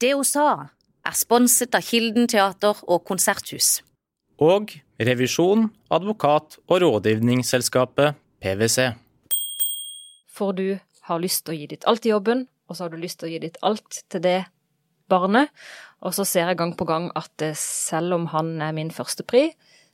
Det 0.00 0.14
hun 0.16 0.24
sa, 0.24 0.70
er 1.04 1.16
sponset 1.16 1.74
av 1.76 1.84
Kilden 1.84 2.28
teater 2.30 2.78
og 2.88 3.02
konserthus. 3.04 3.82
Og 4.40 4.72
revisjon, 4.96 5.66
advokat 5.92 6.56
og 6.70 6.80
rådgivningsselskapet 6.80 8.16
PwC. 8.40 8.94
For 10.32 10.56
du 10.56 10.78
har 11.04 11.20
lyst 11.20 11.44
til 11.44 11.52
å 11.52 11.58
gi 11.58 11.68
ditt 11.74 11.84
alt 11.90 12.08
i 12.08 12.14
jobben, 12.14 12.46
og 12.70 12.78
så 12.78 12.86
har 12.86 12.94
du 12.94 12.96
lyst 13.02 13.20
til 13.20 13.28
å 13.28 13.32
gi 13.34 13.42
ditt 13.42 13.60
alt 13.66 14.00
til 14.08 14.24
det 14.24 14.38
barnet. 15.12 15.52
Og 16.00 16.16
så 16.16 16.24
ser 16.24 16.48
jeg 16.48 16.60
gang 16.62 16.72
på 16.78 16.88
gang 16.88 17.10
at 17.18 17.44
selv 17.60 18.16
om 18.16 18.28
han 18.32 18.56
er 18.64 18.72
min 18.72 18.94
første 18.94 19.26
pri, 19.26 19.50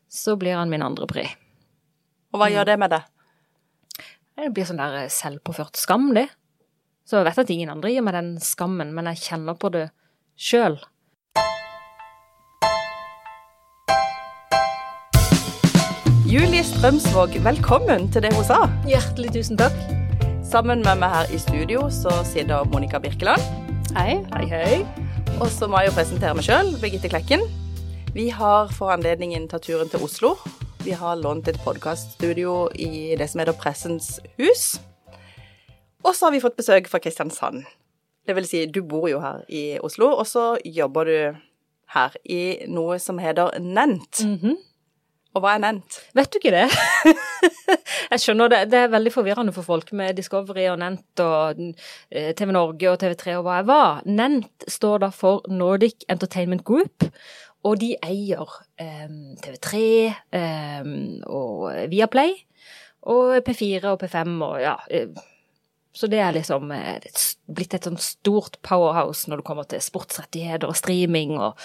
så 0.07 0.37
blir 0.39 0.55
han 0.55 0.71
min 0.71 0.87
andre 0.87 1.11
pri. 1.11 1.27
Og 2.31 2.39
hva 2.39 2.53
gjør 2.53 2.71
det 2.71 2.79
med 2.79 2.95
det? 2.95 3.03
Det 4.37 4.53
blir 4.55 4.69
sånn 4.69 4.79
der 4.79 5.09
selvpåført 5.11 5.81
skam, 5.81 6.13
det. 6.15 6.29
Så 7.07 7.21
jeg 7.21 7.29
vet 7.29 7.39
at 7.39 7.51
ingen 7.55 7.71
andre 7.71 7.91
gir 7.93 8.03
meg 8.03 8.17
den 8.17 8.33
skammen, 8.43 8.89
men 8.91 9.07
jeg 9.13 9.21
kjenner 9.29 9.55
på 9.55 9.71
det 9.71 9.85
sjøl. 10.35 10.75
Julie 16.27 16.65
Strømsvåg, 16.67 17.37
velkommen 17.45 18.09
til 18.11 18.25
det 18.27 18.33
hun 18.35 18.43
sa. 18.49 18.65
Hjertelig 18.91 19.31
tusen 19.37 19.61
takk. 19.61 19.77
Sammen 20.43 20.83
med 20.83 20.99
meg 20.99 21.15
her 21.15 21.31
i 21.31 21.39
studio 21.39 21.85
så 21.95 22.11
sitter 22.27 22.67
Monica 22.73 22.99
Birkeland. 22.99 23.47
Hei. 23.95 24.19
Hei, 24.35 24.43
hei. 24.51 24.81
Og 25.39 25.47
så 25.55 25.71
må 25.71 25.79
jeg 25.85 25.93
jo 25.93 25.97
presentere 26.01 26.35
meg 26.35 26.49
sjøl, 26.49 26.73
Birgitte 26.83 27.13
Klekken. 27.13 27.47
Vi 28.19 28.27
har 28.35 28.75
for 28.75 28.91
anledningen 28.91 29.47
tatt 29.47 29.69
turen 29.71 29.95
til 29.95 30.03
Oslo. 30.03 30.35
Vi 30.83 30.99
har 30.99 31.23
lånt 31.23 31.47
et 31.47 31.63
podkaststudio 31.63 32.67
i 32.75 33.15
det 33.15 33.31
som 33.31 33.45
heter 33.45 33.55
Pressens 33.63 34.17
hus. 34.43 34.73
Og 36.07 36.15
så 36.15 36.29
har 36.29 36.37
vi 36.37 36.43
fått 36.43 36.59
besøk 36.59 36.89
fra 36.91 37.01
Kristiansand. 37.03 37.67
Det 38.27 38.35
vil 38.35 38.47
si, 38.47 38.65
du 38.71 38.81
bor 38.87 39.09
jo 39.11 39.21
her 39.23 39.43
i 39.51 39.79
Oslo, 39.83 40.13
og 40.15 40.27
så 40.27 40.55
jobber 40.65 41.11
du 41.11 41.19
her 41.95 42.17
i 42.25 42.41
noe 42.71 42.99
som 43.03 43.19
heter 43.23 43.59
Nent. 43.59 44.23
Mm 44.25 44.39
-hmm. 44.43 44.57
Og 45.35 45.43
hva 45.43 45.55
er 45.55 45.59
Nent? 45.59 45.99
Vet 46.15 46.33
du 46.33 46.39
ikke 46.39 46.51
det? 46.51 46.71
jeg 48.13 48.21
skjønner 48.21 48.49
det. 48.49 48.71
Det 48.71 48.79
er 48.79 48.89
veldig 48.89 49.13
forvirrende 49.13 49.53
for 49.53 49.63
folk 49.63 49.93
med 49.93 50.17
Discovery 50.17 50.65
og 50.71 50.79
Nent 50.79 51.21
og 51.21 51.61
eh, 52.11 52.35
TV 52.35 52.53
Norge 52.53 52.91
og 52.91 53.03
TV3 53.03 53.37
og 53.37 53.43
hva 53.43 53.59
jeg 53.59 53.67
var. 53.67 54.03
Nent 54.07 54.65
står 54.69 54.99
da 54.99 55.09
for 55.09 55.45
Nordic 55.49 56.07
Entertainment 56.09 56.65
Group. 56.65 57.05
Og 57.65 57.81
de 57.81 57.97
eier 58.03 58.49
eh, 58.79 59.09
TV3 59.45 59.77
eh, 60.33 60.85
og 61.27 61.73
Viaplay 61.91 62.33
og 63.03 63.37
P4 63.49 63.85
og 63.85 64.03
P5 64.03 64.43
og 64.43 64.61
ja 64.61 64.77
eh, 64.91 65.09
så 65.97 66.09
det 66.13 66.21
er 66.21 66.35
liksom 66.37 66.73
eh, 66.77 67.01
blitt 67.49 67.75
et 67.77 67.87
sånn 67.89 67.97
stort 68.01 68.59
powerhouse 68.67 69.31
når 69.31 69.41
det 69.41 69.47
kommer 69.49 69.69
til 69.69 69.81
sportsrettigheter 69.81 70.69
og 70.69 70.77
streaming 70.77 71.39
og 71.41 71.57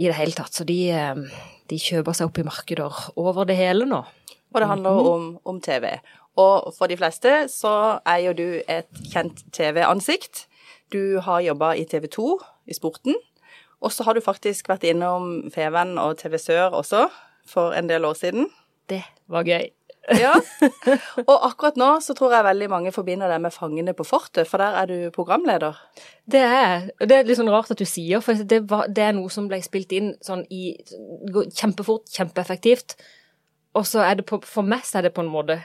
i 0.00 0.08
det 0.08 0.16
hele 0.18 0.34
tatt. 0.34 0.56
Så 0.56 0.66
de, 0.66 0.78
eh, 0.90 1.42
de 1.70 1.78
kjøper 1.78 2.16
seg 2.16 2.30
opp 2.30 2.40
i 2.42 2.46
markeder 2.46 3.02
over 3.20 3.46
det 3.46 3.58
hele 3.60 3.86
nå. 3.86 4.02
Og 4.50 4.60
det 4.60 4.66
handler 4.66 4.90
-hmm. 4.90 5.12
om, 5.14 5.38
om, 5.44 5.60
TV. 5.60 6.00
Og 6.36 6.74
for 6.78 6.86
de 6.86 6.96
fleste 6.96 7.48
så 7.48 8.00
er 8.06 8.16
jo 8.16 8.32
du 8.32 8.62
et 8.68 8.90
kjent 9.12 9.44
TV-ansikt. 9.52 10.46
Du 10.92 11.20
har 11.20 11.40
jobba 11.40 11.72
i 11.72 11.84
TV 11.84 12.06
2, 12.08 12.40
i 12.66 12.74
sporten. 12.74 13.14
Og 13.80 13.92
så 13.92 14.02
har 14.02 14.14
du 14.14 14.20
faktisk 14.20 14.68
vært 14.68 14.84
innom 14.84 15.50
Feven 15.54 15.98
og 15.98 16.18
TV 16.18 16.38
Sør 16.38 16.70
også, 16.70 17.08
for 17.46 17.72
en 17.72 17.88
del 17.88 18.04
år 18.04 18.14
siden. 18.14 18.50
Det 18.88 19.02
var 19.28 19.44
gøy. 19.44 19.70
Ja. 20.20 20.32
Og 21.22 21.36
akkurat 21.46 21.76
nå 21.78 21.88
så 22.02 22.14
tror 22.18 22.34
jeg 22.34 22.46
veldig 22.46 22.68
mange 22.72 22.92
forbinder 22.94 23.30
deg 23.30 23.42
med 23.44 23.54
Fangene 23.54 23.94
på 23.96 24.06
fortet, 24.06 24.48
for 24.50 24.62
der 24.62 24.78
er 24.80 24.90
du 24.90 25.10
programleder. 25.14 25.78
Det 26.30 26.42
er 26.42 26.88
det 26.98 27.16
er 27.16 27.28
litt 27.28 27.38
sånn 27.38 27.50
rart 27.52 27.70
at 27.70 27.80
du 27.80 27.86
sier, 27.88 28.22
for 28.24 28.34
det, 28.34 28.62
var, 28.70 28.88
det 28.90 29.04
er 29.06 29.14
noe 29.16 29.30
som 29.32 29.46
ble 29.50 29.60
spilt 29.64 29.94
inn 29.96 30.12
sånn 30.24 30.42
i 30.50 30.74
kjempefort, 31.56 32.10
kjempeeffektivt. 32.10 32.96
Og 33.78 33.86
så 33.86 34.02
er 34.02 34.18
det 34.18 34.26
på, 34.26 34.40
for 34.46 34.66
meg 34.66 34.82
så 34.86 34.98
er 34.98 35.08
det 35.08 35.14
på 35.14 35.22
en 35.22 35.30
måte 35.30 35.60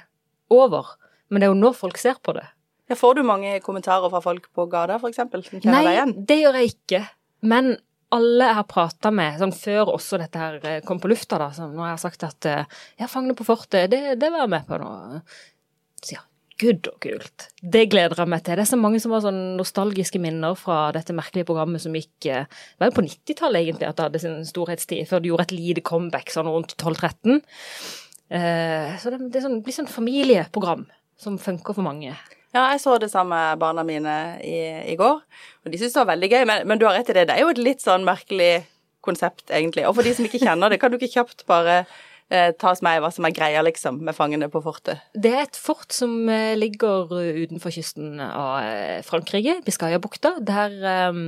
over. 0.53 0.93
Men 1.29 1.41
det 1.41 1.47
er 1.47 1.53
jo 1.55 1.61
nå 1.63 1.73
folk 1.73 1.97
ser 1.97 2.21
på 2.21 2.35
det. 2.37 2.45
Ja, 2.85 2.97
får 2.99 3.17
du 3.17 3.25
mange 3.25 3.57
kommentarer 3.65 4.11
fra 4.13 4.21
folk 4.21 4.51
på 4.53 4.67
gata, 4.69 4.99
f.eks., 5.01 5.17
som 5.17 5.33
kjenner 5.41 5.73
Nei, 5.73 5.83
deg 5.87 5.95
igjen? 5.95 6.13
Nei, 6.13 6.25
det 6.29 6.37
gjør 6.43 6.59
jeg 6.59 6.73
ikke. 6.75 7.01
Men 7.49 7.71
alle 8.15 8.49
jeg 8.49 8.57
har 8.59 8.67
prata 8.69 9.11
med, 9.13 9.39
sånn 9.41 9.53
før 9.55 9.91
også 9.95 10.19
dette 10.21 10.39
her 10.39 10.55
eh, 10.63 10.79
kom 10.85 11.01
på 11.01 11.11
lufta, 11.11 11.39
da, 11.41 11.49
så 11.55 11.67
nå 11.69 11.83
har 11.83 11.93
jeg 11.93 12.03
sagt 12.05 12.25
at 12.27 12.47
eh, 12.49 12.79
ja, 13.01 13.09
Fangene 13.11 13.35
på 13.37 13.47
fortet, 13.47 13.89
det, 13.91 14.15
det 14.21 14.31
var 14.33 14.45
jeg 14.45 14.53
med 14.55 14.65
på 14.69 14.79
nå. 14.81 14.91
Så 16.01 16.15
ja, 16.15 16.23
gud 16.61 16.89
og 16.91 16.97
kult. 17.03 17.47
Det 17.61 17.85
gleder 17.91 18.23
jeg 18.23 18.31
meg 18.31 18.45
til. 18.45 18.57
Det 18.57 18.65
er 18.65 18.71
så 18.71 18.79
mange 18.79 19.01
som 19.03 19.15
har 19.15 19.25
sånn 19.25 19.41
nostalgiske 19.59 20.21
minner 20.23 20.57
fra 20.59 20.89
dette 20.95 21.15
merkelige 21.17 21.49
programmet 21.49 21.83
som 21.83 21.95
gikk 21.97 22.29
eh, 22.31 22.47
Det 22.47 22.83
var 22.83 22.91
jo 22.91 22.97
på 22.99 23.07
90-tallet 23.09 23.65
egentlig 23.65 23.89
at 23.89 23.99
det 23.99 24.07
hadde 24.09 24.23
sin 24.23 24.39
storhetstid, 24.47 25.05
før 25.09 25.21
det 25.23 25.31
gjorde 25.31 25.49
et 25.49 25.57
lite 25.57 25.85
comeback 25.85 26.33
sånn 26.33 26.51
rundt 26.51 26.77
12-13. 26.79 27.41
Så 28.25 29.11
det, 29.13 29.19
det, 29.35 29.41
sånn, 29.43 29.59
blir 29.61 29.75
sånn 29.75 29.87
familieprogram 29.87 30.87
som 31.21 31.35
funker 31.39 31.77
for 31.77 31.85
mange. 31.85 32.15
Ja, 32.55 32.69
jeg 32.71 32.79
så 32.85 32.95
det 33.01 33.11
samme 33.11 33.35
barna 33.59 33.83
mine 33.83 34.15
i, 34.39 34.55
i 34.93 34.95
går, 34.95 35.19
og 35.19 35.71
de 35.71 35.79
syntes 35.79 35.97
det 35.97 36.01
var 36.05 36.13
veldig 36.13 36.29
gøy. 36.31 36.43
Men, 36.47 36.63
men, 36.69 36.79
du 36.79 36.87
har 36.87 36.95
rett 36.95 37.09
i 37.11 37.15
det, 37.17 37.27
det 37.27 37.35
er 37.35 37.43
jo 37.43 37.51
et 37.51 37.59
litt 37.59 37.83
sånn 37.83 38.05
merkelig 38.07 38.63
konsept, 39.03 39.49
egentlig. 39.51 39.83
Og 39.89 39.97
for 39.97 40.07
de 40.07 40.13
som 40.15 40.27
ikke 40.27 40.39
kjenner 40.39 40.71
det, 40.71 40.79
kan 40.79 40.93
du 40.93 40.95
ikke 40.95 41.11
kjapt 41.17 41.43
bare 41.49 41.81
eh, 42.31 42.53
ta 42.55 42.71
oss 42.71 42.81
med 42.85 42.97
i 42.97 43.01
hva 43.03 43.11
som 43.11 43.27
er 43.27 43.35
greia, 43.35 43.63
liksom, 43.65 43.99
med 44.07 44.15
fangene 44.15 44.47
på 44.53 44.63
fortet? 44.63 45.03
Det 45.11 45.33
er 45.35 45.43
et 45.43 45.59
fort 45.59 45.91
som 45.93 46.15
eh, 46.31 46.53
ligger 46.55 47.11
utenfor 47.43 47.75
kysten 47.75 48.23
av 48.23 48.61
eh, 48.63 49.01
Frankrike, 49.05 49.59
Biscayabukta, 49.67 50.37
der 50.39 50.79
um 51.09 51.27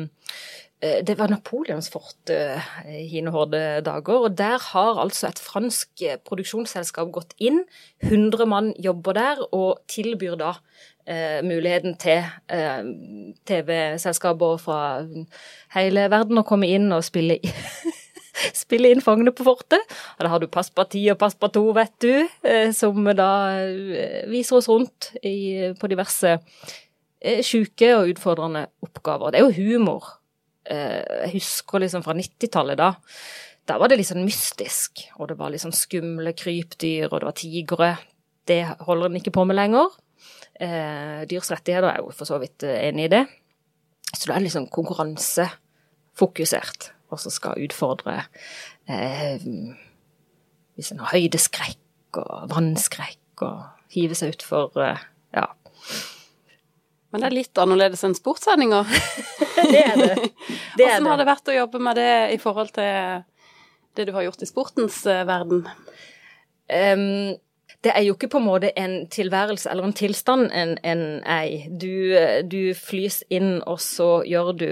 det 0.77 1.15
var 1.17 1.31
Napoleons 1.31 1.87
fort 1.89 2.29
i 2.29 3.07
hine 3.09 3.31
hårde 3.33 3.81
dager, 3.81 4.27
og 4.27 4.35
der 4.37 4.61
har 4.61 4.99
altså 5.01 5.25
et 5.31 5.39
fransk 5.41 6.03
produksjonsselskap 6.29 7.09
gått 7.15 7.33
inn. 7.41 7.63
100 8.05 8.45
mann 8.45 8.69
jobber 8.77 9.17
der 9.17 9.41
og 9.47 9.81
tilbyr 9.89 10.37
da 10.37 10.51
eh, 11.07 11.39
muligheten 11.45 11.95
til 12.01 12.25
eh, 12.51 12.81
TV-selskaper 13.47 14.59
fra 14.61 14.79
hele 15.75 16.07
verden 16.11 16.41
å 16.41 16.45
komme 16.47 16.69
inn 16.69 16.91
og 16.95 17.05
spille, 17.07 17.39
spille 18.63 18.91
inn 18.91 19.03
Fangene 19.03 19.33
på 19.35 19.47
fortet. 19.47 19.83
Og 20.17 20.25
da 20.25 20.33
har 20.33 20.43
du 20.43 20.49
Passparti 20.51 21.05
og 21.13 21.19
Passpartout, 21.21 21.73
vet 21.77 21.95
du, 22.03 22.13
eh, 22.47 22.69
som 22.75 23.07
da 23.17 23.31
eh, 23.63 24.27
viser 24.31 24.59
oss 24.59 24.69
rundt 24.71 25.11
i, 25.23 25.73
på 25.79 25.91
diverse 25.91 26.37
eh, 26.37 27.43
sjuke 27.45 27.93
og 27.97 28.13
utfordrende 28.13 28.67
oppgaver. 28.85 29.33
Det 29.33 29.41
er 29.41 29.47
jo 29.47 29.57
humor. 29.57 30.15
Eh, 30.67 31.03
jeg 31.27 31.37
husker 31.39 31.83
liksom 31.83 32.05
fra 32.05 32.15
90-tallet 32.17 32.79
da. 32.79 32.93
Da 33.67 33.75
var 33.81 33.91
det 33.91 33.97
litt 33.99 34.07
sånn 34.07 34.23
mystisk, 34.23 35.01
og 35.19 35.27
det 35.27 35.35
var 35.39 35.51
litt 35.51 35.59
sånn 35.59 35.75
skumle 35.75 36.31
krypdyr, 36.37 37.09
og 37.09 37.19
det 37.19 37.27
var 37.27 37.35
tigre. 37.35 37.89
Det 38.47 38.61
holder 38.87 39.09
en 39.09 39.17
ikke 39.19 39.33
på 39.35 39.43
med 39.47 39.57
lenger. 39.59 39.91
Eh, 40.57 41.21
dyrs 41.29 41.51
rettigheter 41.53 41.91
er 41.91 41.99
jo 42.01 42.09
for 42.15 42.25
så 42.29 42.37
vidt 42.41 42.59
eh, 42.65 42.79
enig 42.89 43.03
i 43.07 43.13
det. 43.13 43.23
Så 44.13 44.23
det 44.25 44.33
er 44.35 44.49
sånn 44.49 44.73
konkurransefokusert, 44.73 46.81
og 47.11 47.17
som 47.21 47.31
skal 47.33 47.61
utfordre 47.61 48.15
eh, 48.89 49.39
hvis 50.77 50.91
en 50.93 51.01
har 51.03 51.15
høydeskrekk 51.15 52.17
og 52.21 52.33
vannskrekk 52.51 53.35
og 53.45 53.57
hive 53.93 54.15
seg 54.17 54.27
utfor 54.35 54.67
eh, 54.81 54.99
ja. 55.35 55.45
Men 57.11 57.19
det 57.21 57.27
er 57.29 57.37
litt 57.37 57.57
annerledes 57.61 58.03
enn 58.03 58.17
sportssendinger. 58.17 58.85
det 59.73 59.83
er 59.83 59.95
det. 59.99 60.15
det 60.77 60.85
er 60.85 60.89
Hvordan 60.97 61.11
har 61.11 61.17
det 61.21 61.31
vært 61.31 61.51
å 61.51 61.59
jobbe 61.59 61.79
med 61.83 61.93
det 61.99 62.13
i 62.33 62.39
forhold 62.41 62.71
til 62.75 62.91
det 63.97 64.03
du 64.07 64.11
har 64.13 64.23
gjort 64.27 64.43
i 64.43 64.49
sportens 64.49 64.97
uh, 65.09 65.27
verden? 65.27 65.59
Um, 66.67 67.37
det 67.85 67.93
er 67.93 68.03
jo 68.07 68.15
ikke 68.17 68.31
på 68.33 68.41
en 68.41 68.47
måte 68.47 68.73
en 68.79 68.99
tilværelse 69.13 69.69
eller 69.69 69.85
en 69.87 69.95
tilstand 69.95 70.49
en, 70.51 70.77
en 70.83 71.03
ei. 71.29 71.67
Du, 71.69 72.15
du 72.49 72.73
flys 72.77 73.21
inn, 73.29 73.59
og 73.69 73.79
så 73.83 74.23
gjør 74.25 74.53
du 74.57 74.69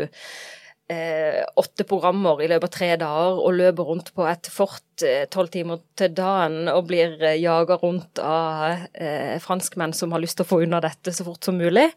eh, 0.89 1.43
åtte 1.55 1.85
programmer 1.87 2.41
i 2.41 2.49
løpet 2.49 2.67
av 2.67 2.73
tre 2.73 2.89
dager 3.01 3.39
og 3.41 3.55
løper 3.57 3.89
rundt 3.89 4.11
på 4.15 4.25
et 4.29 4.49
fort 4.51 5.05
eh, 5.05 5.25
tolv 5.31 5.51
timer 5.53 5.81
til 5.97 6.13
dagen 6.17 6.69
og 6.71 6.87
blir 6.89 7.15
eh, 7.21 7.37
jaga 7.41 7.77
rundt 7.81 8.21
av 8.21 8.87
eh, 8.93 9.37
franskmenn 9.43 9.95
som 9.97 10.13
har 10.15 10.23
lyst 10.23 10.39
til 10.39 10.47
å 10.47 10.51
få 10.51 10.61
unna 10.65 10.81
dette 10.83 11.13
så 11.15 11.27
fort 11.27 11.45
som 11.45 11.57
mulig. 11.61 11.87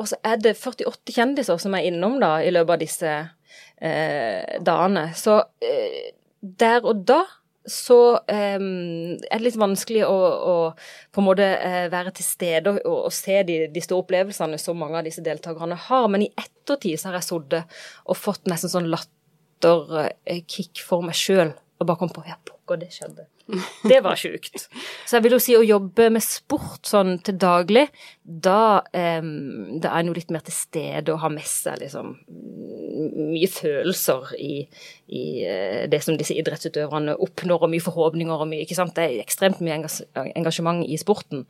Og 0.00 0.10
så 0.12 0.20
er 0.26 0.42
det 0.42 0.56
48 0.58 1.16
kjendiser 1.16 1.62
som 1.62 1.78
er 1.78 1.88
innom 1.88 2.20
da 2.22 2.36
i 2.42 2.52
løpet 2.54 2.76
av 2.76 2.84
disse 2.84 3.16
eh, 3.78 4.60
dagene. 4.66 5.08
Så 5.18 5.40
eh, 5.62 6.14
der 6.40 6.86
og 6.86 7.06
da 7.08 7.24
så 7.66 7.98
um, 8.16 9.16
er 9.16 9.36
det 9.36 9.42
litt 9.42 9.58
vanskelig 9.58 10.04
å, 10.06 10.14
å 10.16 10.54
på 11.14 11.22
en 11.22 11.26
måte 11.26 11.48
uh, 11.58 11.86
være 11.92 12.14
til 12.16 12.26
stede 12.26 12.76
og, 12.76 12.80
og 13.08 13.14
se 13.14 13.40
de, 13.48 13.58
de, 13.72 13.82
store 13.84 14.04
opplevelsene 14.04 14.58
som 14.62 14.78
mange 14.78 15.00
av 15.00 15.06
disse 15.08 15.24
deltakerne 15.26 15.78
har. 15.88 16.08
Men 16.12 16.26
i 16.26 16.32
ettertid 16.32 17.00
så 17.00 17.10
har 17.10 17.20
jeg 17.20 17.28
sittet 17.30 17.78
og 18.06 18.18
fått 18.20 18.46
nesten 18.50 18.72
sånn 18.72 18.90
latterkick 18.92 20.84
for 20.86 21.06
meg 21.06 21.18
sjøl 21.18 21.54
Og 21.76 21.84
bare 21.84 22.00
kom 22.00 22.08
på 22.08 22.22
ja, 22.24 22.38
pokker, 22.40 22.78
det 22.80 22.88
skjedde. 22.94 23.26
Det 23.84 23.98
var 24.04 24.16
sjukt. 24.16 24.64
Så 25.04 25.18
jeg 25.18 25.24
vil 25.26 25.36
jo 25.36 25.40
si 25.42 25.56
å 25.58 25.64
jobbe 25.64 26.08
med 26.14 26.24
sport 26.24 26.88
sånn 26.88 27.18
til 27.24 27.36
daglig, 27.40 27.84
da, 28.24 28.80
um, 29.20 29.76
da 29.82 29.92
er 29.92 30.00
en 30.00 30.10
jo 30.10 30.14
litt 30.16 30.32
mer 30.32 30.44
til 30.46 30.56
stede 30.56 31.12
og 31.12 31.20
har 31.20 31.34
med 31.34 31.44
seg 31.46 31.82
liksom 31.84 32.14
mye 33.28 33.48
følelser 33.52 34.32
i, 34.40 34.54
i 35.12 35.24
uh, 35.44 35.82
det 35.92 36.00
som 36.04 36.16
disse 36.16 36.36
idrettsutøverne 36.40 37.18
oppnår, 37.28 37.66
og 37.66 37.74
mye 37.74 37.84
forhåpninger 37.84 38.46
og 38.46 38.48
mye 38.50 38.64
Ikke 38.64 38.78
sant. 38.78 38.96
Det 38.96 39.04
er 39.04 39.20
ekstremt 39.20 39.60
mye 39.60 39.76
engasjement 40.32 40.80
i 40.88 40.96
sporten. 41.00 41.44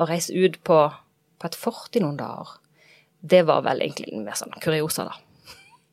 Å 0.00 0.08
reise 0.08 0.32
ut 0.32 0.56
på, 0.64 0.80
på 1.36 1.50
et 1.50 1.60
fort 1.60 2.00
i 2.00 2.02
noen 2.02 2.16
dager, 2.16 2.56
det 3.20 3.44
var 3.48 3.62
vel 3.66 3.84
egentlig 3.84 4.16
mer 4.24 4.40
sånn 4.40 4.56
kuriosa, 4.62 5.10
da. 5.10 5.20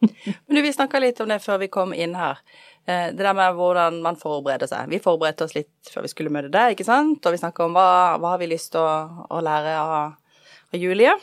Men 0.46 0.56
du, 0.56 0.62
vi 0.62 0.74
snakka 0.74 1.00
litt 1.00 1.20
om 1.24 1.32
det 1.32 1.40
før 1.44 1.62
vi 1.62 1.72
kom 1.72 1.94
inn 1.96 2.16
her. 2.18 2.42
Eh, 2.86 3.14
det 3.16 3.24
der 3.24 3.36
med 3.36 3.56
hvordan 3.56 4.02
man 4.04 4.18
forbereder 4.20 4.68
seg. 4.68 4.90
Vi 4.92 5.00
forberedte 5.04 5.46
oss 5.46 5.56
litt 5.56 5.92
før 5.92 6.04
vi 6.04 6.12
skulle 6.12 6.34
møte 6.34 6.52
deg, 6.52 6.76
ikke 6.76 6.88
sant? 6.88 7.24
Og 7.24 7.36
vi 7.36 7.40
snakka 7.40 7.68
om 7.68 7.78
hva, 7.78 8.18
hva 8.20 8.34
har 8.34 8.42
vi 8.42 8.50
lyst 8.52 8.74
til 8.74 8.84
å, 8.84 9.24
å 9.32 9.40
lære 9.44 9.78
av, 9.80 9.94
av, 10.02 10.76
Julie. 10.76 11.14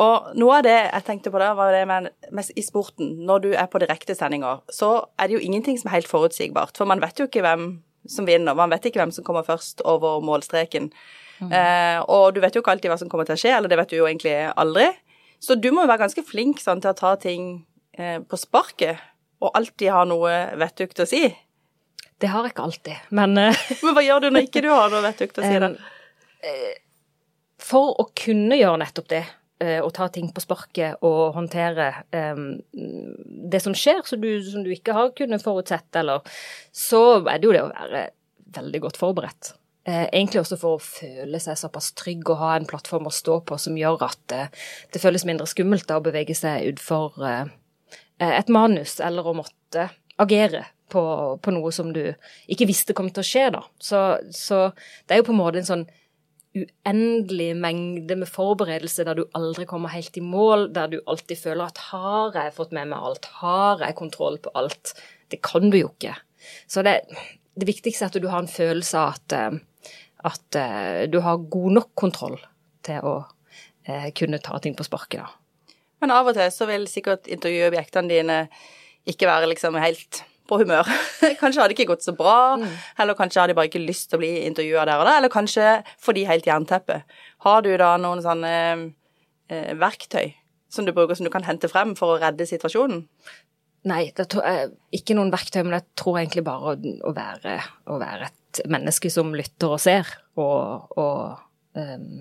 Og 0.00 0.34
noe 0.38 0.58
av 0.58 0.66
det 0.66 0.76
jeg 0.76 1.06
tenkte 1.06 1.32
på 1.32 1.40
da, 1.40 1.54
var 1.56 1.72
det 1.72 1.86
med, 1.88 2.10
med 2.34 2.50
i 2.52 2.64
sporten. 2.64 3.14
Når 3.26 3.46
du 3.46 3.48
er 3.54 3.70
på 3.70 3.80
direktesendinger, 3.80 4.60
så 4.70 4.92
er 5.16 5.30
det 5.30 5.38
jo 5.38 5.44
ingenting 5.46 5.80
som 5.80 5.88
er 5.88 6.00
helt 6.00 6.10
forutsigbart. 6.10 6.76
For 6.76 6.90
man 6.90 7.00
vet 7.02 7.22
jo 7.22 7.26
ikke 7.30 7.44
hvem 7.46 7.70
som 8.10 8.28
vinner. 8.28 8.56
Man 8.58 8.72
vet 8.72 8.90
ikke 8.90 9.00
hvem 9.00 9.14
som 9.14 9.24
kommer 9.24 9.46
først 9.46 9.80
over 9.88 10.20
målstreken. 10.24 10.90
Mm. 11.40 11.52
Eh, 11.56 11.98
og 12.12 12.34
du 12.36 12.42
vet 12.44 12.54
jo 12.54 12.60
ikke 12.60 12.74
alltid 12.74 12.92
hva 12.92 13.00
som 13.00 13.08
kommer 13.08 13.28
til 13.28 13.38
å 13.38 13.40
skje, 13.40 13.54
eller 13.56 13.72
det 13.72 13.80
vet 13.80 13.92
du 13.92 13.96
jo 14.02 14.08
egentlig 14.10 14.36
aldri. 14.52 14.90
Så 15.40 15.56
du 15.56 15.70
må 15.72 15.86
jo 15.86 15.90
være 15.90 16.04
ganske 16.04 16.26
flink 16.28 16.60
sånn, 16.60 16.82
til 16.84 16.92
å 16.92 16.98
ta 16.98 17.14
ting 17.20 17.46
eh, 17.96 18.18
på 18.20 18.36
sparket 18.36 19.00
og 19.40 19.56
alltid 19.56 19.90
har 19.92 20.08
noe 20.08 20.34
vettugt 20.60 21.00
å 21.02 21.08
si? 21.08 21.24
Det 22.20 22.28
har 22.28 22.44
jeg 22.44 22.52
ikke 22.52 22.68
alltid, 22.68 23.10
men 23.16 23.36
uh, 23.38 23.66
Men 23.84 23.96
hva 23.96 24.04
gjør 24.04 24.24
du 24.26 24.30
når 24.34 24.48
ikke 24.48 24.64
du 24.64 24.70
har 24.72 24.92
noe 24.92 25.04
vettugt 25.04 25.40
å 25.40 25.44
si, 25.44 25.60
da? 25.62 25.70
Uh, 26.44 26.72
for 27.70 27.94
å 28.02 28.10
kunne 28.16 28.58
gjøre 28.60 28.82
nettopp 28.82 29.08
det, 29.12 29.22
uh, 29.64 29.78
å 29.86 29.92
ta 29.96 30.10
ting 30.12 30.28
på 30.34 30.44
sparket 30.44 31.00
og 31.06 31.36
håndtere 31.38 31.92
um, 32.12 32.58
det 32.72 33.62
som 33.64 33.76
skjer, 33.76 34.02
som 34.08 34.20
du, 34.20 34.34
som 34.44 34.66
du, 34.66 34.72
ikke 34.74 34.96
har 34.96 35.14
kunnet 35.16 35.44
forutsett, 35.44 35.88
eller 35.96 36.20
Så 36.76 37.22
er 37.22 37.40
det 37.40 37.48
jo 37.48 37.56
det 37.56 37.64
å 37.64 37.72
være 37.72 38.10
veldig 38.60 38.84
godt 38.84 38.98
forberedt. 39.00 39.54
egentlig 39.86 40.40
også 40.40 40.56
for 40.60 40.76
å 40.76 40.82
føle 40.82 41.38
seg 41.40 41.56
såpass 41.56 41.92
trygg 41.96 42.28
og 42.28 42.40
ha 42.42 42.50
en 42.56 42.66
plattform 42.68 43.06
å 43.08 43.12
stå 43.14 43.38
på 43.46 43.56
som 43.58 43.78
gjør 43.78 44.02
at 44.04 44.34
det 44.92 45.00
føles 45.00 45.24
mindre 45.24 45.46
skummelt 45.48 45.86
da 45.88 45.96
å 45.98 46.04
bevege 46.04 46.34
seg 46.36 46.66
utfor 46.74 47.14
Eh, 47.22 47.46
et 48.20 48.52
manus, 48.52 48.98
eller 49.00 49.26
å 49.26 49.36
måtte 49.36 49.88
agere 50.20 50.66
på, 50.90 51.02
på, 51.42 51.54
noe 51.54 51.72
som 51.72 51.92
du 51.94 52.02
ikke 52.50 52.68
visste 52.68 52.96
kom 52.96 53.08
til 53.14 53.22
å 53.22 53.26
skje, 53.26 53.46
da. 53.54 53.62
Så, 53.80 54.02
så, 54.34 54.68
det 55.06 55.16
er 55.16 55.22
jo 55.22 55.30
på 55.30 55.34
en 55.34 55.40
måte 55.40 55.62
en 55.62 55.68
sånn 55.70 55.86
uendelig 56.50 57.52
mengde 57.62 58.16
med 58.18 58.28
forberedelse 58.28 59.04
der 59.06 59.20
du 59.20 59.22
aldri 59.38 59.68
kommer 59.70 59.92
helt 59.94 60.16
i 60.18 60.24
mål, 60.24 60.66
der 60.74 60.90
du 60.90 60.98
alltid 61.06 61.38
føler 61.38 61.68
at 61.68 61.78
har 61.92 62.34
jeg 62.34 62.56
fått 62.56 62.74
med 62.74 62.90
meg 62.90 63.06
alt, 63.06 63.28
har 63.38 63.84
jeg 63.86 63.98
kontroll 64.00 64.40
på 64.42 64.52
alt? 64.58 64.96
Det 65.30 65.38
kan 65.46 65.70
du 65.70 65.78
jo 65.78 65.92
ikke. 65.92 66.16
Så 66.66 66.82
det, 66.82 66.98
det 67.54 67.68
viktigste 67.70 68.08
er 68.08 68.10
at 68.10 68.18
du 68.18 68.30
har 68.32 68.42
en 68.42 68.50
følelse 68.50 68.98
av 68.98 69.14
at, 69.14 69.36
eh, 69.36 69.92
at 70.26 70.58
eh, 70.58 71.04
du 71.12 71.20
har 71.22 71.46
god 71.54 71.78
nok 71.78 71.92
kontroll 71.94 72.40
til 72.86 73.06
å 73.06 73.20
kunne 74.14 74.38
ta 74.38 74.58
ting 74.62 74.74
på 74.78 74.84
sparket, 74.86 75.24
da. 75.24 75.39
Men 76.00 76.14
av 76.14 76.28
og 76.30 76.36
til 76.36 76.50
så 76.54 76.68
vil 76.70 76.88
sikkert 76.90 77.28
intervjuobjektene 77.30 78.10
dine 78.10 78.42
ikke 79.08 79.28
være 79.28 79.48
liksom 79.52 79.78
helt 79.80 80.22
på 80.50 80.58
humør. 80.60 80.88
kanskje 81.40 81.62
har 81.62 81.70
det 81.70 81.76
ikke 81.78 81.92
gått 81.92 82.06
så 82.06 82.14
bra, 82.16 82.56
mm. 82.60 82.70
eller 83.02 83.18
kanskje 83.18 83.42
har 83.42 83.50
de 83.50 83.56
bare 83.58 83.70
ikke 83.70 83.82
lyst 83.82 84.10
til 84.10 84.18
å 84.18 84.22
bli 84.22 84.32
intervjua 84.48 84.86
der 84.88 85.02
og 85.02 85.06
da, 85.08 85.18
eller 85.20 85.32
kanskje 85.32 85.68
får 86.02 86.18
de 86.18 86.26
helt 86.28 86.48
jernteppe. 86.48 87.02
Har 87.46 87.62
du 87.66 87.70
da 87.80 87.94
noen 88.00 88.22
sånne 88.24 88.54
eh, 89.50 89.70
verktøy 89.78 90.32
som 90.70 90.86
du 90.86 90.94
bruker 90.94 91.18
som 91.18 91.26
du 91.26 91.32
kan 91.32 91.46
hente 91.46 91.70
frem 91.70 91.94
for 91.98 92.14
å 92.14 92.18
redde 92.22 92.48
situasjonen? 92.48 93.04
Nei, 93.90 94.10
det 94.16 94.26
er 94.44 94.74
ikke 94.92 95.16
noen 95.16 95.32
verktøy, 95.32 95.62
men 95.64 95.78
jeg 95.78 95.86
tror 95.96 96.18
egentlig 96.20 96.44
bare 96.44 96.74
å, 96.74 96.90
å, 97.08 97.12
være, 97.16 97.54
å 97.88 98.00
være, 98.02 98.28
et 98.28 98.60
menneske 98.68 99.08
som 99.12 99.30
lytter 99.32 99.72
og 99.72 99.80
ser, 99.80 100.10
og, 100.36 100.90
og 101.00 101.78
um, 101.78 102.18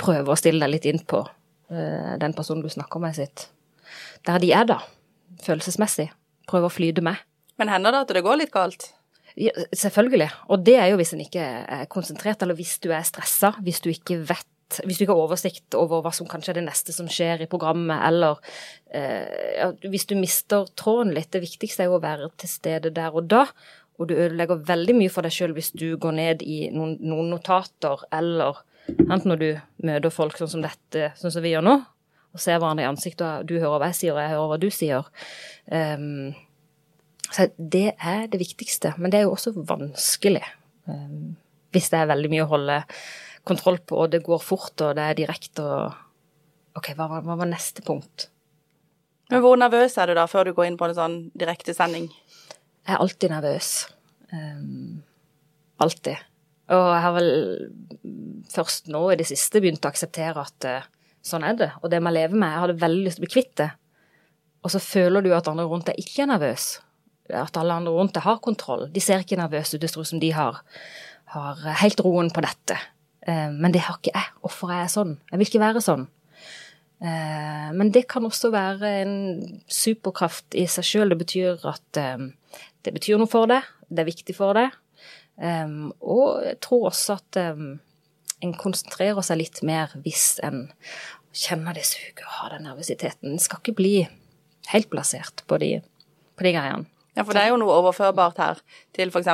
prøver 0.00 0.32
å 0.32 0.38
stille 0.38 0.62
deg 0.62 0.72
litt 0.72 0.88
inn 0.88 1.02
på 1.04 1.20
den 1.68 2.32
personen 2.32 2.62
du 2.64 2.70
snakker 2.72 3.02
med 3.02 3.16
sitt. 3.18 3.48
Der 4.24 4.40
de 4.40 4.52
er, 4.56 4.64
da. 4.68 4.78
Følelsesmessig. 5.44 6.08
Prøve 6.48 6.70
å 6.70 6.72
flyte 6.72 7.04
med. 7.04 7.20
Men 7.60 7.72
hender 7.72 7.92
det 7.92 8.04
at 8.06 8.14
det 8.16 8.24
går 8.24 8.40
litt 8.40 8.54
galt? 8.54 8.90
Ja, 9.38 9.52
selvfølgelig. 9.76 10.30
Og 10.50 10.62
det 10.66 10.76
er 10.80 10.88
jo 10.90 10.98
hvis 10.98 11.12
en 11.14 11.22
ikke 11.22 11.42
er 11.44 11.90
konsentrert, 11.92 12.40
eller 12.42 12.58
hvis 12.58 12.78
du 12.82 12.88
er 12.94 13.04
stressa, 13.06 13.52
hvis 13.62 13.82
du 13.84 13.90
ikke 13.92 14.22
vet 14.28 14.46
hvis 14.84 14.98
du 14.98 15.06
ikke 15.06 15.14
har 15.16 15.22
oversikt 15.22 15.72
over 15.78 16.02
hva 16.04 16.10
som 16.12 16.28
kanskje 16.28 16.52
er 16.52 16.58
det 16.58 16.66
neste 16.66 16.92
som 16.92 17.06
skjer 17.08 17.40
i 17.40 17.48
programmet, 17.48 18.02
eller 18.04 18.36
eh, 18.92 19.70
hvis 19.88 20.04
du 20.10 20.12
mister 20.18 20.68
tråden 20.76 21.14
litt. 21.16 21.30
Det 21.32 21.40
viktigste 21.40 21.86
er 21.86 21.88
jo 21.88 21.96
å 21.96 22.02
være 22.02 22.28
til 22.36 22.50
stede 22.52 22.92
der 22.92 23.16
og 23.16 23.30
da. 23.32 23.46
Og 23.96 24.10
du 24.10 24.14
ødelegger 24.18 24.60
veldig 24.68 24.98
mye 24.98 25.12
for 25.12 25.24
deg 25.24 25.32
sjøl 25.34 25.54
hvis 25.56 25.72
du 25.72 25.86
går 25.96 26.18
ned 26.18 26.44
i 26.44 26.58
noen, 26.74 26.98
noen 27.00 27.32
notater 27.32 28.04
eller 28.14 28.60
Enten 28.88 29.28
når 29.30 29.40
du 29.40 29.48
møter 29.88 30.12
folk 30.12 30.36
sånn 30.38 30.50
som 30.52 30.64
dette, 30.64 31.12
sånn 31.18 31.32
som 31.34 31.44
vi 31.44 31.52
gjør 31.52 31.64
nå, 31.66 31.76
og 32.34 32.42
ser 32.42 32.60
hverandre 32.60 32.84
i 32.84 32.88
ansiktet, 32.88 33.26
og 33.26 33.48
du 33.48 33.56
hører 33.58 33.80
hva 33.80 33.90
jeg 33.92 33.98
sier, 34.02 34.14
og 34.14 34.22
jeg 34.22 34.32
hører 34.34 34.50
hva 34.52 34.60
du 34.60 34.68
sier. 34.74 35.08
Um, 35.72 36.32
så 37.28 37.48
det 37.56 37.92
er 37.96 38.26
det 38.32 38.40
viktigste. 38.40 38.94
Men 38.96 39.12
det 39.12 39.20
er 39.20 39.26
jo 39.26 39.34
også 39.34 39.54
vanskelig. 39.56 40.44
Um, 40.88 41.36
hvis 41.74 41.90
det 41.92 42.00
er 42.00 42.10
veldig 42.12 42.32
mye 42.32 42.44
å 42.46 42.52
holde 42.52 42.78
kontroll 43.48 43.80
på, 43.80 43.96
og 44.04 44.12
det 44.12 44.24
går 44.26 44.42
fort, 44.44 44.76
og 44.84 44.96
det 44.98 45.04
er 45.04 45.18
direkte 45.18 45.64
og 45.64 46.78
OK, 46.78 46.92
hva, 46.94 47.08
hva 47.10 47.34
var 47.40 47.48
neste 47.48 47.82
punkt? 47.82 48.28
Men 49.32 49.42
hvor 49.44 49.58
nervøs 49.60 49.96
er 50.00 50.08
du 50.08 50.16
da, 50.16 50.28
før 50.30 50.48
du 50.48 50.54
går 50.56 50.68
inn 50.68 50.78
på 50.80 50.86
en 50.88 50.96
sånn 50.96 51.16
direktesending? 51.36 52.06
Jeg 52.86 52.94
er 52.94 53.02
alltid 53.02 53.32
nervøs. 53.32 53.72
Um, 54.30 55.00
alltid. 55.82 56.27
Og 56.68 56.86
jeg 56.92 57.02
har 57.04 57.14
vel 57.16 57.30
først 58.52 58.90
nå 58.92 59.02
i 59.12 59.18
det 59.20 59.28
siste 59.28 59.62
begynt 59.64 59.84
å 59.86 59.92
akseptere 59.92 60.42
at 60.42 60.66
uh, 60.68 60.88
sånn 61.24 61.46
er 61.46 61.56
det, 61.56 61.70
og 61.80 61.92
det 61.92 62.00
må 62.02 62.12
jeg 62.12 62.20
leve 62.20 62.40
med. 62.40 62.52
Jeg 62.52 62.64
hadde 62.64 62.82
veldig 62.82 63.06
lyst 63.06 63.18
til 63.18 63.24
å 63.24 63.26
bli 63.26 63.32
kvitt 63.32 63.54
det. 63.60 63.70
Og 64.66 64.74
så 64.74 64.82
føler 64.82 65.24
du 65.24 65.32
at 65.36 65.48
andre 65.48 65.64
rundt 65.68 65.88
deg 65.88 66.00
ikke 66.02 66.24
er 66.24 66.30
nervøse. 66.32 66.84
At 67.28 67.56
alle 67.60 67.76
andre 67.76 67.92
rundt 67.92 68.14
deg 68.16 68.24
har 68.24 68.40
kontroll. 68.44 68.86
De 68.92 69.00
ser 69.04 69.24
ikke 69.24 69.38
nervøse 69.40 69.76
ut, 69.76 69.82
det 69.82 69.90
tror 69.92 70.06
som 70.08 70.20
de 70.20 70.30
har, 70.36 70.60
har 71.34 71.64
helt 71.82 72.00
roen 72.04 72.30
på 72.34 72.44
dette. 72.44 72.76
Uh, 73.24 73.48
men 73.54 73.72
det 73.72 73.86
har 73.86 74.00
ikke 74.00 74.14
jeg. 74.14 74.32
Hvorfor 74.44 74.74
er 74.74 74.84
jeg 74.84 74.94
sånn? 74.96 75.16
Jeg 75.30 75.40
vil 75.40 75.50
ikke 75.50 75.64
være 75.64 75.84
sånn. 75.84 76.04
Uh, 76.98 77.68
men 77.78 77.92
det 77.94 78.08
kan 78.10 78.26
også 78.26 78.50
være 78.52 78.92
en 79.06 79.16
superkraft 79.72 80.56
i 80.58 80.66
seg 80.68 80.84
sjøl. 80.84 81.14
Det 81.14 81.20
betyr 81.24 81.64
at 81.70 82.02
det 82.84 82.92
betyr 82.92 83.20
noe 83.20 83.30
for 83.30 83.48
deg, 83.48 83.64
det 83.88 84.04
er 84.04 84.08
viktig 84.08 84.36
for 84.36 84.56
deg. 84.56 84.76
Um, 85.38 85.92
og 86.02 86.42
jeg 86.42 86.58
tror 86.64 86.88
også 86.90 87.18
at 87.20 87.38
um, 87.54 87.78
en 88.42 88.54
konsentrerer 88.58 89.22
seg 89.22 89.38
litt 89.38 89.60
mer 89.66 89.92
hvis 90.02 90.40
en 90.46 90.66
kjenner 91.36 91.76
det 91.76 91.84
suget 91.86 92.24
og 92.24 92.34
har 92.40 92.56
den 92.56 92.66
nervøsiteten. 92.66 93.34
En 93.34 93.42
skal 93.42 93.62
ikke 93.62 93.76
bli 93.78 93.94
helt 94.72 94.90
plassert 94.90 95.44
på 95.46 95.60
de, 95.62 95.76
på 96.38 96.46
de 96.46 96.54
greiene. 96.56 96.88
Ja, 97.14 97.24
for 97.24 97.34
det 97.34 97.42
er 97.42 97.52
jo 97.52 97.58
noe 97.58 97.76
overførbart 97.80 98.38
her 98.38 98.60
til 98.94 99.10
f.eks. 99.10 99.30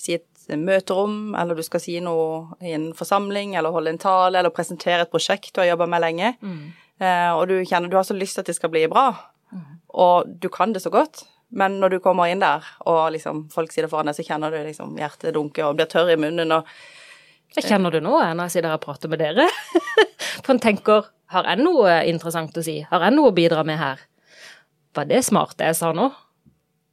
si 0.00 0.16
et 0.16 0.26
møterom, 0.58 1.36
eller 1.38 1.54
du 1.54 1.62
skal 1.62 1.82
si 1.82 1.96
noe 2.02 2.56
i 2.66 2.72
en 2.74 2.88
forsamling, 2.98 3.54
eller 3.58 3.74
holde 3.74 3.92
en 3.94 4.00
tale, 4.02 4.40
eller 4.40 4.54
presentere 4.54 5.04
et 5.04 5.12
prosjekt 5.12 5.52
du 5.54 5.60
har 5.62 5.70
jobba 5.70 5.86
med 5.92 6.02
lenge, 6.02 6.32
mm. 6.40 6.64
uh, 7.04 7.32
og 7.36 7.44
du 7.50 7.60
kjenner 7.60 7.92
du 7.92 7.94
har 7.98 8.08
så 8.08 8.16
lyst 8.16 8.38
til 8.38 8.42
at 8.42 8.50
det 8.50 8.56
skal 8.58 8.72
bli 8.72 8.86
bra, 8.90 9.12
mm. 9.54 9.68
og 10.02 10.32
du 10.42 10.48
kan 10.50 10.74
det 10.74 10.82
så 10.82 10.90
godt, 10.90 11.22
men 11.50 11.80
når 11.82 11.96
du 11.96 11.98
kommer 12.02 12.30
inn 12.30 12.42
der, 12.42 12.64
og 12.86 13.10
liksom 13.14 13.48
folk 13.52 13.72
sitter 13.74 13.90
foran 13.90 14.10
deg, 14.10 14.18
så 14.18 14.26
kjenner 14.26 14.54
du 14.54 14.60
liksom 14.62 14.94
hjertet 14.98 15.34
dunke 15.34 15.64
og 15.66 15.78
blir 15.78 15.88
tørr 15.90 16.12
i 16.14 16.18
munnen 16.20 16.54
og 16.54 16.68
Jeg 17.56 17.66
kjenner 17.66 17.90
det 17.90 18.04
nå 18.04 18.14
når 18.14 18.44
jeg 18.46 18.52
sitter 18.54 18.70
her 18.70 18.78
og 18.78 18.84
prater 18.84 19.10
med 19.10 19.18
dere. 19.18 19.48
For 20.44 20.54
en 20.54 20.62
tenker 20.62 21.08
har 21.34 21.46
jeg 21.46 21.62
noe 21.62 22.00
interessant 22.10 22.56
å 22.58 22.62
si? 22.62 22.76
Har 22.86 23.02
jeg 23.06 23.14
noe 23.14 23.30
å 23.30 23.34
bidra 23.34 23.64
med 23.66 23.78
her? 23.78 24.02
Var 24.94 25.06
det 25.10 25.22
smart 25.26 25.56
det 25.58 25.72
jeg 25.72 25.78
sa 25.80 25.90
nå? 25.94 26.08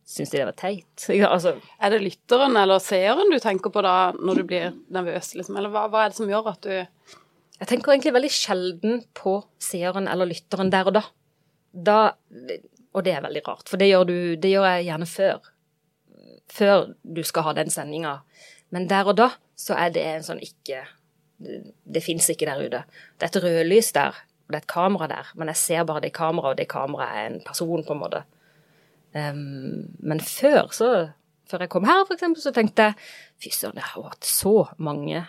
Syns 0.08 0.32
de 0.32 0.40
det 0.40 0.48
var 0.48 0.58
teit? 0.58 1.08
Altså, 1.34 1.56
er 1.82 1.94
det 1.94 2.04
lytteren 2.04 2.58
eller 2.58 2.82
seeren 2.84 3.34
du 3.34 3.38
tenker 3.44 3.74
på 3.74 3.84
da 3.86 4.14
når 4.18 4.42
du 4.42 4.48
blir 4.50 4.76
nervøs, 4.94 5.34
liksom? 5.38 5.58
Eller 5.60 5.74
hva, 5.74 5.88
hva 5.92 6.06
er 6.06 6.14
det 6.14 6.20
som 6.20 6.30
gjør 6.32 6.52
at 6.54 6.66
du 6.66 6.74
Jeg 6.74 7.70
tenker 7.70 7.94
egentlig 7.94 8.14
veldig 8.16 8.34
sjelden 8.34 9.04
på 9.18 9.40
seeren 9.62 10.10
eller 10.10 10.30
lytteren 10.30 10.70
der 10.74 10.90
og 10.90 11.00
da. 11.00 11.04
Da 11.74 12.00
og 12.98 13.06
det 13.06 13.14
er 13.14 13.24
veldig 13.26 13.44
rart, 13.46 13.70
for 13.70 13.78
det 13.78 13.92
gjør, 13.92 14.08
du, 14.10 14.18
det 14.42 14.50
gjør 14.50 14.66
jeg 14.72 14.88
gjerne 14.88 15.08
før. 15.10 15.50
Før 16.58 16.88
du 17.04 17.22
skal 17.28 17.46
ha 17.46 17.54
den 17.58 17.70
sendinga. 17.70 18.16
Men 18.74 18.88
der 18.90 19.12
og 19.12 19.20
da 19.20 19.28
så 19.58 19.78
er 19.78 19.92
det 19.94 20.06
en 20.06 20.26
sånn 20.26 20.44
ikke 20.44 20.86
Det, 21.38 21.60
det 21.86 22.02
fins 22.02 22.26
ikke 22.34 22.48
der 22.50 22.64
ute. 22.66 22.80
Det 23.14 23.28
er 23.28 23.30
et 23.30 23.44
rødlys 23.44 23.92
der, 23.94 24.16
og 24.18 24.50
det 24.50 24.58
er 24.58 24.64
et 24.64 24.72
kamera 24.72 25.08
der, 25.12 25.28
men 25.38 25.52
jeg 25.52 25.60
ser 25.62 25.84
bare 25.86 26.02
det 26.02 26.10
kameraet, 26.16 26.56
og 26.56 26.58
det 26.58 26.66
kameraet 26.72 27.20
er 27.20 27.28
en 27.30 27.44
person, 27.46 27.84
på 27.86 27.94
en 27.94 28.00
måte. 28.02 28.24
Um, 29.14 29.84
men 30.02 30.18
før 30.18 30.74
så 30.74 30.90
før 31.48 31.64
jeg 31.64 31.72
kom 31.72 31.86
her, 31.86 32.02
for 32.08 32.18
eksempel, 32.18 32.42
så 32.42 32.52
tenkte 32.56 32.90
jeg 32.90 32.98
fy 33.44 33.54
søren, 33.54 33.78
jeg 33.78 33.86
har 33.92 34.08
hatt 34.10 34.26
så 34.26 34.56
mange 34.82 35.22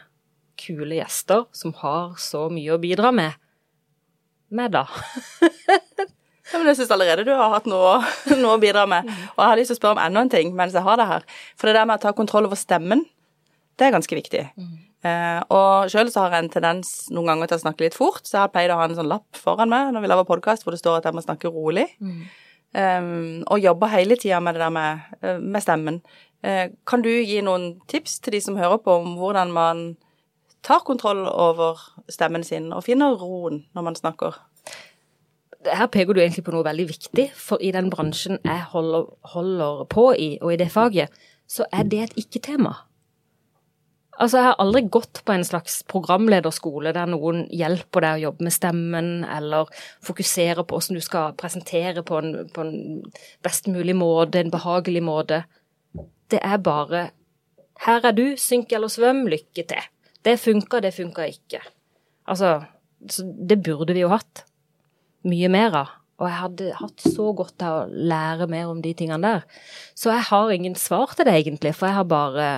kule 0.58 0.98
gjester 0.98 1.44
som 1.54 1.76
har 1.82 2.16
så 2.22 2.46
mye 2.52 2.74
å 2.74 2.80
bidra 2.82 3.12
med. 3.14 3.36
Med, 4.48 4.72
da. 4.74 4.86
Ja, 6.48 6.58
men 6.58 6.70
jeg 6.70 6.78
syns 6.78 6.92
allerede 6.94 7.26
du 7.28 7.34
har 7.36 7.52
hatt 7.52 7.68
noe, 7.68 7.98
noe 8.42 8.56
å 8.56 8.62
bidra 8.62 8.86
med. 8.88 9.08
Og 9.36 9.42
jeg 9.42 9.50
har 9.50 9.60
lyst 9.60 9.72
til 9.72 9.78
å 9.78 9.80
spørre 9.82 9.98
om 9.98 10.02
enda 10.06 10.24
en 10.24 10.32
ting 10.32 10.54
mens 10.56 10.76
jeg 10.76 10.86
har 10.86 11.00
det 11.00 11.08
her. 11.10 11.26
For 11.58 11.68
det 11.68 11.76
der 11.76 11.88
med 11.88 12.00
å 12.00 12.04
ta 12.06 12.14
kontroll 12.16 12.48
over 12.48 12.58
stemmen, 12.58 13.04
det 13.78 13.88
er 13.88 13.94
ganske 13.94 14.16
viktig. 14.18 14.44
Eh, 15.06 15.40
og 15.54 15.92
sjøl 15.92 16.10
så 16.10 16.24
har 16.24 16.34
jeg 16.34 16.46
en 16.46 16.52
tendens 16.56 16.90
noen 17.14 17.30
ganger 17.30 17.50
til 17.50 17.60
å 17.60 17.62
snakke 17.62 17.84
litt 17.84 17.96
fort, 17.96 18.24
så 18.26 18.34
jeg 18.34 18.42
har 18.42 18.54
pleid 18.54 18.72
å 18.74 18.78
ha 18.80 18.88
en 18.88 18.96
sånn 18.96 19.10
lapp 19.10 19.38
foran 19.38 19.70
meg 19.70 19.92
når 19.94 20.02
vi 20.02 20.10
lager 20.10 20.26
podkast 20.26 20.66
hvor 20.66 20.74
det 20.74 20.80
står 20.80 20.98
at 20.98 21.06
jeg 21.06 21.14
må 21.14 21.22
snakke 21.22 21.52
rolig. 21.54 21.86
Um, 22.76 23.46
og 23.48 23.62
jobber 23.62 23.88
hele 23.94 24.18
tida 24.20 24.42
med 24.44 24.58
det 24.58 24.60
der 24.60 24.74
med, 24.74 25.06
eh, 25.22 25.38
med 25.38 25.64
stemmen. 25.64 26.02
Uh, 26.44 26.66
kan 26.86 27.02
du 27.02 27.10
gi 27.10 27.38
noen 27.42 27.78
tips 27.88 28.18
til 28.24 28.34
de 28.36 28.42
som 28.44 28.58
hører 28.58 28.82
på, 28.82 28.98
om 29.04 29.14
hvordan 29.20 29.54
man 29.54 29.86
tar 30.66 30.82
kontroll 30.84 31.22
over 31.30 31.78
stemmen 32.10 32.44
sin 32.44 32.72
og 32.74 32.84
finner 32.84 33.16
roen 33.16 33.62
når 33.78 33.86
man 33.86 33.96
snakker? 33.96 34.36
Her 35.66 35.88
peker 35.90 36.14
du 36.14 36.20
egentlig 36.22 36.44
på 36.46 36.54
noe 36.54 36.66
veldig 36.66 36.86
viktig, 36.88 37.30
for 37.34 37.62
i 37.64 37.72
den 37.74 37.90
bransjen 37.90 38.38
jeg 38.44 38.66
holder, 38.72 39.08
holder 39.34 39.86
på 39.90 40.10
i, 40.14 40.28
og 40.42 40.54
i 40.54 40.60
det 40.60 40.70
faget, 40.72 41.14
så 41.48 41.66
er 41.72 41.88
det 41.88 42.02
et 42.04 42.20
ikke-tema. 42.22 42.74
Altså, 44.18 44.40
jeg 44.40 44.46
har 44.48 44.56
aldri 44.58 44.82
gått 44.90 45.20
på 45.26 45.34
en 45.34 45.44
slags 45.46 45.76
programlederskole 45.90 46.90
der 46.94 47.06
noen 47.10 47.44
hjelper 47.54 48.02
deg 48.02 48.16
å 48.16 48.22
jobbe 48.26 48.46
med 48.48 48.54
stemmen, 48.54 49.12
eller 49.30 49.70
fokuserer 50.04 50.64
på 50.66 50.78
hvordan 50.78 50.98
du 50.98 51.04
skal 51.04 51.36
presentere 51.38 52.02
på 52.06 52.18
en, 52.18 52.32
på 52.54 52.64
en 52.66 52.74
best 53.46 53.70
mulig 53.70 53.94
måte, 53.98 54.42
en 54.42 54.54
behagelig 54.54 55.04
måte. 55.06 55.44
Det 56.30 56.42
er 56.42 56.58
bare 56.62 57.08
Her 57.78 58.08
er 58.08 58.10
du, 58.10 58.24
synk 58.34 58.72
eller 58.74 58.90
svøm, 58.90 59.20
lykke 59.30 59.62
til. 59.70 59.84
Det 60.26 60.34
funka, 60.42 60.80
det 60.82 60.90
funka 60.96 61.28
ikke. 61.30 61.60
Altså, 62.26 62.56
det 62.98 63.60
burde 63.62 63.94
vi 63.94 64.02
jo 64.02 64.10
hatt 64.10 64.47
mye 65.26 65.50
mer 65.52 65.76
av. 65.84 65.94
Og 66.18 66.26
jeg 66.26 66.38
hadde 66.40 66.70
hatt 66.80 67.04
så 67.14 67.28
godt 67.36 67.62
av 67.62 67.76
å 67.76 68.06
lære 68.10 68.48
mer 68.50 68.70
om 68.72 68.80
de 68.82 68.90
tingene 68.98 69.22
der. 69.22 69.44
Så 69.94 70.10
jeg 70.10 70.26
har 70.30 70.50
ingen 70.50 70.74
svar 70.78 71.14
til 71.14 71.28
det, 71.28 71.36
egentlig, 71.38 71.76
for 71.78 71.86
jeg 71.86 71.98
har 72.00 72.08
bare 72.10 72.48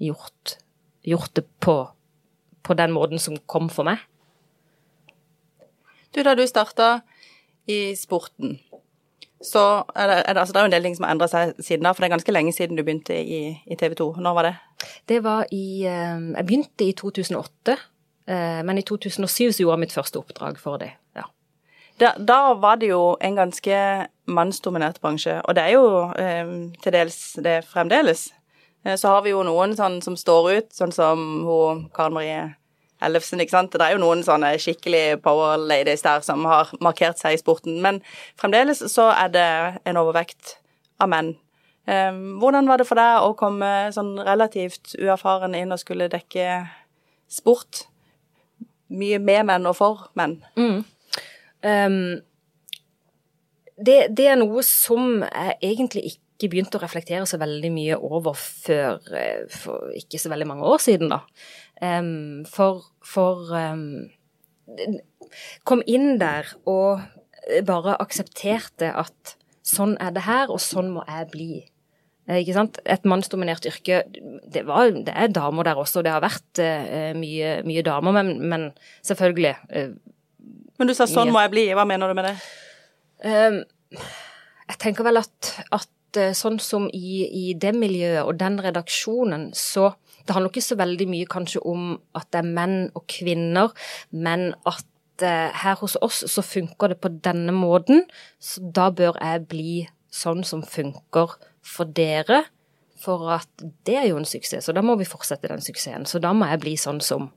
gjort, 0.00 0.56
gjort 1.04 1.34
det 1.36 1.44
på, 1.64 1.76
på 2.64 2.76
den 2.78 2.94
måten 2.96 3.20
som 3.20 3.36
kom 3.50 3.68
for 3.72 3.88
meg. 3.88 4.00
Du, 6.16 6.22
da 6.24 6.32
du 6.32 6.46
starta 6.48 7.02
i 7.68 7.92
sporten, 7.98 8.56
så 9.44 9.84
er 9.92 10.08
det, 10.08 10.16
er 10.24 10.32
det, 10.32 10.40
altså 10.40 10.54
det 10.54 10.60
er 10.60 10.64
jo 10.64 10.70
en 10.70 10.74
del 10.78 10.86
ting 10.88 10.96
som 10.96 11.04
har 11.04 11.12
endra 11.14 11.28
seg 11.30 11.52
siden 11.60 11.84
da, 11.84 11.92
for 11.92 12.02
det 12.02 12.08
er 12.08 12.14
ganske 12.16 12.34
lenge 12.34 12.54
siden 12.56 12.78
du 12.78 12.82
begynte 12.86 13.14
i, 13.20 13.42
i 13.68 13.76
TV 13.78 13.98
2. 14.00 14.08
Når 14.24 14.38
var 14.38 14.48
det? 14.48 14.54
Det 15.12 15.20
var 15.26 15.44
i 15.52 15.84
Jeg 15.84 16.46
begynte 16.48 16.88
i 16.88 16.96
2008, 16.96 17.76
men 18.64 18.80
i 18.80 18.84
2007 18.88 19.28
så 19.28 19.62
gjorde 19.62 19.76
jeg 19.76 19.84
mitt 19.84 19.94
første 19.94 20.20
oppdrag 20.20 20.58
for 20.60 20.80
det. 20.80 20.94
Da, 21.98 22.12
da, 22.18 22.54
var 22.54 22.78
det 22.78 22.92
jo 22.92 23.16
en 23.20 23.36
ganske 23.38 23.78
mannsdominert 24.30 25.00
bransje, 25.02 25.40
og 25.44 25.56
det 25.56 25.64
er 25.64 25.74
jo 25.74 25.86
eh, 26.20 26.52
til 26.82 26.94
dels 26.94 27.18
det 27.42 27.62
fremdeles. 27.66 28.28
Eh, 28.84 28.94
så 28.96 29.16
har 29.16 29.24
vi 29.24 29.32
jo 29.32 29.42
noen 29.46 29.74
sånn 29.78 29.98
som 30.04 30.16
står 30.18 30.50
ut, 30.52 30.70
sånn 30.74 30.94
som 30.94 31.24
hun 31.48 31.86
Karen 31.94 32.14
Marie 32.14 32.46
Ellefsen, 33.02 33.38
ikke 33.38 33.54
sant. 33.54 33.74
Det 33.74 33.84
er 33.84 33.94
jo 33.94 34.02
noen 34.02 34.24
sånne 34.26 34.56
skikkelig 34.58 35.20
power 35.22 35.58
ladies 35.60 36.02
der 36.02 36.22
som 36.26 36.42
har 36.50 36.72
markert 36.82 37.20
seg 37.20 37.36
i 37.36 37.38
sporten, 37.38 37.76
men 37.82 38.00
fremdeles 38.38 38.82
så 38.90 39.12
er 39.14 39.30
det 39.34 39.50
en 39.86 40.00
overvekt 40.00 40.56
av 40.98 41.12
menn. 41.12 41.36
Eh, 41.86 42.10
hvordan 42.42 42.66
var 42.68 42.82
det 42.82 42.88
for 42.88 42.98
deg 42.98 43.22
å 43.22 43.36
komme 43.38 43.70
sånn 43.94 44.16
relativt 44.26 44.96
uerfaren 44.98 45.54
inn 45.58 45.74
og 45.74 45.82
skulle 45.82 46.10
dekke 46.10 46.64
sport? 47.30 47.86
Mye 48.88 49.20
med 49.22 49.46
menn 49.46 49.68
og 49.68 49.76
for 49.78 50.08
menn. 50.18 50.40
Mm. 50.58 50.82
Um, 51.68 52.18
det, 53.78 53.98
det, 54.16 54.26
er 54.26 54.40
noe 54.40 54.62
som 54.66 55.22
jeg 55.22 55.58
egentlig 55.62 56.04
ikke 56.14 56.50
begynte 56.50 56.78
å 56.78 56.82
reflektere 56.82 57.26
så 57.30 57.38
veldig 57.38 57.70
mye 57.74 57.98
over 57.98 58.34
før 58.38 58.98
for 59.52 59.92
ikke 59.98 60.20
så 60.22 60.30
veldig 60.32 60.48
mange 60.50 60.66
år 60.66 60.82
siden, 60.82 61.12
da. 61.12 61.22
Um, 61.82 62.46
for, 62.48 62.88
for 63.06 63.52
um, 63.54 64.08
Kom 65.68 65.80
inn 65.88 66.18
der 66.20 66.48
og 66.68 67.00
bare 67.64 67.94
aksepterte 68.02 68.90
at 68.96 69.36
sånn 69.64 69.94
er 70.02 70.12
det 70.16 70.24
her, 70.26 70.50
og 70.52 70.60
sånn 70.60 70.90
må 70.94 71.04
jeg 71.08 71.28
bli. 71.32 71.52
Ikke 72.28 72.56
sant? 72.56 72.76
Et 72.84 73.06
mannsdominert 73.08 73.64
yrke. 73.68 74.02
Det, 74.12 74.64
var, 74.68 74.90
det, 74.92 75.14
er 75.14 75.32
damer 75.32 75.68
der 75.68 75.80
også, 75.80 76.02
det 76.04 76.12
har 76.12 76.24
vært 76.24 76.60
uh, 76.60 77.12
mye, 77.16 77.54
mye, 77.64 77.84
damer, 77.86 78.16
men, 78.18 78.34
men 78.52 78.66
selvfølgelig 79.06 79.54
uh, 79.72 79.94
men 80.78 80.88
du 80.88 80.94
sa 80.94 81.04
'sånn 81.04 81.32
må 81.34 81.40
jeg 81.42 81.50
bli', 81.50 81.74
hva 81.74 81.86
mener 81.86 82.08
du 82.08 82.14
med 82.14 82.24
det? 82.24 82.36
Um, 83.24 83.64
jeg 84.68 84.78
tenker 84.78 85.04
vel 85.04 85.18
at, 85.18 85.54
at 85.72 85.88
sånn 86.36 86.58
som 86.62 86.88
i, 86.94 87.24
i, 87.26 87.54
det 87.54 87.74
miljøet 87.76 88.24
og 88.24 88.38
den 88.40 88.60
redaksjonen, 88.62 89.50
så 89.54 89.94
Det 90.28 90.34
handler 90.34 90.50
ikke 90.50 90.60
så 90.60 90.76
veldig 90.76 91.06
mye 91.08 91.24
kanskje 91.24 91.60
om 91.64 91.84
at 92.14 92.26
det 92.34 92.42
er 92.42 92.48
menn 92.52 92.90
og 92.92 93.06
kvinner, 93.08 93.70
men 94.12 94.50
at 94.68 94.84
uh, 95.24 95.48
her 95.56 95.78
hos 95.80 95.96
oss 96.04 96.18
så 96.28 96.42
funker 96.44 96.92
det 96.92 96.98
på 97.00 97.08
denne 97.24 97.54
måten, 97.56 98.02
så 98.36 98.60
da 98.60 98.90
bør 98.90 99.16
jeg 99.24 99.46
bli 99.48 99.88
sånn 100.12 100.44
som 100.44 100.60
funker 100.60 101.32
for 101.64 101.88
dere. 101.96 102.42
For 103.00 103.24
at 103.38 103.64
det 103.88 103.96
er 103.96 104.10
jo 104.10 104.18
en 104.20 104.28
suksess, 104.28 104.68
så 104.68 104.74
da 104.76 104.82
må 104.84 104.98
vi 105.00 105.08
fortsette 105.08 105.48
den 105.48 105.64
suksessen. 105.64 106.04
Så 106.04 106.20
da 106.20 106.34
må 106.36 106.44
jeg 106.50 106.60
bli 106.60 106.76
sånn 106.76 107.00
som, 107.00 107.30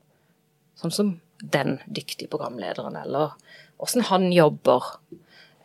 sånn 0.75 0.91
som 0.91 1.13
den 1.41 1.79
dyktige 1.87 2.29
programlederen, 2.31 2.95
eller 2.95 3.33
åssen 3.81 4.05
han 4.09 4.29
jobber. 4.33 4.83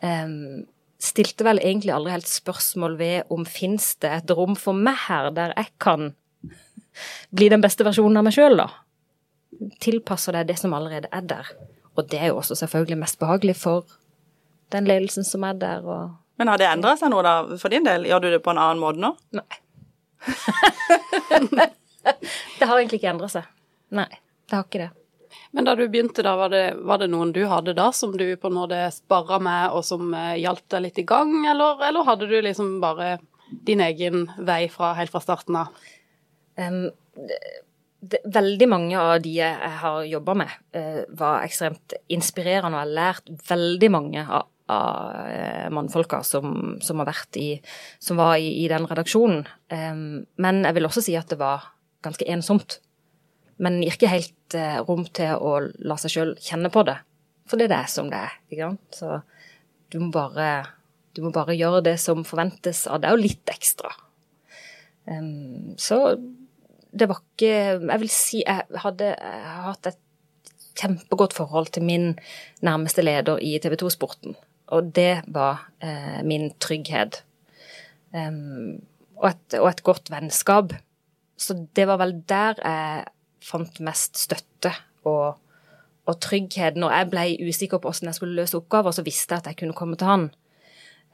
Um, 0.01 0.65
stilte 1.01 1.45
vel 1.45 1.61
egentlig 1.61 1.93
aldri 1.93 2.15
helt 2.15 2.29
spørsmål 2.29 2.97
ved 2.97 3.33
om 3.33 3.45
fins 3.45 3.93
det 4.01 4.11
et 4.13 4.33
rom 4.33 4.57
for 4.57 4.77
meg 4.77 4.97
her, 5.07 5.29
der 5.33 5.53
jeg 5.55 5.71
kan 5.81 6.11
bli 7.29 7.49
den 7.53 7.61
beste 7.61 7.85
versjonen 7.85 8.17
av 8.17 8.25
meg 8.27 8.35
sjøl, 8.35 8.57
da. 8.57 8.67
Tilpasser 9.83 10.35
deg 10.37 10.49
det 10.49 10.57
som 10.61 10.73
allerede 10.73 11.09
er 11.13 11.25
der. 11.29 11.51
Og 11.97 12.09
det 12.09 12.19
er 12.21 12.31
jo 12.31 12.39
også 12.41 12.57
selvfølgelig 12.57 12.99
mest 13.01 13.19
behagelig 13.21 13.57
for 13.61 13.85
den 14.73 14.89
ledelsen 14.89 15.25
som 15.25 15.45
er 15.47 15.57
der. 15.57 15.85
Og 15.85 16.11
Men 16.37 16.51
har 16.51 16.61
det 16.61 16.69
endra 16.69 16.95
seg 16.97 17.13
noe 17.13 17.23
da, 17.25 17.39
for 17.57 17.73
din 17.73 17.85
del? 17.85 18.05
Gjør 18.09 18.25
du 18.25 18.29
det 18.33 18.43
på 18.45 18.53
en 18.53 18.61
annen 18.61 18.81
måte 18.81 19.01
nå? 19.01 19.13
Nei. 19.37 19.61
det 22.59 22.65
har 22.65 22.77
egentlig 22.77 22.99
ikke 23.01 23.13
endra 23.13 23.29
seg. 23.31 23.47
Nei, 23.97 24.09
det 24.49 24.57
har 24.57 24.65
ikke 24.65 24.83
det. 24.85 24.91
Men 25.57 25.65
da 25.65 25.73
du 25.73 25.87
begynte, 25.89 26.21
da, 26.21 26.35
var 26.37 26.51
det, 26.53 26.75
var 26.85 26.99
det, 27.01 27.07
noen 27.09 27.31
du 27.33 27.39
hadde 27.49 27.73
da 27.73 27.87
som 27.89 28.11
du 28.13 28.27
på 28.37 28.51
en 28.51 28.57
måte 28.59 28.77
sparra 28.93 29.39
med, 29.41 29.71
og 29.73 29.81
som 29.87 30.11
eh, 30.13 30.35
hjalp 30.37 30.61
deg 30.69 30.83
litt 30.83 30.99
i 31.01 31.05
gang, 31.09 31.31
eller, 31.49 31.81
eller, 31.87 32.05
hadde 32.05 32.27
du 32.29 32.35
liksom 32.45 32.75
bare 32.83 33.15
din 33.65 33.81
egen 33.81 34.27
vei 34.37 34.67
fra, 34.69 34.91
helt 34.99 35.09
fra 35.09 35.23
starten 35.23 35.57
av? 35.57 35.73
Um, 36.61 36.91
det, 37.17 37.39
det, 38.05 38.21
veldig 38.37 38.69
mange 38.69 39.01
av 39.01 39.15
de 39.25 39.33
jeg 39.39 39.73
har 39.81 40.05
jobba 40.05 40.37
med, 40.43 40.53
uh, 40.77 41.01
var 41.17 41.41
ekstremt 41.49 41.97
inspirerende, 42.05 42.77
og 42.77 42.83
har 42.83 42.95
lært 43.01 43.33
veldig 43.49 43.93
mange 43.97 44.29
av, 44.29 44.45
av 44.69 45.21
uh, 45.25 45.67
mannfolka 45.73 46.21
som, 46.21 46.75
som, 46.85 47.01
har 47.01 47.09
vært 47.09 47.41
i, 47.41 47.47
som 47.97 48.21
var 48.21 48.37
i, 48.37 48.59
i 48.61 48.69
den 48.69 48.85
redaksjonen. 48.85 49.47
Um, 49.73 50.27
men 50.37 50.67
jeg 50.69 50.77
vil 50.77 50.91
også 50.91 51.09
si 51.09 51.17
at 51.17 51.33
det 51.33 51.41
var 51.41 51.71
ganske 52.05 52.29
ensomt 52.29 52.77
men 53.63 53.81
gir 53.81 53.95
ikke 53.95 54.11
helt 54.11 54.57
eh, 54.57 54.79
rom 54.85 55.05
til 55.17 55.37
å 55.41 55.57
la 55.87 55.97
seg 55.99 56.13
sjøl 56.13 56.33
kjenne 56.43 56.71
på 56.73 56.83
det. 56.87 56.97
For 57.47 57.59
det 57.59 57.69
er 57.69 57.75
det 57.75 57.83
som 57.91 58.09
det 58.11 58.23
er. 58.27 58.33
ikke 58.51 58.71
sant? 58.71 58.97
Så 58.99 59.21
du 59.93 60.01
må 60.03 60.09
bare, 60.13 60.49
du 61.15 61.23
må 61.25 61.31
bare 61.35 61.55
gjøre 61.57 61.85
det 61.87 61.95
som 62.03 62.25
forventes 62.27 62.85
av 62.91 63.01
deg, 63.03 63.15
og 63.15 63.23
litt 63.23 63.53
ekstra. 63.53 63.93
Um, 65.07 65.77
så 65.79 66.17
det 66.91 67.05
var 67.07 67.21
ikke 67.21 67.51
Jeg 67.79 67.99
vil 68.01 68.09
si 68.11 68.41
jeg 68.41 68.79
hadde 68.83 69.13
jeg 69.13 69.43
har 69.45 69.69
hatt 69.69 69.87
et 69.93 70.01
kjempegodt 70.77 71.33
forhold 71.33 71.71
til 71.73 71.85
min 71.87 72.11
nærmeste 72.61 73.01
leder 73.01 73.39
i 73.41 73.55
TV 73.61 73.77
2-sporten. 73.81 74.35
Og 74.75 74.91
det 74.93 75.23
var 75.33 75.63
eh, 75.81 76.19
min 76.27 76.51
trygghet. 76.61 77.23
Um, 78.13 78.83
og, 79.17 79.31
et, 79.31 79.57
og, 79.57 79.69
et, 79.71 79.83
godt 79.83 80.11
vennskap. 80.13 80.75
Så 81.37 81.55
det 81.75 81.87
var 81.89 81.97
vel 82.01 82.13
der 82.29 82.59
jeg 82.61 83.07
fant 83.43 83.79
mest 83.83 84.19
støtte 84.19 84.71
og, 85.07 85.37
og 86.07 86.19
trygghet. 86.23 86.79
Når 86.79 86.95
jeg 86.95 87.09
ble 87.13 87.25
usikker 87.47 87.81
på 87.81 87.91
hvordan 87.91 88.11
jeg 88.11 88.19
skulle 88.19 88.37
løse 88.41 88.57
oppgaver, 88.59 88.95
så 88.95 89.05
visste 89.05 89.35
jeg 89.35 89.45
at 89.45 89.51
jeg 89.51 89.59
kunne 89.61 89.77
komme 89.77 89.99
til 89.99 90.09
han. 90.09 90.27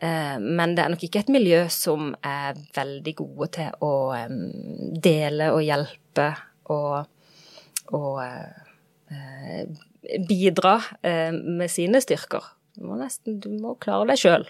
Eh, 0.04 0.38
men 0.40 0.76
det 0.76 0.84
er 0.84 0.94
nok 0.94 1.06
ikke 1.06 1.24
et 1.24 1.32
miljø 1.34 1.64
som 1.72 2.14
er 2.26 2.58
veldig 2.76 3.16
gode 3.20 3.50
til 3.60 3.86
å 3.86 3.94
dele 5.04 5.52
og 5.54 5.62
hjelpe 5.64 6.28
og, 6.74 7.06
og 7.94 8.20
eh, 8.24 9.64
bidra 10.28 10.80
eh, 11.06 11.32
med 11.32 11.72
sine 11.72 12.02
styrker. 12.04 12.52
Du 12.74 12.88
må 12.90 12.98
nesten 13.00 13.40
du 13.40 13.52
må 13.54 13.78
klare 13.82 14.10
deg 14.10 14.20
sjøl. 14.20 14.48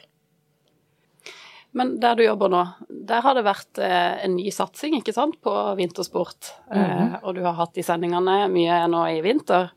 Men 1.74 1.96
der 2.02 2.18
du 2.18 2.22
jobber 2.24 2.52
nå, 2.54 2.62
der 3.10 3.24
har 3.26 3.34
det 3.34 3.46
vært 3.48 3.80
eh, 3.82 4.20
en 4.26 4.36
ny 4.38 4.52
satsing, 4.54 5.00
ikke 5.00 5.16
sant, 5.16 5.40
på 5.42 5.54
vintersport. 5.80 6.52
eh, 6.70 7.16
og 7.24 7.34
du 7.34 7.42
har 7.46 7.58
hatt 7.58 7.74
de 7.74 7.86
sendingene 7.86 8.44
mye 8.54 8.84
nå 8.92 9.02
i 9.16 9.24
vinter. 9.26 9.72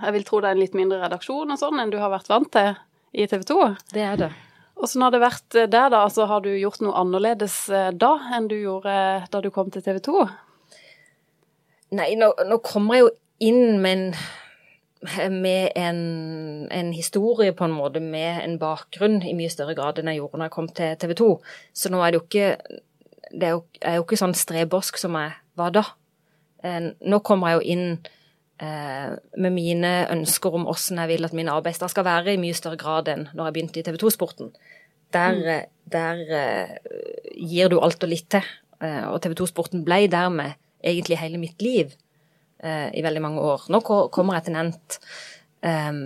Jeg 0.00 0.12
vil 0.16 0.26
tro 0.28 0.40
det 0.40 0.50
er 0.50 0.58
en 0.58 0.60
litt 0.60 0.76
mindre 0.76 1.00
redaksjon 1.00 1.52
og 1.52 1.60
sånn 1.60 1.80
enn 1.80 1.92
du 1.92 1.98
har 2.00 2.12
vært 2.12 2.28
vant 2.28 2.50
til 2.52 2.74
i 3.16 3.26
TV 3.28 3.46
2. 3.48 3.58
Det 3.94 4.04
er 4.04 4.20
det. 4.20 4.30
Åssen 4.80 5.02
har 5.04 5.12
det 5.12 5.22
vært 5.24 5.56
eh, 5.56 5.68
der, 5.72 5.88
da? 5.92 6.04
Altså, 6.04 6.28
har 6.28 6.44
du 6.44 6.52
gjort 6.52 6.84
noe 6.84 6.96
annerledes 7.00 7.56
da 7.96 8.12
enn 8.36 8.52
du 8.52 8.58
gjorde 8.60 8.94
da 9.32 9.40
du 9.40 9.50
kom 9.54 9.72
til 9.72 9.84
TV 9.84 10.02
2? 10.04 10.28
Nei, 11.96 12.12
nå, 12.20 12.28
nå 12.46 12.60
kommer 12.62 12.96
jeg 13.00 13.06
jo 13.06 13.10
inn 13.50 13.80
med 13.82 13.96
en, 13.96 14.04
med 15.32 15.70
en, 15.80 16.00
en 16.68 16.92
historie, 16.92 17.54
på 17.56 17.64
en 17.64 17.72
måte, 17.72 18.02
med 18.04 18.42
en 18.44 18.58
bakgrunn 18.60 19.22
i 19.24 19.32
mye 19.36 19.52
større 19.52 19.74
grad 19.78 19.98
enn 20.00 20.10
jeg 20.12 20.20
gjorde 20.20 20.40
når 20.40 20.50
jeg 20.50 20.56
kom 20.56 20.68
til 20.76 20.96
TV 21.00 21.14
2. 21.20 21.28
Så 21.72 21.92
nå 21.92 22.02
er 22.04 22.12
det 22.12 22.20
jo 22.20 22.26
ikke 22.26 22.80
det 23.30 23.46
er 23.46 23.54
jo, 23.54 23.64
jeg 23.78 23.92
er 23.92 23.98
jo 24.00 24.06
ikke 24.06 24.18
sånn 24.18 24.36
streborsk 24.36 24.98
som 25.00 25.16
jeg 25.18 25.34
var 25.58 25.74
da. 25.74 25.84
Eh, 26.66 26.90
Nå 27.06 27.20
kommer 27.26 27.52
jeg 27.52 27.60
jo 27.60 27.74
inn 27.74 27.84
eh, 28.60 29.12
med 29.38 29.54
mine 29.54 29.92
ønsker 30.12 30.56
om 30.56 30.66
hvordan 30.68 31.02
jeg 31.04 31.12
vil 31.12 31.28
at 31.28 31.36
min 31.36 31.52
arbeidsdag 31.52 31.92
skal 31.92 32.06
være, 32.08 32.34
i 32.34 32.42
mye 32.42 32.56
større 32.56 32.80
grad 32.80 33.10
enn 33.12 33.28
når 33.30 33.48
jeg 33.48 33.56
begynte 33.56 33.82
i 33.82 33.86
TV 33.86 34.00
2-sporten. 34.02 34.52
Der, 35.14 35.38
mm. 35.38 35.70
der 35.94 36.24
eh, 36.38 36.74
gir 37.38 37.70
du 37.70 37.78
alt 37.80 38.02
og 38.02 38.12
litt 38.12 38.28
til. 38.34 38.46
Eh, 38.82 39.04
og 39.10 39.20
TV 39.22 39.36
2-sporten 39.38 39.86
ble 39.86 40.04
dermed 40.10 40.58
egentlig 40.82 41.20
hele 41.20 41.40
mitt 41.40 41.62
liv 41.62 41.94
i 42.60 43.00
veldig 43.04 43.22
mange 43.24 43.40
år. 43.40 43.62
Nå 43.72 43.80
kommer 43.86 44.36
jeg 44.36 44.44
til 44.48 44.52
Nent 44.56 44.98
eh, 45.64 46.00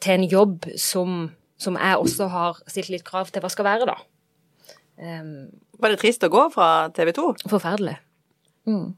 til 0.00 0.12
en 0.14 0.26
jobb 0.28 0.66
som, 0.76 1.30
som 1.60 1.78
jeg 1.80 1.96
også 2.02 2.28
har 2.32 2.60
stilt 2.68 2.90
litt 2.92 3.06
krav 3.06 3.30
til 3.32 3.40
hva 3.44 3.50
skal 3.52 3.68
være, 3.68 3.88
da. 3.88 3.96
Eh, 5.00 5.30
Var 5.78 5.94
det 5.94 6.00
trist 6.02 6.24
å 6.26 6.32
gå 6.32 6.42
fra 6.52 6.88
TV 6.92 7.12
2? 7.16 7.26
Forferdelig. 7.48 7.96
Mm. 8.68 8.90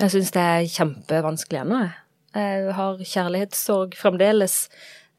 Jeg 0.00 0.12
syns 0.14 0.30
det 0.32 0.42
er 0.46 0.68
kjempevanskelig 0.70 1.60
ennå, 1.64 1.80
jeg. 1.84 1.96
Jeg 2.30 2.74
har 2.78 3.00
kjærlighetssorg 3.12 3.96
fremdeles. 3.98 4.54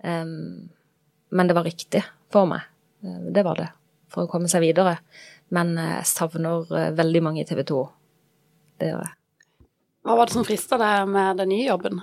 Um, 0.02 0.70
men 1.36 1.50
det 1.50 1.58
var 1.58 1.68
riktig 1.68 2.02
for 2.32 2.48
meg. 2.50 2.64
Eh, 3.04 3.20
Det 3.36 3.44
var 3.46 3.60
det. 3.60 3.68
For 4.12 4.26
å 4.26 4.32
komme 4.32 4.50
seg 4.52 4.64
videre. 4.64 4.98
Men 5.52 5.76
eh, 5.78 5.98
jeg 6.00 6.08
savner 6.10 6.72
eh, 6.72 6.92
veldig 6.98 7.22
mange 7.28 7.44
i 7.44 7.48
TV 7.50 7.62
2. 7.68 7.82
Det 8.80 8.90
gjør 8.94 9.04
jeg. 9.06 9.18
Hva 10.12 10.18
var 10.20 10.28
det 10.28 10.36
som 10.36 10.44
frista 10.44 10.76
deg 10.76 11.08
med 11.08 11.38
den 11.40 11.48
nye 11.54 11.70
jobben? 11.70 12.02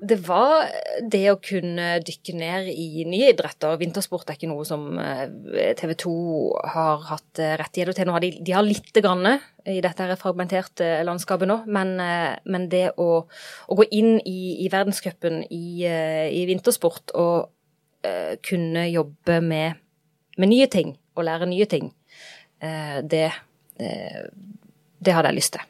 Det 0.00 0.20
var 0.22 0.68
det 1.02 1.24
å 1.32 1.40
kunne 1.42 1.96
dykke 2.06 2.34
ned 2.38 2.68
i 2.70 3.02
nye 3.10 3.32
idretter. 3.32 3.74
Vintersport 3.80 4.30
er 4.30 4.38
ikke 4.38 4.52
noe 4.52 4.62
som 4.68 4.84
TV 5.80 5.96
2 5.98 6.12
har 6.76 7.02
hatt 7.08 7.40
eh, 7.42 7.56
rettigheter 7.58 7.98
til. 7.98 8.06
Nå 8.06 8.14
har 8.14 8.22
de, 8.22 8.30
de 8.38 8.54
har 8.54 8.62
lite 8.62 9.02
grann 9.02 9.26
i 9.66 9.80
dette 9.82 10.06
her 10.06 10.20
fragmenterte 10.20 10.92
landskapet 11.08 11.50
nå, 11.50 11.58
men, 11.66 11.90
eh, 12.04 12.38
men 12.46 12.68
det 12.70 12.84
å, 13.02 13.08
å 13.26 13.78
gå 13.82 13.88
inn 13.98 14.14
i, 14.22 14.62
i 14.62 14.70
verdenscupen 14.70 15.42
i, 15.50 15.82
eh, 15.90 16.30
i 16.30 16.46
vintersport 16.52 17.16
og 17.18 17.50
uh, 18.06 18.38
kunne 18.46 18.86
jobbe 18.92 19.40
med, 19.42 19.82
med 20.38 20.54
nye 20.54 20.70
ting 20.70 20.94
og 21.18 21.26
lære 21.26 21.50
nye 21.50 21.66
ting, 21.66 21.90
uh, 22.62 23.02
det, 23.02 23.26
uh, 23.82 24.22
det 25.02 25.18
hadde 25.18 25.34
jeg 25.34 25.42
lyst 25.42 25.58
til. 25.58 25.69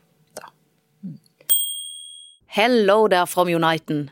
Hello 2.52 3.09
there 3.09 3.26
from 3.26 3.49
Uniten. 3.49 4.11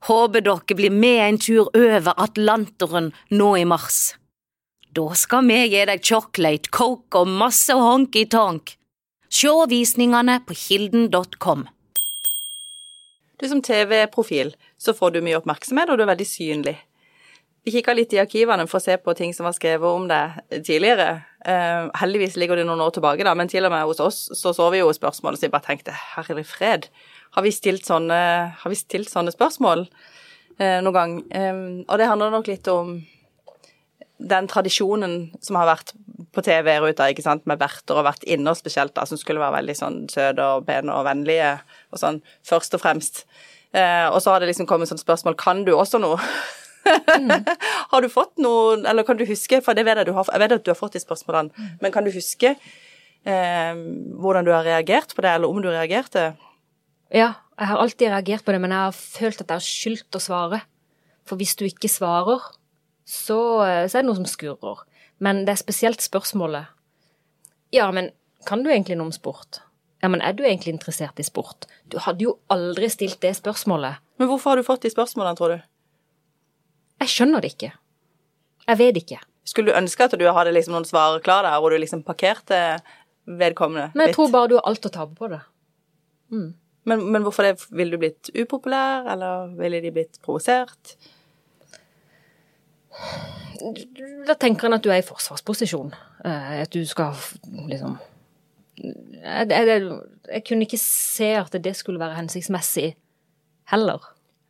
Håper 0.00 0.40
dere 0.40 0.74
blir 0.74 0.90
med 0.90 1.28
en 1.28 1.36
tur 1.38 1.68
over 1.76 2.14
Atlanteren 2.18 3.12
nå 3.30 3.52
i 3.56 3.62
mars. 3.64 4.16
Da 4.90 5.04
skal 5.14 5.46
vi 5.46 5.60
gi 5.70 5.84
deg 5.86 6.02
chocolate, 6.02 6.72
coke 6.74 7.22
og 7.22 7.30
masse 7.30 7.76
honky-tonk. 7.78 8.72
Se 9.30 9.54
visningene 9.70 10.40
på 10.48 10.56
kilden.com. 10.58 11.68
Du 13.38 13.46
Som 13.46 13.62
TV-profil 13.62 14.56
så 14.76 14.90
får 14.90 15.14
du 15.14 15.20
mye 15.22 15.38
oppmerksomhet, 15.38 15.86
og 15.86 15.98
du 15.98 16.02
er 16.02 16.10
veldig 16.16 16.26
synlig. 16.26 16.74
Vi 17.62 17.76
kikka 17.76 17.94
litt 17.94 18.10
i 18.16 18.18
arkivene 18.18 18.66
for 18.66 18.80
å 18.80 18.82
se 18.82 18.96
på 18.98 19.14
ting 19.14 19.30
som 19.36 19.46
var 19.46 19.54
skrevet 19.54 19.86
om 19.86 20.10
deg 20.10 20.38
tidligere. 20.66 21.20
Uh, 21.46 21.94
heldigvis 22.00 22.34
ligger 22.40 22.58
det 22.58 22.66
noen 22.66 22.82
år 22.82 22.94
tilbake, 22.96 23.22
da, 23.22 23.38
men 23.38 23.46
til 23.46 23.66
og 23.68 23.74
med 23.74 23.86
hos 23.86 24.02
oss 24.02 24.20
så 24.34 24.50
så 24.56 24.66
vi 24.74 24.82
jo 24.82 24.90
spørsmålet, 24.90 25.38
så 25.38 25.46
jeg 25.46 25.54
bare 25.54 25.66
tenkte 25.68 25.94
herre 26.16 26.42
fred, 26.42 26.88
har 27.38 27.44
vi 27.46 27.54
stilt 27.54 27.86
sånne, 27.86 28.18
har 28.58 28.72
vi 28.72 28.78
stilt 28.78 29.10
sånne 29.12 29.30
spørsmål 29.30 29.84
eh, 30.58 30.80
noen 30.82 30.96
gang? 30.96 31.12
Eh, 31.30 31.60
og 31.86 32.00
det 32.00 32.08
handler 32.10 32.34
nok 32.34 32.50
litt 32.50 32.66
om 32.72 32.96
den 34.18 34.48
tradisjonen 34.50 35.28
som 35.44 35.60
har 35.60 35.68
vært 35.70 35.92
på 36.34 36.42
TV-ruta, 36.42 37.06
ikke 37.12 37.22
sant, 37.22 37.44
med 37.46 37.60
verter 37.60 38.00
og 38.00 38.08
vertinner 38.08 38.58
spesielt, 38.58 38.96
da, 38.96 39.06
som 39.06 39.20
skulle 39.20 39.38
være 39.38 39.60
veldig 39.60 39.76
sånn 39.78 40.00
søte 40.10 40.48
og 40.56 40.66
pene 40.66 40.90
og 40.90 41.06
vennlige 41.06 41.52
og 41.94 42.02
sånn, 42.02 42.18
først 42.46 42.74
og 42.74 42.82
fremst. 42.82 43.22
Eh, 43.70 44.08
og 44.10 44.18
så 44.24 44.34
har 44.34 44.42
det 44.42 44.50
liksom 44.50 44.66
kommet 44.66 44.90
sånn 44.90 44.98
spørsmål, 44.98 45.38
kan 45.38 45.62
du 45.62 45.76
også 45.76 46.02
noe? 46.02 46.18
har 47.92 48.02
du 48.02 48.10
fått 48.10 48.34
noe, 48.42 48.80
eller 48.82 49.06
kan 49.06 49.20
du 49.20 49.26
huske, 49.30 49.62
for 49.62 49.78
det 49.78 49.86
vet 49.86 50.02
jeg, 50.02 50.10
du 50.10 50.16
har, 50.18 50.26
jeg 50.34 50.42
vet 50.42 50.58
at 50.58 50.66
du 50.66 50.74
har 50.74 50.82
fått 50.82 50.98
de 50.98 51.04
spørsmålene, 51.06 51.70
men 51.78 51.94
kan 51.94 52.02
du 52.02 52.10
huske 52.10 52.56
eh, 52.56 53.72
hvordan 54.18 54.50
du 54.50 54.54
har 54.56 54.66
reagert 54.66 55.14
på 55.14 55.22
det, 55.22 55.38
eller 55.38 55.54
om 55.54 55.62
du 55.62 55.70
reagerte? 55.70 56.32
Ja, 57.14 57.32
jeg 57.58 57.70
har 57.70 57.80
alltid 57.82 58.10
reagert 58.12 58.44
på 58.44 58.52
det, 58.52 58.60
men 58.60 58.70
jeg 58.74 58.84
har 58.88 58.96
følt 58.96 59.40
at 59.40 59.48
jeg 59.48 59.56
har 59.60 59.64
skyldt 59.66 60.18
å 60.18 60.22
svare. 60.22 60.60
For 61.28 61.40
hvis 61.40 61.56
du 61.56 61.64
ikke 61.66 61.88
svarer, 61.90 62.42
så, 63.08 63.38
eh, 63.64 63.86
så 63.88 63.98
er 63.98 64.02
det 64.02 64.08
noe 64.10 64.18
som 64.20 64.28
skurrer. 64.28 64.84
Men 65.18 65.44
det 65.44 65.54
er 65.56 65.62
spesielt 65.62 66.00
spørsmålet 66.04 66.68
Ja, 67.72 67.90
men 67.90 68.12
kan 68.46 68.62
du 68.62 68.70
egentlig 68.70 68.96
noe 68.96 69.08
om 69.10 69.12
sport? 69.12 69.58
Ja, 70.02 70.08
men 70.08 70.22
er 70.22 70.32
du 70.32 70.44
egentlig 70.44 70.72
interessert 70.76 71.18
i 71.18 71.24
sport? 71.26 71.66
Du 71.90 71.98
hadde 71.98 72.22
jo 72.22 72.38
aldri 72.48 72.88
stilt 72.88 73.18
det 73.20 73.34
spørsmålet. 73.36 73.98
Men 74.18 74.28
hvorfor 74.28 74.50
har 74.52 74.56
du 74.56 74.62
fått 74.62 74.82
de 74.86 74.92
spørsmålene, 74.92 75.36
tror 75.36 75.56
du? 75.56 75.62
Jeg 77.02 77.08
skjønner 77.08 77.42
det 77.42 77.50
ikke. 77.56 77.72
Jeg 78.68 78.78
vet 78.78 78.96
ikke. 79.02 79.18
Skulle 79.44 79.72
du 79.72 79.76
ønske 79.78 80.04
at 80.04 80.14
du 80.18 80.24
hadde 80.32 80.52
liksom 80.54 80.76
noen 80.76 80.86
svar 80.86 81.18
klar 81.24 81.42
der, 81.42 81.58
hvor 81.60 81.70
du 81.74 81.78
liksom 81.80 82.04
parkerte 82.06 82.80
vedkommende 83.26 83.90
Men 83.94 84.06
jeg 84.06 84.12
litt? 84.12 84.16
tror 84.16 84.30
bare 84.32 84.48
du 84.48 84.54
har 84.54 84.66
alt 84.70 84.86
å 84.86 84.92
tape 84.92 85.14
på 85.18 85.28
det. 85.32 85.40
Men, 86.88 87.04
men 87.12 87.24
hvorfor 87.26 87.46
det? 87.46 87.66
Ville 87.70 87.94
du 87.96 88.00
blitt 88.02 88.30
upopulær, 88.34 89.08
eller 89.12 89.52
ville 89.58 89.80
de 89.84 89.92
blitt 89.94 90.20
provosert? 90.24 90.96
Da 94.28 94.34
tenker 94.38 94.68
en 94.68 94.76
at 94.78 94.84
du 94.84 94.90
er 94.92 95.02
i 95.02 95.06
forsvarsposisjon. 95.06 95.90
Eh, 96.24 96.60
At 96.62 96.72
du 96.74 96.84
skal 96.88 97.16
liksom 97.68 97.98
jeg, 98.78 99.48
jeg, 99.50 99.82
jeg 100.30 100.44
kunne 100.46 100.66
ikke 100.68 100.78
se 100.78 101.32
at 101.40 101.56
det 101.64 101.74
skulle 101.74 101.98
være 101.98 102.14
hensiktsmessig 102.20 102.92
heller. 103.72 104.04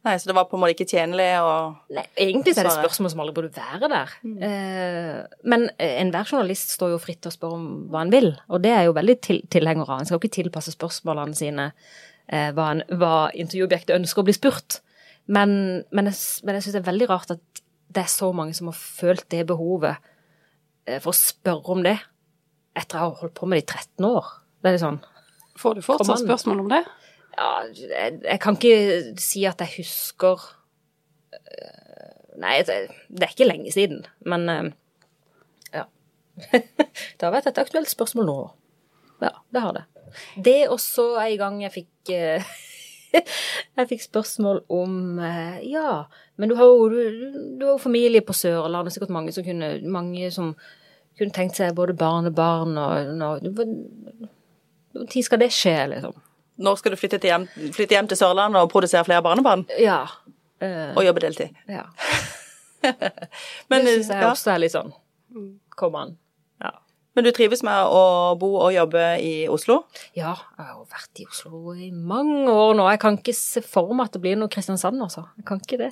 Nei, 0.04 0.12
så 0.20 0.28
det 0.28 0.34
var 0.36 0.44
på 0.50 0.56
en 0.56 0.62
måte 0.62 0.74
ikke 0.76 0.86
tjenlig 0.88 1.26
å 1.42 1.54
Nei, 1.96 2.04
egentlig 2.20 2.52
så 2.54 2.62
er 2.62 2.68
det 2.68 2.74
spørsmål 2.76 3.10
som 3.12 3.22
aldri 3.24 3.34
burde 3.38 3.56
være 3.56 3.88
der. 3.92 4.12
Eh, 4.46 5.16
men 5.48 5.64
eh, 5.80 5.96
enhver 6.02 6.28
journalist 6.28 6.76
står 6.76 6.92
jo 6.94 7.00
fritt 7.02 7.22
til 7.24 7.32
å 7.32 7.34
spørre 7.34 7.56
om 7.58 7.64
hva 7.90 8.04
han 8.04 8.12
vil, 8.12 8.30
og 8.52 8.62
det 8.64 8.74
er 8.76 8.84
jo 8.86 8.94
veldig 9.00 9.16
til, 9.24 9.40
tilhenger 9.50 9.88
av. 9.88 10.02
En 10.02 10.08
skal 10.08 10.18
jo 10.18 10.22
ikke 10.22 10.36
tilpasse 10.38 10.76
spørsmålene 10.76 11.36
sine 11.40 11.70
hva, 12.28 12.70
en, 12.74 12.82
hva 13.00 13.30
intervjuobjektet 13.32 13.96
ønsker 13.96 14.22
å 14.22 14.28
bli 14.28 14.36
spurt. 14.36 14.80
Men, 15.28 15.50
men 15.92 16.08
jeg, 16.08 16.16
men 16.44 16.56
jeg 16.56 16.66
syns 16.66 16.78
det 16.78 16.82
er 16.82 16.90
veldig 16.90 17.08
rart 17.10 17.34
at 17.34 17.62
det 17.88 18.04
er 18.04 18.12
så 18.12 18.30
mange 18.36 18.54
som 18.56 18.70
har 18.70 18.76
følt 18.76 19.26
det 19.32 19.44
behovet 19.48 19.96
eh, 20.88 20.98
for 21.00 21.12
å 21.12 21.18
spørre 21.18 21.74
om 21.74 21.84
det 21.84 21.96
etter 22.78 22.96
å 22.96 23.08
ha 23.08 23.20
holdt 23.22 23.36
på 23.36 23.48
med 23.48 23.60
det 23.60 23.66
i 23.66 23.68
13 23.74 24.08
år. 24.08 24.32
Det 24.60 24.70
er 24.70 24.76
litt 24.76 24.84
sånn 24.84 25.00
Får 25.58 25.74
du 25.74 25.82
fortsatt 25.82 26.22
spørsmål 26.22 26.62
om 26.62 26.68
det? 26.70 26.84
ja, 27.38 27.48
jeg, 27.66 28.20
jeg 28.22 28.40
kan 28.42 28.56
ikke 28.58 29.16
si 29.22 29.42
at 29.48 29.60
jeg 29.64 29.80
husker 29.80 30.44
øh, 31.34 31.74
Nei, 32.38 32.60
det, 32.62 32.76
er 33.18 33.32
ikke 33.32 33.48
lenge 33.48 33.72
siden, 33.74 34.04
men 34.30 34.44
ja. 35.74 35.88
det 36.52 37.24
har 37.24 37.32
vært 37.34 37.48
et 37.50 37.58
aktuelt 37.58 37.90
spørsmål 37.90 38.28
nå. 38.28 38.36
Ja, 39.24 39.32
det 39.50 39.62
har 39.64 39.74
det. 39.74 39.82
Det 40.44 40.68
også 40.68 41.10
en 41.24 41.38
gang 41.38 41.62
jeg 41.62 41.72
fikk 41.72 42.12
øh, 42.16 42.50
Jeg 43.78 43.88
fikk 43.88 44.02
spørsmål 44.04 44.62
om 44.68 45.18
øh, 45.18 45.58
Ja, 45.70 46.02
men 46.36 46.50
du 46.50 46.56
har 46.58 46.64
jo, 46.64 46.88
du, 46.88 46.98
du 47.60 47.66
har 47.66 47.72
jo 47.72 47.82
familie 47.82 48.20
på 48.20 48.36
Sørlandet, 48.36 48.92
sikkert 48.92 49.14
mange 49.14 49.32
som 49.32 49.44
kunne 49.44 49.78
Mange 49.84 50.30
som 50.34 50.54
kunne 51.18 51.34
tenkt 51.34 51.58
seg 51.58 51.74
både 51.74 51.96
barnebarn 51.98 52.78
og 52.78 53.14
Når 53.18 53.44
Når 54.98 55.22
skal 55.22 55.40
det 55.40 55.52
skje, 55.52 55.76
liksom? 55.94 56.14
Når 56.58 56.78
skal 56.80 56.90
du 56.92 56.96
flytte, 56.98 57.20
hjem, 57.22 57.44
flytte 57.74 57.94
hjem 57.94 58.08
til 58.10 58.18
Sørlandet 58.18 58.62
og 58.62 58.70
produsere 58.72 59.04
flere 59.06 59.22
barnebarn? 59.22 59.62
Ja. 59.78 60.00
eh, 60.60 60.96
Og 60.96 61.04
jobbe 61.04 61.20
deltid? 61.22 61.54
ja. 61.68 61.84
Men, 63.70 63.84
det 63.84 63.94
syns 63.94 64.08
jeg 64.08 64.22
ja, 64.22 64.30
også 64.30 64.52
er 64.54 64.60
litt 64.62 64.74
sånn 64.74 64.92
Kom 65.78 65.96
an. 65.98 66.16
Men 67.18 67.26
du 67.26 67.32
trives 67.34 67.64
med 67.66 67.74
å 67.90 68.00
bo 68.38 68.52
og 68.60 68.68
jobbe 68.70 69.00
i 69.18 69.32
Oslo? 69.50 69.80
Ja, 70.14 70.36
jeg 70.54 70.66
har 70.68 70.84
vært 70.86 71.18
i 71.18 71.24
Oslo 71.26 71.72
i 71.74 71.88
mange 71.90 72.52
år 72.52 72.76
nå. 72.78 72.84
Jeg 72.92 73.00
kan 73.02 73.16
ikke 73.18 73.34
se 73.34 73.58
for 73.66 73.90
meg 73.90 74.06
at 74.06 74.14
det 74.14 74.20
blir 74.22 74.36
noe 74.38 74.52
Kristiansand, 74.54 75.02
altså. 75.02 75.24
Jeg 75.34 75.48
kan 75.48 75.58
ikke 75.58 75.80
det. 75.80 75.88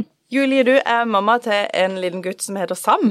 Julie, 0.32 0.64
du 0.64 0.72
er 0.78 1.04
mamma 1.04 1.34
til 1.44 1.68
en 1.76 1.98
liten 2.00 2.24
gutt 2.24 2.40
som 2.40 2.56
heter 2.56 2.80
Sam. 2.80 3.04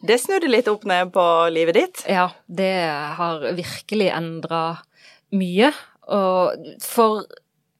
Det 0.00 0.16
snudde 0.22 0.48
litt 0.48 0.72
opp 0.72 0.88
ned 0.88 1.12
på 1.12 1.26
livet 1.52 1.76
ditt. 1.76 2.06
Ja, 2.08 2.30
det 2.48 2.72
har 3.20 3.44
virkelig 3.60 4.08
endra 4.16 4.62
mye. 5.36 5.68
Og 6.08 6.72
for 6.88 7.28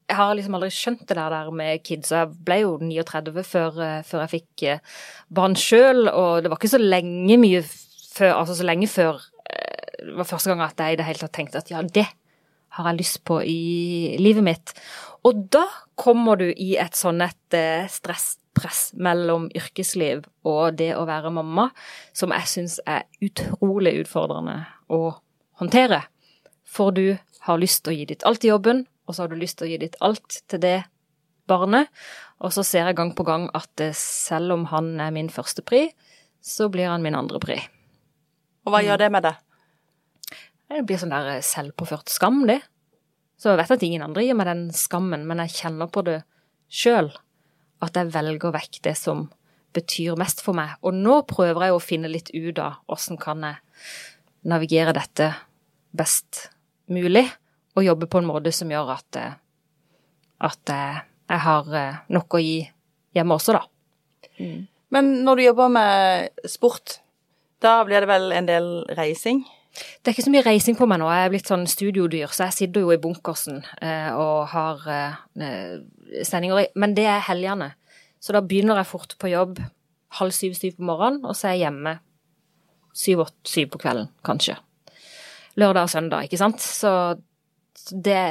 jeg 0.05 0.21
har 0.21 0.37
liksom 0.37 0.61
aldri 0.61 0.69
skjønt 0.73 1.05
det 1.09 1.17
der, 1.17 1.33
der 1.33 1.49
med 1.49 1.81
kids. 1.81 2.13
Jeg 2.13 2.29
ble 2.45 2.61
jo 2.61 2.77
39 2.77 3.41
før, 3.41 3.83
eh, 3.89 3.99
før 4.05 4.27
jeg 4.27 4.35
fikk 4.37 4.69
eh, 4.69 4.87
barn 5.33 5.57
sjøl, 5.57 6.05
og 6.13 6.43
det 6.45 6.53
var 6.53 6.61
ikke 6.61 6.75
så 6.77 6.85
lenge 6.85 7.41
mye 7.41 7.65
før, 8.19 8.35
altså 8.37 8.57
så 8.59 8.67
lenge 8.67 8.89
før 8.91 9.19
eh, 9.49 10.05
det 10.05 10.15
var 10.19 10.27
første 10.29 10.51
gang 10.51 10.63
at 10.65 10.79
jeg 10.79 10.95
i 10.95 10.99
det 10.99 11.07
hele 11.07 11.23
tatt 11.23 11.35
tenkte 11.35 11.61
at 11.61 11.71
ja, 11.71 11.83
det 11.83 12.07
har 12.77 12.89
jeg 12.91 12.99
lyst 12.99 13.23
på 13.25 13.39
i 13.41 14.17
livet 14.21 14.45
mitt. 14.45 14.73
Og 15.27 15.47
da 15.51 15.65
kommer 15.99 16.39
du 16.39 16.47
i 16.51 16.75
et 16.79 16.95
sånn 16.95 17.23
et 17.25 17.57
stresspress 17.91 18.91
mellom 18.93 19.49
yrkesliv 19.57 20.23
og 20.47 20.77
det 20.79 20.93
å 20.95 21.07
være 21.09 21.33
mamma, 21.33 21.69
som 22.13 22.33
jeg 22.35 22.51
syns 22.51 22.77
er 22.85 23.07
utrolig 23.25 23.97
utfordrende 24.03 24.61
å 24.87 25.17
håndtere. 25.59 26.03
For 26.69 26.93
du 26.95 27.17
har 27.47 27.61
lyst 27.61 27.83
til 27.83 27.93
å 27.93 27.97
gi 27.97 28.07
ditt 28.13 28.25
alt 28.29 28.45
i 28.45 28.53
jobben, 28.53 28.85
og 29.07 29.15
så 29.15 29.25
har 29.25 29.33
du 29.33 29.39
lyst 29.39 29.59
til 29.59 29.67
å 29.67 29.71
gi 29.71 29.81
ditt 29.81 29.97
alt 30.05 30.41
til 30.51 30.61
det 30.61 30.77
barnet. 31.49 31.89
Og 32.39 32.53
så 32.55 32.63
ser 32.63 32.85
jeg 32.85 32.99
gang 32.99 33.15
på 33.17 33.25
gang 33.27 33.49
at 33.57 33.81
selv 33.97 34.55
om 34.55 34.69
han 34.71 34.93
er 35.01 35.11
min 35.15 35.31
første 35.33 35.65
pri, 35.65 35.89
så 36.39 36.69
blir 36.71 36.91
han 36.91 37.03
min 37.03 37.17
andre 37.17 37.41
pri. 37.41 37.59
Og 38.69 38.75
hva 38.75 38.83
gjør 38.85 39.01
det 39.01 39.07
med 39.09 39.25
det? 39.25 39.33
Det 40.69 40.83
blir 40.85 40.99
sånn 41.01 41.09
der 41.09 41.39
selvpåført 41.41 42.11
skam, 42.13 42.43
det. 42.45 42.59
Så 43.41 43.49
jeg 43.49 43.57
vet 43.63 43.73
at 43.73 43.85
ingen 43.87 44.03
andre 44.05 44.21
gir 44.21 44.37
meg 44.37 44.45
den 44.45 44.67
skammen, 44.77 45.23
men 45.25 45.41
jeg 45.41 45.55
kjenner 45.55 45.89
på 45.89 46.03
det 46.05 46.19
sjøl. 46.69 47.09
At 47.81 47.97
jeg 47.97 48.11
velger 48.13 48.53
vekk 48.53 48.77
det 48.85 48.93
som 48.99 49.25
betyr 49.73 50.19
mest 50.21 50.43
for 50.45 50.53
meg. 50.53 50.75
Og 50.85 50.93
nå 50.93 51.23
prøver 51.25 51.65
jeg 51.65 51.73
å 51.73 51.81
finne 51.81 52.13
litt 52.13 52.29
ut 52.35 52.61
av 52.61 52.77
åssen 52.93 53.17
kan 53.21 53.41
jeg 53.47 53.57
navigere 54.53 54.93
dette 54.93 55.31
best 55.97 56.45
mulig, 56.93 57.25
og 57.73 57.85
jobbe 57.85 58.05
på 58.11 58.21
en 58.21 58.29
måte 58.29 58.53
som 58.53 58.69
gjør 58.69 58.93
at, 58.93 59.17
at 60.45 60.71
jeg 60.75 61.41
har 61.47 61.75
nok 62.13 62.37
å 62.37 62.41
gi 62.43 62.59
hjemme 63.17 63.41
også, 63.41 63.57
da. 63.57 63.65
Mm. 64.37 64.67
Men 64.93 65.11
når 65.25 65.39
du 65.39 65.47
jobber 65.47 65.73
med 65.73 66.45
sport, 66.49 66.99
da 67.63 67.79
blir 67.87 68.03
det 68.03 68.09
vel 68.09 68.31
en 68.35 68.47
del 68.49 68.69
reising? 68.97 69.43
Det 69.79 70.09
er 70.09 70.15
ikke 70.15 70.25
så 70.25 70.33
mye 70.33 70.45
reising 70.45 70.77
på 70.79 70.87
meg 70.89 70.99
nå. 71.01 71.07
Jeg 71.13 71.27
er 71.27 71.33
blitt 71.33 71.49
sånn 71.49 71.65
studiodyr, 71.69 72.31
så 72.33 72.47
jeg 72.47 72.57
sitter 72.57 72.85
jo 72.85 72.93
i 72.93 73.01
bunkersen 73.01 73.61
eh, 73.85 74.09
og 74.17 74.49
har 74.53 74.85
eh, 74.89 75.75
sendinger 76.25 76.71
Men 76.79 76.95
det 76.97 77.05
er 77.07 77.27
helgene. 77.29 77.73
Så 78.19 78.35
da 78.35 78.41
begynner 78.43 78.79
jeg 78.81 78.89
fort 78.89 79.15
på 79.21 79.31
jobb 79.31 79.59
halv 80.17 80.33
syv-syv 80.33 80.79
på 80.79 80.87
morgenen, 80.89 81.21
og 81.23 81.37
så 81.37 81.51
er 81.51 81.57
jeg 81.57 81.67
hjemme 81.67 81.99
syv-åtte-syv 82.97 83.69
på 83.75 83.81
kvelden, 83.83 84.09
kanskje. 84.25 84.57
Lørdag 85.59 85.85
og 85.85 85.93
søndag, 85.93 86.25
ikke 86.25 86.39
sant. 86.41 86.63
Så 86.63 86.91
det, 87.91 88.23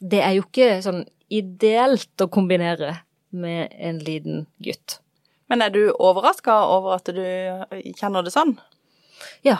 det 0.00 0.22
er 0.24 0.34
jo 0.38 0.46
ikke 0.46 0.80
sånn 0.84 1.04
ideelt 1.30 2.24
å 2.24 2.30
kombinere 2.32 2.94
med 3.30 3.76
en 3.78 4.00
liten 4.02 4.46
gutt. 4.64 4.98
Men 5.50 5.66
er 5.66 5.74
du 5.74 5.82
overraska 5.92 6.54
over 6.70 6.96
at 7.00 7.10
du 7.10 7.24
kjenner 7.98 8.24
det 8.24 8.34
sånn? 8.34 8.56
Ja, 9.46 9.58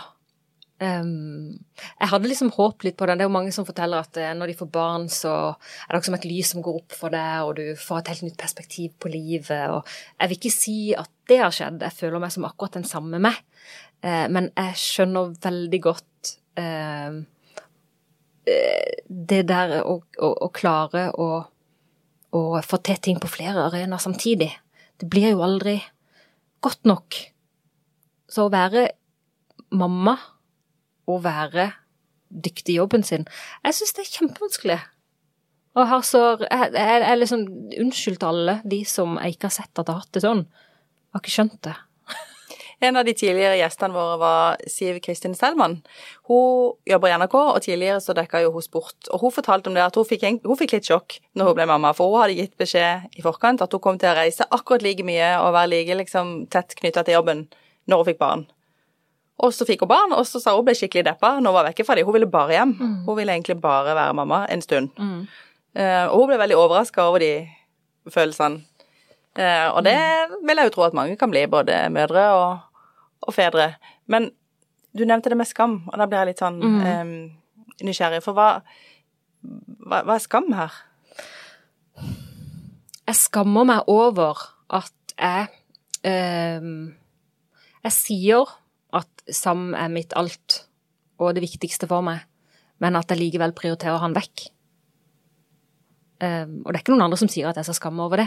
Um, 0.80 1.58
jeg 1.76 2.08
hadde 2.08 2.28
liksom 2.30 2.48
håpet 2.54 2.86
litt 2.86 2.96
på 2.96 3.04
det. 3.04 3.18
Det 3.18 3.26
er 3.26 3.28
jo 3.28 3.34
mange 3.34 3.52
som 3.52 3.66
forteller 3.68 4.00
at 4.00 4.16
uh, 4.16 4.30
når 4.32 4.48
de 4.48 4.56
får 4.56 4.70
barn, 4.72 5.02
så 5.12 5.32
er 5.52 5.92
det 5.92 6.06
som 6.06 6.16
et 6.16 6.24
lys 6.24 6.52
som 6.54 6.62
går 6.64 6.78
opp 6.78 6.94
for 6.96 7.12
deg, 7.12 7.42
og 7.44 7.58
du 7.58 7.76
får 7.76 8.00
et 8.00 8.12
helt 8.14 8.24
nytt 8.24 8.38
perspektiv 8.40 8.94
på 8.96 9.12
livet. 9.12 9.74
Og 9.74 9.84
jeg 10.16 10.30
vil 10.30 10.38
ikke 10.38 10.54
si 10.54 10.78
at 10.96 11.12
det 11.28 11.42
har 11.42 11.52
skjedd, 11.52 11.84
jeg 11.84 11.98
føler 11.98 12.22
meg 12.22 12.32
som 12.32 12.48
akkurat 12.48 12.80
den 12.80 12.88
samme 12.88 13.20
meg. 13.20 13.36
Uh, 14.00 14.24
men 14.32 14.48
jeg 14.54 14.80
skjønner 14.80 15.36
veldig 15.44 15.82
godt 15.84 16.32
uh, 16.56 17.20
det 18.48 19.42
der 19.52 19.76
å, 19.84 19.98
å, 20.00 20.32
å 20.48 20.48
klare 20.56 21.10
å, 21.12 21.28
å, 22.32 22.40
få 22.64 22.80
til 22.88 23.04
ting 23.04 23.20
på 23.20 23.28
flere 23.28 23.68
arenaer 23.68 24.00
samtidig. 24.00 24.48
Det 25.00 25.08
blir 25.10 25.32
jo 25.32 25.44
aldri 25.44 25.78
godt 26.64 26.84
nok. 26.88 27.16
Så 28.30 28.46
å 28.46 28.52
være 28.52 28.90
mamma 29.74 30.16
å 31.10 31.18
være 31.22 31.70
dyktig 32.30 32.74
i 32.74 32.78
jobben 32.78 33.04
sin. 33.06 33.26
Jeg 33.64 33.76
syns 33.76 33.94
det 33.96 34.04
er 34.04 34.16
kjempevanskelig. 34.18 34.80
Og 35.78 35.86
har 35.86 36.02
så 36.06 36.22
jeg, 36.42 36.72
jeg 36.74 37.18
liksom 37.18 37.44
Unnskyld 37.80 38.18
til 38.18 38.28
alle 38.28 38.56
de 38.66 38.80
som 38.88 39.14
jeg 39.20 39.36
ikke 39.36 39.46
har 39.46 39.54
sett 39.54 39.70
at 39.70 39.86
jeg 39.86 39.94
har 39.94 40.02
hatt 40.02 40.16
det 40.16 40.24
sånn. 40.24 40.42
Jeg 40.50 41.14
har 41.14 41.22
ikke 41.22 41.34
skjønt 41.36 41.60
det. 41.66 41.76
En 42.80 42.96
av 42.96 43.04
de 43.04 43.12
tidligere 43.12 43.58
gjestene 43.60 43.92
våre 43.92 44.16
var 44.16 44.60
Siv 44.72 45.02
Kristin 45.04 45.34
Selman. 45.36 45.82
Hun 46.30 46.78
jobber 46.88 47.10
i 47.10 47.16
NRK, 47.20 47.34
og 47.36 47.58
tidligere 47.60 47.98
så 48.00 48.14
dekka 48.16 48.40
jo 48.40 48.54
hun 48.54 48.64
sport. 48.64 48.96
Og 49.12 49.20
hun 49.20 49.34
fortalte 49.36 49.68
om 49.68 49.76
det 49.76 49.82
at 49.84 49.98
hun 50.00 50.06
fikk, 50.08 50.24
hun 50.46 50.56
fikk, 50.56 50.78
litt 50.78 50.88
sjokk 50.88 51.18
når 51.36 51.50
hun 51.50 51.58
ble 51.58 51.66
mamma, 51.68 51.90
for 51.96 52.08
hun 52.08 52.24
hadde 52.24 52.38
gitt 52.38 52.56
beskjed 52.60 53.18
i 53.20 53.24
forkant 53.24 53.60
at 53.60 53.76
hun 53.76 53.82
kom 53.84 54.00
til 54.00 54.08
å 54.08 54.14
reise 54.16 54.48
akkurat 54.48 54.86
like 54.86 55.04
mye 55.04 55.34
og 55.42 55.52
være 55.58 55.72
like 55.74 55.98
liksom, 56.00 56.32
tett 56.48 56.72
knytta 56.80 57.04
til 57.04 57.18
jobben 57.18 57.44
når 57.84 58.00
hun 58.00 58.08
fikk 58.08 58.22
barn. 58.22 58.46
Og 59.44 59.52
så 59.56 59.68
fikk 59.68 59.84
hun 59.84 59.92
barn, 59.92 60.16
og 60.16 60.24
så 60.28 60.40
sa 60.40 60.56
hun 60.56 60.64
ble 60.64 60.76
skikkelig 60.76 61.04
deppa 61.10 61.34
når 61.36 61.52
hun 61.52 61.58
var 61.58 61.68
vekke 61.68 61.84
fra 61.84 61.98
dem. 61.98 62.08
Hun 62.08 62.16
ville 62.16 62.32
bare 62.32 62.56
hjem. 62.56 62.74
Mm. 62.80 62.96
Hun 63.04 63.20
ville 63.20 63.36
egentlig 63.36 63.58
bare 63.60 63.92
være 63.92 64.16
mamma 64.16 64.40
en 64.48 64.64
stund. 64.64 64.90
Mm. 64.96 65.20
Uh, 65.76 66.06
og 66.08 66.16
hun 66.22 66.32
ble 66.32 66.40
veldig 66.40 66.58
overraska 66.58 67.04
over 67.08 67.24
de 67.24 67.32
følelsene. 68.08 68.64
Uh, 69.38 69.68
og 69.76 69.84
det 69.86 69.96
vil 70.42 70.58
jeg 70.58 70.68
jo 70.68 70.74
tro 70.74 70.88
at 70.88 70.96
mange 70.96 71.20
kan 71.20 71.30
bli, 71.32 71.44
både 71.48 71.84
mødre 71.92 72.24
og, 72.34 72.69
og, 73.20 73.34
fedre. 73.36 73.74
Men 74.10 74.30
du 74.96 75.04
nevnte 75.06 75.30
det 75.30 75.38
med 75.38 75.48
skam, 75.48 75.80
og 75.88 75.98
da 76.00 76.06
blir 76.10 76.22
jeg 76.22 76.32
litt 76.32 76.42
sånn 76.42 76.60
mm. 76.60 76.78
um, 76.86 77.12
nysgjerrig. 77.86 78.22
For 78.24 78.36
hva, 78.36 78.48
hva, 79.86 80.02
hva 80.06 80.16
er 80.16 80.24
skam 80.24 80.50
her? 80.56 80.78
Jeg 83.10 83.18
skammer 83.18 83.66
meg 83.66 83.90
over 83.90 84.38
at 84.70 85.14
jeg 85.18 85.48
um, 86.06 86.92
Jeg 87.82 87.94
sier 87.96 88.56
Sam 89.30 89.70
er 89.78 89.90
mitt 89.92 90.14
alt 90.18 90.64
og 91.20 91.36
det 91.36 91.44
viktigste 91.44 91.86
for 91.86 92.02
meg, 92.02 92.24
men 92.82 92.96
at 92.98 93.12
jeg 93.12 93.20
likevel 93.20 93.52
prioriterer 93.54 94.00
han 94.02 94.16
vekk. 94.16 94.46
Um, 96.18 96.54
og 96.64 96.72
det 96.72 96.78
er 96.78 96.82
ikke 96.82 96.94
noen 96.96 97.04
andre 97.06 97.18
som 97.20 97.30
sier 97.30 97.46
at 97.46 97.60
jeg 97.60 97.68
skal 97.68 97.78
skamme 97.78 98.02
over 98.02 98.22
det, 98.22 98.26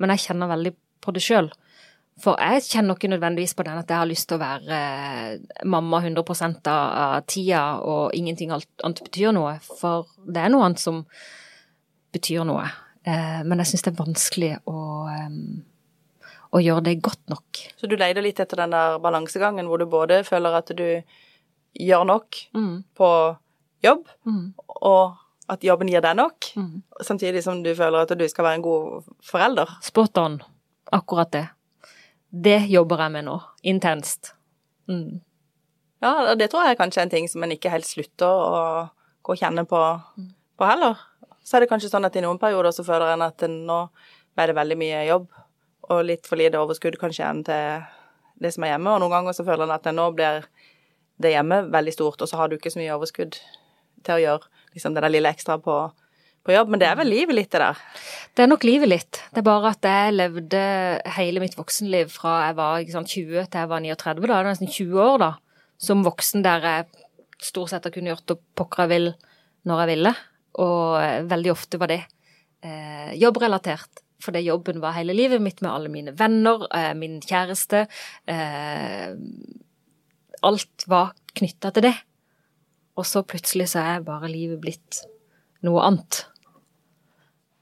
men 0.00 0.14
jeg 0.14 0.28
kjenner 0.28 0.48
veldig 0.48 0.72
på 1.04 1.12
det 1.12 1.22
sjøl. 1.26 1.50
For 2.18 2.40
jeg 2.42 2.64
kjenner 2.66 2.98
ikke 2.98 3.12
nødvendigvis 3.12 3.54
på 3.54 3.66
den 3.66 3.78
at 3.78 3.90
jeg 3.90 4.00
har 4.00 4.10
lyst 4.10 4.28
til 4.30 4.38
å 4.38 4.42
være 4.42 4.78
uh, 5.38 5.62
mamma 5.70 6.02
100 6.02 6.74
av 6.74 7.22
tida, 7.30 7.62
og 7.78 8.14
ingenting 8.16 8.52
annet 8.54 9.02
betyr 9.06 9.34
noe. 9.36 9.56
For 9.62 10.08
det 10.26 10.42
er 10.42 10.52
noe 10.52 10.66
annet 10.66 10.82
som 10.82 11.04
betyr 12.14 12.46
noe. 12.48 12.66
Uh, 13.06 13.40
men 13.46 13.62
jeg 13.62 13.72
syns 13.72 13.86
det 13.86 13.92
er 13.94 14.00
vanskelig 14.02 14.52
å 14.68 14.78
å, 16.48 16.60
gjøre 16.62 16.84
det 16.88 16.98
godt 17.04 17.24
nok. 17.28 17.62
Så 17.76 17.88
du 17.90 17.96
leter 17.98 18.24
litt 18.24 18.40
etter 18.40 18.62
den 18.62 18.74
der 18.74 18.98
balansegangen 19.02 19.68
hvor 19.68 19.80
du 19.80 19.86
både 19.90 20.22
føler 20.26 20.58
at 20.60 20.72
du 20.76 20.86
gjør 21.78 22.06
nok 22.08 22.38
mm. 22.56 22.74
på 22.96 23.10
jobb, 23.84 24.08
mm. 24.26 24.44
og 24.88 25.18
at 25.52 25.64
jobben 25.64 25.90
gir 25.92 26.04
deg 26.04 26.16
nok, 26.18 26.50
mm. 26.56 26.72
samtidig 27.04 27.44
som 27.44 27.62
du 27.64 27.70
føler 27.76 28.04
at 28.04 28.16
du 28.18 28.24
skal 28.28 28.48
være 28.48 28.60
en 28.60 28.66
god 28.66 29.12
forelder? 29.24 29.76
Spot 29.84 30.24
on. 30.24 30.40
Akkurat 30.92 31.30
det. 31.32 31.44
Det 32.28 32.58
jobber 32.68 33.00
jeg 33.04 33.14
med 33.14 33.26
nå. 33.28 33.38
Intenst. 33.62 34.34
Mm. 34.88 35.20
Ja, 36.04 36.34
det 36.38 36.50
tror 36.50 36.66
jeg 36.66 36.76
er 36.76 36.80
kanskje 36.80 37.02
en 37.02 37.12
ting 37.12 37.28
som 37.28 37.42
en 37.42 37.52
ikke 37.54 37.72
helt 37.72 37.88
slutter 37.88 38.28
å 38.28 38.62
gå 39.26 39.34
og 39.34 39.40
kjenne 39.40 39.64
på, 39.68 39.80
på 40.58 40.68
heller. 40.68 41.00
Så 41.42 41.56
er 41.56 41.64
det 41.64 41.70
kanskje 41.70 41.90
sånn 41.90 42.06
at 42.06 42.16
i 42.16 42.22
noen 42.22 42.38
perioder 42.40 42.74
så 42.76 42.84
føler 42.86 43.14
en 43.14 43.24
at 43.26 43.44
nå 43.48 43.78
ble 44.36 44.46
det 44.46 44.56
veldig 44.56 44.76
mye 44.78 45.04
jobb, 45.08 45.26
og 45.88 46.04
litt 46.04 46.28
for 46.28 46.38
lite 46.38 46.60
overskudd 46.60 46.98
kanskje 47.00 47.24
igjen 47.24 47.40
til 47.48 47.86
det 48.38 48.52
som 48.54 48.66
er 48.66 48.74
hjemme. 48.74 48.92
Og 48.92 49.02
noen 49.02 49.16
ganger 49.16 49.36
så 49.36 49.46
føler 49.46 49.64
en 49.66 49.74
at 49.74 49.88
nå 49.94 50.10
blir 50.14 50.44
det 51.18 51.32
hjemme 51.32 51.64
veldig 51.72 51.94
stort, 51.96 52.22
og 52.22 52.30
så 52.30 52.38
har 52.38 52.50
du 52.50 52.58
ikke 52.58 52.70
så 52.70 52.82
mye 52.82 52.94
overskudd 52.94 53.40
til 54.06 54.14
å 54.14 54.22
gjøre 54.22 54.76
liksom 54.76 54.94
det 54.94 55.02
der 55.02 55.14
lille 55.14 55.32
ekstra 55.32 55.56
på, 55.62 55.80
på 56.48 56.56
jobb. 56.56 56.72
Men 56.72 56.82
det 56.82 56.88
er 56.88 56.96
vel 56.98 57.12
livet 57.12 57.36
litt, 57.36 57.50
det 57.52 57.60
der? 57.62 57.82
Det 58.34 58.44
er 58.44 58.50
nok 58.50 58.64
livet 58.66 58.90
litt. 58.90 59.20
Det 59.34 59.42
er 59.42 59.48
bare 59.48 59.74
at 59.74 59.88
jeg 59.88 60.16
levde 60.16 60.62
hele 61.18 61.42
mitt 61.44 61.58
voksenliv 61.58 62.10
fra 62.14 62.38
jeg 62.46 62.58
var 62.58 62.88
sant, 62.94 63.12
20 63.12 63.46
til 63.52 63.62
jeg 63.62 63.70
var 63.74 63.84
39, 63.84 64.24
da. 64.24 64.32
Det 64.32 64.40
er 64.40 64.50
nesten 64.50 64.72
20 64.72 65.04
år, 65.04 65.16
da. 65.24 65.30
Som 65.88 66.04
voksen 66.06 66.46
der 66.46 66.66
jeg 66.66 66.88
stort 67.44 67.70
sett 67.70 67.86
har 67.86 67.94
kunnet 67.94 68.16
gjort 68.16 68.32
det 68.32 68.38
pokker 68.58 68.84
jeg 68.86 68.94
vil 68.94 69.08
når 69.68 69.84
jeg 69.84 69.92
ville. 69.92 70.14
Og 70.58 71.28
veldig 71.30 71.54
ofte 71.54 71.78
var 71.80 71.92
det 71.92 72.02
eh, 72.66 73.14
jobbrelatert 73.20 74.04
fordi 74.18 74.40
jobben 74.42 74.80
var 74.82 74.96
hele 74.96 75.14
livet 75.14 75.38
mitt 75.42 75.60
med 75.62 75.70
alle 75.70 75.90
mine 75.92 76.10
venner, 76.18 76.64
eh, 76.74 76.94
min 76.98 77.20
kjæreste. 77.22 77.84
Eh, 78.26 79.14
alt 80.42 80.86
var 80.90 81.12
knytta 81.38 81.70
til 81.70 81.86
det. 81.86 81.94
Og 82.98 83.06
så 83.06 83.22
plutselig 83.22 83.68
så 83.70 83.84
er 83.84 84.06
bare 84.06 84.30
livet 84.30 84.58
blitt 84.62 85.04
noe 85.62 85.84
annet. 85.86 86.24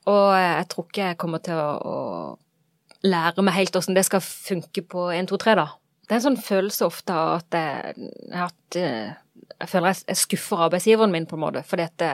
Og 0.06 0.26
jeg 0.38 0.66
tror 0.72 0.86
ikke 0.86 1.08
jeg 1.10 1.18
kommer 1.20 1.42
til 1.42 1.58
å, 1.58 1.70
å 1.82 3.06
lære 3.06 3.44
meg 3.44 3.56
helt 3.58 3.76
åssen 3.78 3.96
det 3.96 4.06
skal 4.06 4.22
funke 4.24 4.84
på 4.86 5.08
1, 5.14 5.30
2, 5.32 5.40
3, 5.42 5.56
da. 5.58 5.68
Det 6.06 6.14
er 6.14 6.20
en 6.20 6.26
sånn 6.28 6.38
følelse 6.38 6.86
ofte 6.86 7.14
av 7.14 7.32
at 7.40 7.56
jeg, 7.58 8.10
at 8.30 8.78
eh, 8.78 9.16
jeg 9.56 9.70
føler 9.72 9.96
jeg 9.96 10.20
skuffer 10.20 10.62
arbeidsgiveren 10.68 11.10
min, 11.12 11.26
på 11.26 11.34
en 11.38 11.42
måte. 11.42 11.64
Fordi 11.66 11.86
at 11.88 11.96
det, 12.02 12.12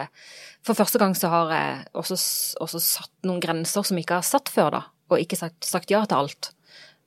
for 0.64 0.78
første 0.78 1.00
gang 1.02 1.14
så 1.18 1.28
har 1.32 1.52
jeg 1.52 1.82
også, 2.00 2.16
også, 2.64 2.80
satt 2.80 3.28
noen 3.28 3.42
grenser 3.44 3.84
som 3.84 3.98
jeg 3.98 4.06
ikke 4.06 4.22
har 4.22 4.28
satt 4.28 4.52
før, 4.52 4.78
da. 4.78 4.82
Og 5.12 5.20
ikke 5.20 5.36
sagt, 5.36 5.60
sagt 5.68 5.92
ja 5.92 6.00
til 6.08 6.22
alt. 6.22 6.52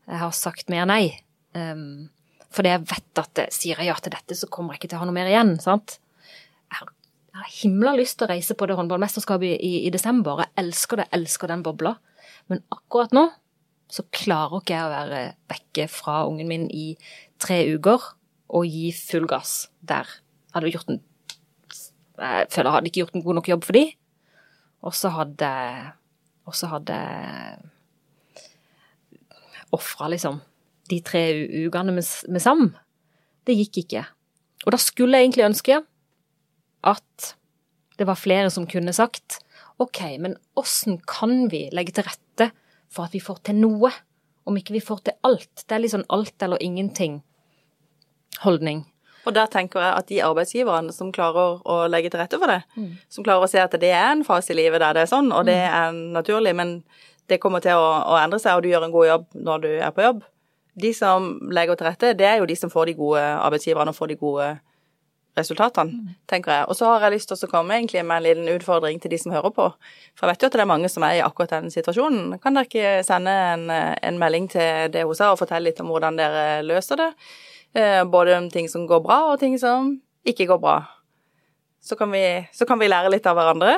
Jeg 0.05 0.21
har 0.21 0.35
sagt 0.37 0.69
mer 0.69 0.85
nei. 0.89 1.15
Um, 1.57 2.11
fordi 2.53 2.75
jeg 2.75 2.85
vet 2.91 3.21
at 3.23 3.45
sier 3.55 3.81
jeg 3.81 3.89
ja 3.89 3.95
til 3.97 4.13
dette, 4.13 4.37
så 4.37 4.49
kommer 4.51 4.75
jeg 4.75 4.83
ikke 4.83 4.93
til 4.93 4.99
å 4.99 5.03
ha 5.03 5.09
noe 5.09 5.17
mer 5.17 5.31
igjen. 5.31 5.55
sant? 5.63 5.97
Jeg 7.35 7.41
har, 7.43 7.51
himla 7.51 7.91
lyst 7.97 8.15
til 8.15 8.29
å 8.29 8.31
reise 8.31 8.55
på 8.55 8.63
det 8.63 8.77
håndballmesterskapet 8.79 9.43
i, 9.43 9.55
i, 9.59 9.71
i, 9.83 9.89
desember. 9.91 10.39
Jeg 10.39 10.53
elsker 10.61 11.01
det, 11.01 11.05
jeg 11.09 11.19
elsker 11.19 11.49
den 11.51 11.63
bobla. 11.65 11.97
Men 12.47 12.61
akkurat 12.71 13.11
nå 13.11 13.25
så 13.91 14.05
klarer 14.15 14.61
ikke 14.61 14.71
jeg 14.71 14.85
å 14.85 14.91
være 14.93 15.17
vekke 15.51 15.87
fra 15.91 16.13
ungen 16.29 16.47
min 16.47 16.63
i 16.71 16.85
tre 17.43 17.57
uker 17.75 18.05
og 18.55 18.69
gi 18.71 18.85
full 18.95 19.27
gass 19.27 19.65
der. 19.83 20.07
Jeg 20.47 20.55
hadde 20.55 20.71
gjort 20.77 20.93
en 20.93 21.01
Jeg 22.15 22.47
føler 22.53 22.69
jeg 22.69 22.75
hadde 22.77 22.89
ikke 22.89 23.01
gjort 23.01 23.17
en 23.19 23.23
god 23.25 23.37
nok 23.41 23.49
jobb 23.51 23.67
for 23.67 23.75
de. 23.75 23.83
Og 24.87 24.95
så 24.95 25.11
hadde 25.17 25.49
Og 26.47 26.55
så 26.55 26.69
hadde 26.71 26.99
ofra 29.75 30.07
liksom 30.13 30.39
de 30.87 31.01
tre 31.03 31.25
ukene 31.65 31.97
med, 31.97 32.07
med 32.31 32.39
Sam. 32.39 32.69
Det 33.43 33.57
gikk 33.59 33.81
ikke. 33.83 34.05
Og 34.63 34.71
da 34.71 34.79
skulle 34.79 35.19
jeg 35.19 35.27
egentlig 35.27 35.47
ønske 35.49 35.81
at 36.87 37.35
det 37.99 38.07
var 38.07 38.19
flere 38.19 38.49
som 38.51 38.67
kunne 38.67 38.93
sagt 38.95 39.39
OK, 39.77 39.99
men 40.19 40.37
åssen 40.55 41.01
kan 41.07 41.49
vi 41.51 41.69
legge 41.75 41.91
til 41.95 42.03
rette 42.07 42.51
for 42.91 43.03
at 43.07 43.13
vi 43.15 43.19
får 43.23 43.37
til 43.47 43.55
noe, 43.59 43.91
om 44.47 44.57
ikke 44.57 44.73
vi 44.77 44.83
får 44.83 44.99
til 45.07 45.15
alt? 45.27 45.65
Det 45.65 45.73
er 45.75 45.81
litt 45.83 45.95
sånn 45.95 46.11
alt 46.13 46.43
eller 46.45 46.63
ingenting-holdning. 46.63 48.79
Og 49.25 49.33
der 49.33 49.47
tenker 49.51 49.81
jeg 49.81 49.97
at 49.97 50.07
de 50.11 50.23
arbeidsgiverne 50.23 50.93
som 50.93 51.11
klarer 51.13 51.59
å 51.65 51.87
legge 51.89 52.09
til 52.13 52.21
rette 52.21 52.37
for 52.39 52.47
det, 52.51 52.61
mm. 52.77 52.91
som 53.11 53.25
klarer 53.25 53.43
å 53.43 53.51
se 53.51 53.59
at 53.61 53.79
det 53.81 53.89
er 53.89 54.11
en 54.11 54.27
fase 54.27 54.53
i 54.53 54.59
livet 54.59 54.79
der 54.83 54.93
det 54.95 55.01
er 55.05 55.11
sånn, 55.11 55.29
og 55.33 55.41
det 55.49 55.57
mm. 55.57 55.75
er 55.81 55.87
naturlig, 56.19 56.53
men 56.57 56.69
det 57.29 57.41
kommer 57.41 57.59
til 57.65 57.75
å, 57.81 57.87
å 58.13 58.15
endre 58.21 58.39
seg, 58.41 58.53
og 58.53 58.61
du 58.63 58.69
gjør 58.69 58.85
en 58.85 58.93
god 58.93 59.07
jobb 59.09 59.25
når 59.47 59.57
du 59.65 59.71
er 59.73 59.91
på 59.95 60.05
jobb. 60.05 60.19
De 60.85 60.91
som 60.93 61.19
legger 61.55 61.75
til 61.79 61.89
rette, 61.89 62.17
det 62.19 62.27
er 62.29 62.37
jo 62.39 62.49
de 62.49 62.57
som 62.59 62.71
får 62.71 62.85
de 62.91 62.99
gode 62.99 63.23
arbeidsgiverne 63.23 63.91
og 63.91 63.97
får 63.97 64.07
de 64.11 64.21
gode 64.21 64.47
resultatene, 65.35 65.91
mm. 65.91 66.13
tenker 66.31 66.53
jeg. 66.53 66.67
Og 66.71 66.77
så 66.79 66.89
har 66.89 67.05
jeg 67.05 67.17
lyst 67.17 67.31
til 67.31 67.47
å 67.47 67.51
komme 67.51 67.75
egentlig 67.75 68.03
med 68.07 68.17
en 68.21 68.25
liten 68.25 68.51
utfordring 68.55 69.01
til 69.03 69.11
de 69.11 69.19
som 69.21 69.33
hører 69.35 69.53
på. 69.55 69.67
For 70.15 70.25
jeg 70.25 70.35
vet 70.35 70.45
jo 70.45 70.51
at 70.51 70.57
det 70.57 70.63
er 70.63 70.71
mange 70.71 70.91
som 70.91 71.05
er 71.07 71.17
i 71.17 71.23
akkurat 71.25 71.57
den 71.57 71.73
situasjonen. 71.73 72.37
Kan 72.43 72.57
dere 72.57 72.69
ikke 72.69 72.93
sende 73.07 73.33
en, 73.55 73.67
en 73.69 74.21
melding 74.21 74.47
til 74.53 74.93
det 74.93 75.03
hos 75.07 75.23
og 75.25 75.39
fortelle 75.41 75.69
litt 75.69 75.81
om 75.83 75.91
hvordan 75.91 76.19
dere 76.19 76.45
løser 76.65 77.01
det? 77.01 77.09
Eh, 77.75 78.01
både 78.07 78.37
om 78.37 78.47
ting 78.51 78.69
som 78.71 78.87
går 78.87 79.03
bra, 79.03 79.19
og 79.33 79.41
ting 79.41 79.57
som 79.59 79.97
ikke 80.27 80.47
går 80.47 80.61
bra. 80.63 80.77
Så 81.83 81.97
kan 81.99 82.11
vi, 82.11 82.23
så 82.55 82.65
kan 82.65 82.79
vi 82.79 82.89
lære 82.89 83.11
litt 83.11 83.27
av 83.27 83.35
hverandre. 83.37 83.75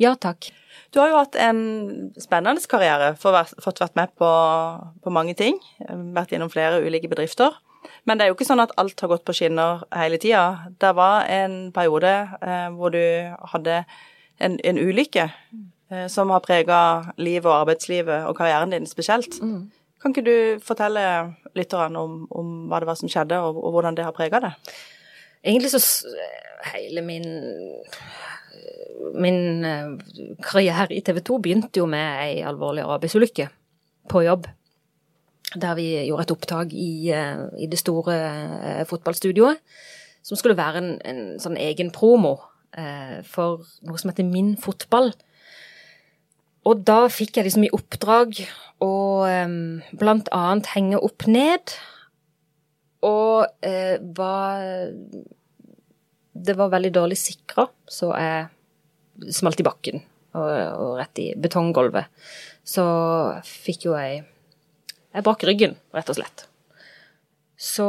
Ja, 0.00 0.14
takk. 0.16 0.48
Du 0.90 0.98
har 0.98 1.10
jo 1.10 1.18
hatt 1.20 1.36
en 1.38 1.60
spennende 2.18 2.62
karriere, 2.66 3.12
fått 3.20 3.82
vært 3.82 3.98
med 3.98 4.10
på, 4.18 4.30
på 5.04 5.12
mange 5.14 5.36
ting. 5.38 5.60
Vært 6.16 6.32
gjennom 6.34 6.50
flere 6.50 6.80
ulike 6.82 7.10
bedrifter. 7.12 7.54
Men 8.08 8.18
det 8.18 8.24
er 8.24 8.30
jo 8.30 8.36
ikke 8.38 8.48
sånn 8.48 8.62
at 8.62 8.72
alt 8.80 9.02
har 9.02 9.10
gått 9.12 9.26
på 9.28 9.34
skinner 9.36 9.84
hele 9.94 10.20
tida. 10.22 10.70
Det 10.80 10.92
var 10.96 11.28
en 11.30 11.58
periode 11.76 12.12
eh, 12.40 12.68
hvor 12.76 12.94
du 12.94 13.02
hadde 13.52 13.82
en, 14.40 14.56
en 14.64 14.80
ulykke 14.80 15.26
eh, 15.26 16.06
som 16.12 16.32
har 16.34 16.44
prega 16.44 16.80
livet 17.20 17.48
og 17.48 17.58
arbeidslivet 17.62 18.28
og 18.28 18.38
karrieren 18.38 18.72
din 18.74 18.88
spesielt. 18.88 19.40
Mm. 19.42 19.68
Kan 20.00 20.14
ikke 20.14 20.24
du 20.24 20.64
fortelle 20.64 21.02
lytterne 21.56 22.00
om, 22.00 22.24
om, 22.32 22.52
hva 22.70 22.80
det 22.80 22.88
var 22.88 22.96
som 22.96 23.10
skjedde, 23.12 23.36
og, 23.36 23.60
og 23.60 23.76
hvordan 23.76 23.98
det 23.98 24.06
har 24.06 24.16
prega 24.16 24.40
det? 24.46 24.54
Egentlig 25.44 25.72
så 25.72 25.80
hele 26.72 27.04
min 27.04 27.28
min 29.14 29.64
eh, 29.64 29.92
karriere 30.44 30.94
i 30.94 31.00
TV 31.00 31.20
2 31.24 31.38
begynte 31.42 31.80
jo 31.80 31.86
med 31.90 32.24
ei 32.24 32.40
alvorlig 32.46 32.84
arbeidsulykke 32.84 33.48
på 34.10 34.24
jobb. 34.26 34.48
Der 35.50 35.74
vi 35.74 35.88
gjorde 36.06 36.28
et 36.28 36.34
opptak 36.34 36.74
i, 36.76 37.10
eh, 37.10 37.46
i 37.58 37.66
det 37.66 37.80
store 37.80 38.14
eh, 38.16 38.84
fotballstudioet. 38.86 39.58
Som 40.22 40.36
skulle 40.36 40.58
være 40.58 40.78
en, 40.82 40.92
en 41.08 41.22
sånn 41.40 41.58
egen 41.58 41.90
promo 41.94 42.38
for 43.26 43.64
noe 43.82 43.98
som 43.98 44.12
heter 44.12 44.22
Min 44.22 44.52
fotball. 44.60 45.08
Og 46.68 46.82
da 46.86 47.06
fikk 47.10 47.38
jeg 47.38 47.48
liksom 47.48 47.64
i 47.66 47.72
oppdrag 47.74 48.42
å 48.84 48.92
um, 49.24 49.80
blant 49.96 50.28
annet 50.36 50.68
henge 50.74 51.00
opp 51.00 51.26
ned. 51.30 51.72
Og 53.06 53.48
eh, 53.64 53.96
var 54.16 54.92
Det 56.30 56.56
var 56.56 56.72
veldig 56.72 56.92
dårlig 56.92 57.16
sikra, 57.16 57.64
så 57.88 58.12
jeg 58.12 59.32
smalt 59.34 59.60
i 59.60 59.64
bakken 59.66 60.02
og, 60.36 60.50
og 60.52 60.92
rett 61.00 61.20
i 61.20 61.26
betonggulvet. 61.36 62.12
Så 62.64 62.84
fikk 63.44 63.88
jo 63.88 63.96
jeg 63.96 64.22
Jeg 65.14 65.26
brakk 65.26 65.44
ryggen, 65.46 65.76
rett 65.94 66.10
og 66.12 66.18
slett. 66.20 66.46
Så 67.56 67.88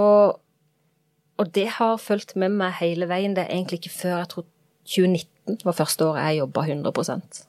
Og 1.40 1.48
det 1.56 1.68
har 1.80 1.98
fulgt 1.98 2.36
med 2.36 2.54
meg 2.54 2.76
hele 2.78 3.08
veien. 3.10 3.34
Det 3.34 3.48
er 3.48 3.56
egentlig 3.56 3.80
ikke 3.80 3.96
før 3.96 4.18
jeg 4.20 4.30
tror 4.30 4.46
2019 4.86 5.64
var 5.66 5.74
første 5.74 6.06
året 6.06 6.28
jeg 6.28 6.38
jobba 6.38 6.62
100% 6.68 7.40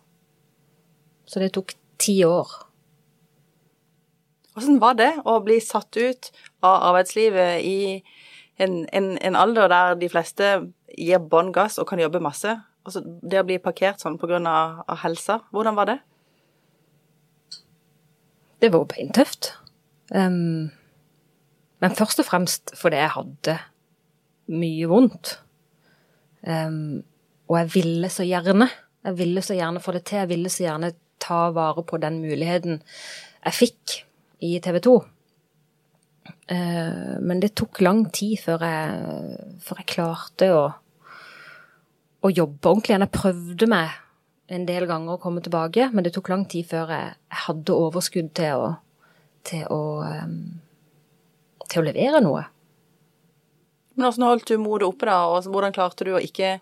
Så 1.27 1.41
det 1.41 1.53
tok 1.53 1.75
ti 1.99 2.25
år. 2.25 2.49
Hvordan 4.55 4.81
var 4.81 4.97
det 4.97 5.11
å 5.29 5.39
bli 5.45 5.59
satt 5.61 5.97
ut 5.97 6.31
av 6.63 6.89
arbeidslivet 6.89 7.61
i 7.69 8.03
en, 8.57 8.87
en, 8.93 9.19
en 9.19 9.37
alder 9.37 9.69
der 9.69 9.95
de 10.01 10.09
fleste 10.09 10.49
gir 10.97 11.21
bånn 11.21 11.53
gass 11.53 11.79
og 11.79 11.89
kan 11.89 12.01
jobbe 12.01 12.21
masse, 12.21 12.57
Altså, 12.83 13.03
det 13.05 13.39
å 13.39 13.47
bli 13.47 13.61
parkert 13.63 14.03
sånn 14.03 14.19
pga. 14.19 14.41
Helsa, 15.05 15.41
hvordan 15.55 15.77
var 15.79 15.91
det? 15.91 15.99
Det 18.63 18.71
var 18.75 18.89
beintøft. 18.91 19.53
Um, 20.13 20.71
men 21.83 21.97
først 21.99 22.21
og 22.23 22.29
fremst 22.29 22.75
fordi 22.79 23.01
jeg 23.01 23.15
hadde 23.17 23.57
mye 24.53 24.91
vondt. 24.91 25.37
Um, 26.47 27.03
og 27.49 27.59
jeg 27.61 27.73
ville 27.75 28.13
så 28.13 28.27
gjerne. 28.27 28.69
Jeg 29.03 29.19
ville 29.19 29.43
så 29.43 29.57
gjerne 29.59 29.83
få 29.83 29.97
det 29.97 30.05
til. 30.09 30.23
Jeg 30.23 30.33
ville 30.35 30.53
så 30.53 30.67
gjerne 30.67 30.93
ta 31.23 31.49
vare 31.55 31.85
på 31.87 31.99
den 32.03 32.21
muligheten 32.23 32.81
jeg 33.43 33.55
fikk 33.55 33.97
i 34.43 34.57
TV 34.63 34.79
2. 34.83 34.95
Uh, 36.53 37.19
men 37.23 37.43
det 37.43 37.55
tok 37.59 37.81
lang 37.83 38.05
tid 38.15 38.37
før 38.43 38.63
jeg, 38.67 39.59
før 39.65 39.83
jeg 39.83 39.93
klarte 39.97 40.53
å 40.55 40.63
å 42.23 42.31
jobbe 42.31 42.71
ordentlig. 42.71 42.99
Jeg 42.99 43.15
prøvde 43.15 43.69
meg 43.71 43.99
en 44.53 44.67
del 44.69 44.87
ganger 44.91 45.17
å 45.17 45.23
komme 45.23 45.43
tilbake, 45.45 45.89
men 45.93 46.07
det 46.07 46.15
tok 46.15 46.31
lang 46.33 46.45
tid 46.51 46.69
før 46.71 46.93
jeg, 46.95 47.15
hadde 47.47 47.77
overskudd 47.77 48.33
til 48.37 48.63
å, 48.63 48.73
til 49.49 49.65
å, 49.73 49.83
um, 50.03 50.37
til 51.69 51.83
å 51.83 51.87
levere 51.87 52.23
noe. 52.25 52.45
Men 53.95 54.09
hvordan 54.09 54.29
holdt 54.31 54.53
du 54.53 54.61
motet 54.61 54.89
oppe, 54.89 55.09
da, 55.09 55.19
og 55.29 55.49
hvordan 55.53 55.75
klarte 55.77 56.07
du 56.09 56.15
å 56.17 56.23
ikke 56.23 56.57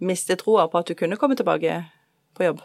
miste 0.00 0.36
troa 0.40 0.66
på 0.70 0.80
at 0.80 0.88
du 0.88 0.96
kunne 0.96 1.18
komme 1.20 1.36
tilbake 1.36 1.82
på 2.36 2.46
jobb? 2.46 2.62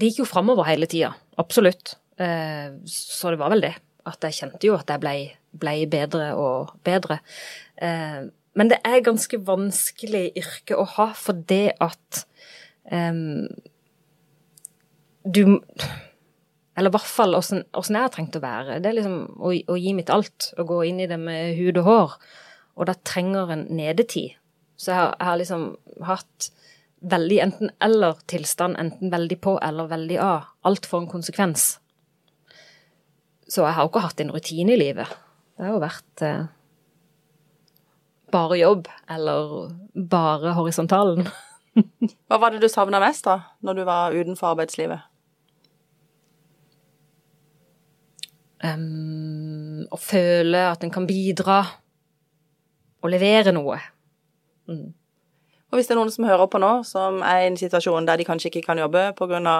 Det 0.00 0.08
gikk 0.08 0.22
jo 0.22 0.30
framover 0.30 0.68
hele 0.70 0.88
tida, 0.88 1.12
absolutt. 1.40 1.98
Eh, 2.16 2.72
så 2.88 3.32
det 3.32 3.40
var 3.40 3.52
vel 3.52 3.66
det. 3.66 3.74
At 4.08 4.24
jeg 4.24 4.38
kjente 4.38 4.64
jo 4.64 4.78
at 4.78 4.88
jeg 4.88 5.02
blei 5.02 5.18
ble 5.50 5.74
bedre 5.90 6.30
og 6.38 6.74
bedre. 6.86 7.20
Eh, 7.76 8.22
men 8.58 8.70
det 8.70 8.80
er 8.86 9.04
ganske 9.06 9.40
vanskelig 9.46 10.30
yrke 10.38 10.78
å 10.78 10.86
ha, 10.96 11.10
for 11.14 11.38
det 11.48 11.76
at 11.82 12.24
um, 12.90 13.46
du 15.22 15.60
Eller 16.80 16.88
i 16.88 16.96
hvert 16.96 17.12
fall 17.12 17.36
åssen 17.36 17.66
jeg 17.76 18.00
har 18.00 18.12
trengt 18.14 18.38
å 18.38 18.40
være. 18.40 18.78
Det 18.80 18.88
er 18.88 18.96
liksom 18.96 19.16
å, 19.36 19.50
å, 19.52 19.74
gi 19.76 19.90
mitt 19.92 20.08
alt 20.12 20.46
og 20.56 20.70
gå 20.70 20.78
inn 20.88 21.02
i 21.04 21.08
det 21.10 21.18
med 21.20 21.58
hud 21.58 21.76
og 21.82 21.84
hår. 21.84 22.14
Og 22.80 22.88
da 22.88 22.94
trenger 23.04 23.52
en 23.52 23.66
nedetid. 23.76 24.38
Så 24.80 24.94
jeg 24.94 24.96
har, 24.96 25.10
jeg 25.18 25.28
har 25.28 25.40
liksom 25.42 25.66
hatt 26.08 26.48
veldig 27.12 27.40
enten-eller-tilstand, 27.44 28.78
enten 28.80 29.12
veldig 29.12 29.36
på 29.44 29.58
eller 29.60 29.90
veldig 29.92 30.16
av. 30.24 30.48
Alt 30.64 30.88
får 30.88 31.04
en 31.04 31.10
konsekvens. 31.12 31.66
Så 33.44 33.66
jeg 33.66 33.76
har 33.76 33.84
jo 33.84 33.92
ikke 33.92 34.06
hatt 34.06 34.24
en 34.24 34.32
rutine 34.32 34.72
i 34.72 34.80
livet. 34.80 35.12
Det 35.60 35.68
har 35.68 35.76
jo 35.76 35.84
vært 35.84 36.24
eh, 36.24 36.48
bare 38.32 38.60
jobb 38.62 38.88
eller 39.12 39.54
bare 40.16 40.56
horisontalen. 40.56 41.28
Hva 42.30 42.40
var 42.40 42.56
det 42.56 42.64
du 42.64 42.72
savna 42.72 43.04
mest 43.04 43.28
da, 43.28 43.42
når 43.60 43.82
du 43.82 43.86
var 43.88 44.16
utenfor 44.16 44.54
arbeidslivet? 44.54 45.04
Um, 48.60 49.86
og 49.88 50.00
føle 50.04 50.66
at 50.68 50.82
en 50.84 50.92
kan 50.92 51.06
bidra 51.08 51.62
og 53.00 53.12
levere 53.12 53.54
noe. 53.56 53.78
Mm. 54.68 54.90
Og 55.70 55.78
hvis 55.78 55.86
det 55.86 55.94
er 55.94 56.00
noen 56.00 56.10
som 56.12 56.26
hører 56.26 56.50
på 56.50 56.60
nå, 56.60 56.70
som 56.84 57.22
er 57.24 57.44
i 57.44 57.46
en 57.48 57.56
situasjon 57.56 58.08
der 58.08 58.18
de 58.20 58.26
kanskje 58.26 58.50
ikke 58.50 58.66
kan 58.66 58.80
jobbe 58.82 59.12
pga. 59.18 59.54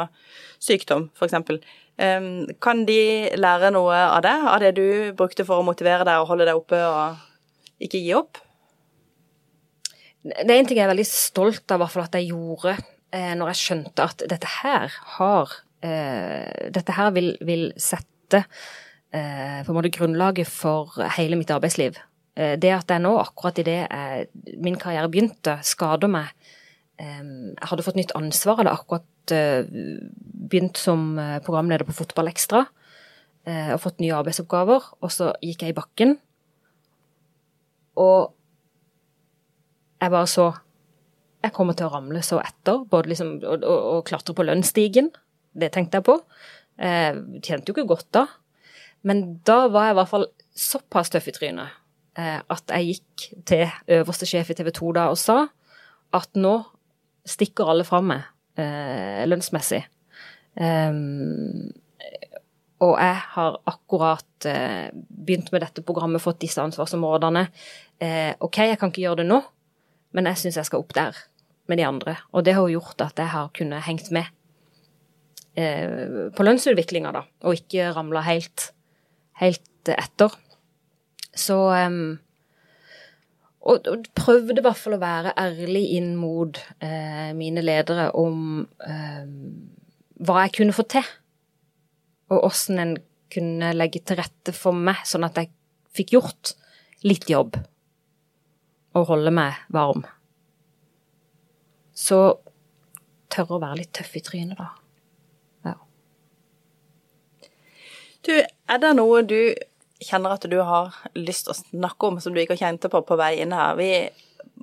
sykdom, 0.60 1.10
f.eks., 1.16 1.60
Um, 2.00 2.46
kan 2.64 2.86
de 2.88 3.28
lære 3.36 3.68
noe 3.74 3.92
av 3.92 4.22
det? 4.24 4.32
Av 4.32 4.62
det 4.62 4.70
du 4.78 5.12
brukte 5.12 5.44
for 5.44 5.60
å 5.60 5.66
motivere 5.66 6.06
deg 6.08 6.22
og 6.22 6.30
holde 6.30 6.46
deg 6.48 6.56
oppe 6.56 6.78
og 6.80 7.18
ikke 7.84 8.00
gi 8.00 8.14
opp? 8.16 8.40
Det 10.24 10.46
er 10.46 10.54
en 10.54 10.68
ting 10.70 10.78
jeg 10.78 10.86
er 10.86 10.92
veldig 10.94 11.08
stolt 11.10 11.74
av 11.74 11.84
at 11.84 12.16
jeg 12.16 12.30
gjorde 12.30 12.72
eh, 13.12 13.34
når 13.36 13.52
jeg 13.52 13.60
skjønte 13.60 14.06
at 14.06 14.24
dette 14.32 14.48
her 14.62 14.96
har 15.18 15.52
eh, 15.84 16.70
Dette 16.72 16.96
her 16.96 17.12
vil, 17.16 17.34
vil 17.44 17.68
sette 17.76 18.46
på 19.10 19.72
en 19.72 19.74
måte 19.74 19.90
grunnlaget 19.90 20.46
for 20.46 20.94
hele 21.16 21.34
mitt 21.38 21.50
arbeidsliv. 21.50 21.96
Eh, 22.40 22.56
det 22.60 22.72
at 22.74 22.90
jeg 22.90 23.02
nå, 23.02 23.12
akkurat 23.20 23.58
idet 23.60 23.84
min 24.62 24.78
karriere 24.80 25.10
begynte, 25.10 25.58
skader 25.66 26.10
meg 26.10 26.30
eh, 27.00 27.22
Jeg 27.22 27.70
hadde 27.72 27.86
fått 27.86 27.98
nytt 27.98 28.14
ansvar, 28.18 28.60
hadde 28.60 28.74
akkurat 28.74 29.34
eh, 29.34 29.66
begynt 30.50 30.78
som 30.78 31.14
programleder 31.46 31.86
på 31.88 31.96
Fotball 31.96 32.30
Ekstra. 32.32 32.66
og 33.50 33.80
fått 33.80 34.02
nye 34.02 34.12
arbeidsoppgaver, 34.12 34.84
og 35.00 35.10
så 35.10 35.30
gikk 35.40 35.62
jeg 35.64 35.72
i 35.72 35.74
bakken. 35.74 36.10
Og 37.96 38.34
jeg 40.00 40.10
bare 40.12 40.26
så 40.28 40.52
Jeg 41.42 41.54
kommer 41.56 41.72
til 41.72 41.86
å 41.86 41.94
ramle 41.94 42.20
så 42.20 42.36
etter, 42.36 42.84
både 42.84 43.08
liksom 43.08 43.38
å, 43.40 43.54
å, 43.56 43.76
å 43.96 44.02
klatre 44.04 44.34
på 44.36 44.44
lønnsstigen. 44.44 45.08
Det 45.56 45.70
tenkte 45.72 45.96
jeg 45.96 46.04
på. 46.04 46.18
Jeg 46.76 47.40
tjente 47.40 47.72
jo 47.72 47.72
ikke 47.72 47.88
godt 47.88 48.10
da. 48.12 48.26
Men 49.06 49.40
da 49.46 49.62
var 49.72 49.88
jeg 49.88 49.94
i 49.94 49.98
hvert 50.00 50.12
fall 50.12 50.26
såpass 50.60 51.12
tøff 51.12 51.28
i 51.30 51.34
trynet 51.36 51.76
eh, 52.18 52.40
at 52.40 52.74
jeg 52.74 52.96
gikk 52.96 53.26
til 53.48 53.96
øverste 54.00 54.28
sjef 54.28 54.50
i 54.52 54.58
TV 54.58 54.72
2 54.76 54.92
da 54.98 55.06
og 55.12 55.18
sa 55.20 55.44
at 56.16 56.36
nå 56.36 56.56
stikker 57.28 57.70
alle 57.70 57.86
fra 57.86 58.00
meg 58.04 58.26
eh, 58.58 59.22
lønnsmessig. 59.30 59.84
Um, 60.60 61.70
og 62.80 62.96
jeg 62.96 63.16
har 63.34 63.58
akkurat 63.68 64.48
eh, 64.48 64.88
begynt 64.92 65.50
med 65.52 65.62
dette 65.66 65.84
programmet, 65.84 66.22
fått 66.22 66.40
disse 66.40 66.62
ansvarsområdene. 66.64 67.44
Eh, 68.00 68.32
OK, 68.40 68.62
jeg 68.70 68.78
kan 68.80 68.92
ikke 68.92 69.04
gjøre 69.04 69.20
det 69.20 69.28
nå, 69.28 69.40
men 70.16 70.28
jeg 70.30 70.40
syns 70.40 70.56
jeg 70.56 70.68
skal 70.70 70.82
opp 70.82 70.94
der 70.96 71.18
med 71.68 71.78
de 71.78 71.84
andre. 71.86 72.16
Og 72.32 72.46
det 72.46 72.56
har 72.56 72.64
jo 72.64 72.80
gjort 72.80 73.04
at 73.04 73.20
jeg 73.20 73.32
har 73.34 73.52
kunnet 73.56 73.84
hengt 73.84 74.08
med 74.16 74.32
eh, 75.60 76.32
på 76.32 76.46
lønnsutviklinga, 76.46 77.12
da, 77.18 77.26
og 77.44 77.60
ikke 77.60 77.92
ramla 77.96 78.24
helt, 78.30 78.70
helt 79.40 79.90
etter. 79.90 80.34
Så 81.36 81.56
um, 81.72 82.18
og, 83.60 83.86
og, 83.86 84.06
prøvde 84.16 84.58
i 84.60 84.64
hvert 84.64 84.78
fall 84.78 84.96
å 84.96 85.02
være 85.02 85.34
ærlig 85.40 85.82
inn 85.98 86.14
mot 86.18 86.58
eh, 86.80 87.30
mine 87.36 87.62
ledere 87.64 88.08
om 88.16 88.62
eh, 88.86 89.26
hva 90.20 90.44
jeg 90.46 90.54
kunne 90.56 90.76
få 90.76 90.86
til, 90.88 91.06
og 92.32 92.46
åssen 92.48 92.80
en 92.80 92.94
kunne 93.30 93.74
legge 93.76 94.00
til 94.02 94.18
rette 94.18 94.54
for 94.56 94.76
meg, 94.76 95.02
sånn 95.06 95.26
at 95.28 95.36
jeg 95.38 95.52
fikk 95.94 96.16
gjort 96.16 96.54
litt 97.06 97.28
jobb 97.30 97.58
og 98.96 99.06
holde 99.12 99.32
meg 99.34 99.60
varm. 99.72 100.02
Så 101.94 102.18
tørre 103.30 103.58
å 103.58 103.62
være 103.62 103.82
litt 103.82 103.92
tøff 103.94 104.16
i 104.18 104.22
trynet, 104.24 104.58
da. 104.58 104.70
Ja. 105.68 105.76
Du, 108.26 108.32
er 108.36 108.80
det 108.82 108.94
noe 108.98 109.22
du 109.24 109.54
kjenner 110.00 110.36
at 110.36 110.46
du 110.48 110.58
har 110.64 110.96
lyst 111.16 111.46
til 111.46 111.54
å 111.54 111.60
snakke 111.60 112.08
om 112.08 112.18
som 112.20 112.34
du 112.34 112.40
ikke 112.42 112.56
har 112.56 112.68
kjent 112.68 112.88
på 112.92 113.02
på 113.06 113.18
vei 113.20 113.34
inn 113.42 113.54
her? 113.56 113.78
Vi 113.80 113.92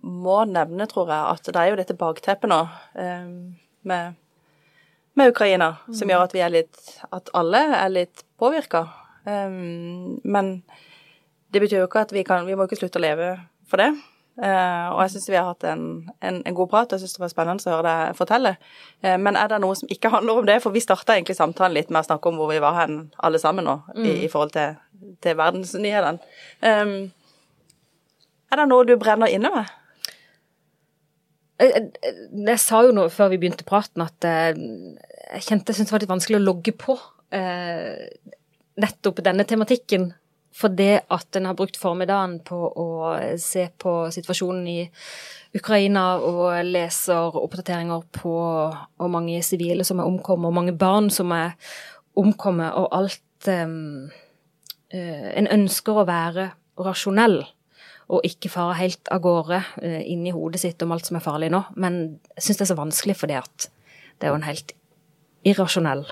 må 0.01 0.43
nevne, 0.49 0.87
tror 0.89 1.09
jeg, 1.11 1.33
at 1.33 1.49
det 1.49 1.61
er 1.61 1.71
jo 1.71 1.79
dette 1.79 1.97
bakteppet 1.97 2.51
nå 2.51 2.59
eh, 2.99 3.29
med, 3.89 4.19
med, 5.17 5.33
Ukraina 5.33 5.73
som 5.89 6.09
gjør 6.09 6.27
at 6.27 6.35
vi 6.35 6.43
er 6.45 6.53
litt 6.53 6.83
At 7.11 7.31
alle 7.37 7.63
er 7.79 7.89
litt 7.93 8.23
påvirka. 8.39 8.85
Um, 9.27 10.19
men 10.23 10.61
det 11.51 11.59
betyr 11.63 11.81
jo 11.81 11.87
ikke 11.89 12.05
at 12.05 12.13
vi 12.15 12.23
kan 12.23 12.45
Vi 12.47 12.55
må 12.55 12.67
ikke 12.67 12.77
slutte 12.79 13.01
å 13.01 13.03
leve 13.03 13.33
for 13.67 13.81
det. 13.81 13.91
Uh, 14.37 14.93
og 14.93 14.99
jeg 15.01 15.15
syns 15.15 15.29
vi 15.31 15.37
har 15.39 15.47
hatt 15.47 15.63
en, 15.65 15.85
en, 16.21 16.35
en 16.45 16.55
god 16.57 16.69
prat. 16.69 16.91
og 16.91 16.93
Jeg 16.93 17.07
syns 17.07 17.15
det 17.17 17.23
var 17.23 17.31
spennende 17.31 17.65
å 17.65 17.73
høre 17.73 17.85
deg 17.87 18.17
fortelle. 18.19 18.51
Uh, 19.01 19.15
men 19.17 19.39
er 19.39 19.49
det 19.49 19.57
noe 19.63 19.77
som 19.79 19.89
ikke 19.93 20.11
handler 20.13 20.41
om 20.41 20.49
det? 20.49 20.59
For 20.61 20.75
vi 20.75 20.83
starta 20.83 21.15
egentlig 21.15 21.39
samtalen 21.39 21.73
litt 21.73 21.89
med 21.89 22.03
å 22.03 22.07
snakke 22.11 22.29
om 22.29 22.37
hvor 22.37 22.51
vi 22.51 22.61
var 22.61 22.77
hen 22.77 22.99
alle 23.17 23.41
sammen 23.41 23.65
nå, 23.65 23.79
mm. 23.95 24.03
i, 24.05 24.13
i, 24.27 24.29
forhold 24.29 24.53
til, 24.53 24.77
til 25.25 25.39
verdensnyhetene. 25.39 26.21
Um, 26.61 26.93
er 28.47 28.61
det 28.61 28.67
noe 28.69 28.85
du 28.87 28.93
brenner 29.01 29.33
inne 29.33 29.51
med? 29.55 29.73
Jeg, 31.57 31.73
jeg, 31.73 32.13
jeg, 32.37 32.61
sa 32.61 32.83
jo 32.85 32.93
nå 32.93 33.07
før 33.09 33.33
vi 33.33 33.41
begynte 33.41 33.65
praten 33.65 34.03
at 34.05 34.21
jeg 34.21 35.41
kjente 35.41 35.73
jeg 35.73 35.79
syntes 35.79 35.89
det 35.89 35.95
var 35.95 36.03
litt 36.03 36.11
vanskelig 36.11 36.37
å 36.37 36.43
logge 36.43 36.73
på 36.77 36.93
nettopp 38.77 39.23
denne 39.25 39.45
tematikken 39.49 40.11
for 40.57 40.73
det 40.73 41.03
at 41.13 41.37
en 41.37 41.45
har 41.45 41.57
brukt 41.57 41.77
formiddagen 41.77 42.39
på 42.45 42.57
å 42.57 42.87
se 43.41 43.67
på 43.77 43.93
situasjonen 44.13 44.69
i 44.71 44.79
Ukraina 45.57 46.05
og 46.17 46.49
leser 46.65 47.37
oppdateringer 47.37 48.07
på 48.17 48.33
hvor 48.33 49.11
mange 49.11 49.41
sivile 49.45 49.85
som 49.87 50.01
er 50.01 50.09
omkommet, 50.09 50.49
og 50.49 50.57
mange 50.57 50.75
barn 50.77 51.11
som 51.13 51.31
er 51.35 51.53
omkommet, 52.17 52.73
og 52.73 52.89
alt 52.97 53.49
um, 53.53 54.09
uh, 54.93 55.29
En 55.37 55.49
ønsker 55.53 56.01
å 56.01 56.07
være 56.07 56.49
rasjonell 56.81 57.43
og 58.07 58.23
ikke 58.25 58.49
fare 58.49 58.77
helt 58.79 59.09
av 59.13 59.21
gårde 59.21 59.61
uh, 59.83 60.01
i 60.01 60.33
hodet 60.33 60.63
sitt 60.63 60.81
om 60.81 60.95
alt 60.95 61.09
som 61.09 61.19
er 61.19 61.25
farlig 61.25 61.51
nå. 61.53 61.63
Men 61.75 62.17
jeg 62.37 62.47
syns 62.47 62.61
det 62.61 62.65
er 62.67 62.73
så 62.73 62.81
vanskelig 62.81 63.17
fordi 63.19 63.37
at 63.37 63.69
det 64.17 64.27
er 64.27 64.33
jo 64.33 64.39
en 64.39 64.49
helt 64.49 64.73
irrasjonell 65.47 66.07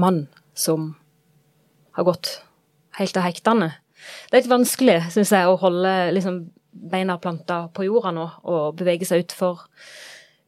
mann 0.00 0.24
som 0.56 0.94
har 1.92 2.08
gått 2.08 2.38
helt 2.98 3.16
av 3.16 3.26
hektene. 3.26 3.72
Det 4.28 4.36
er 4.36 4.42
litt 4.42 4.50
vanskelig, 4.50 4.98
syns 5.14 5.32
jeg, 5.34 5.46
å 5.48 5.58
holde 5.60 5.92
liksom, 6.16 6.40
beina 6.72 7.18
planta 7.22 7.66
på 7.74 7.86
jorda 7.86 8.12
nå 8.16 8.24
og 8.48 8.78
bevege 8.78 9.06
seg 9.06 9.26
utfor, 9.26 9.66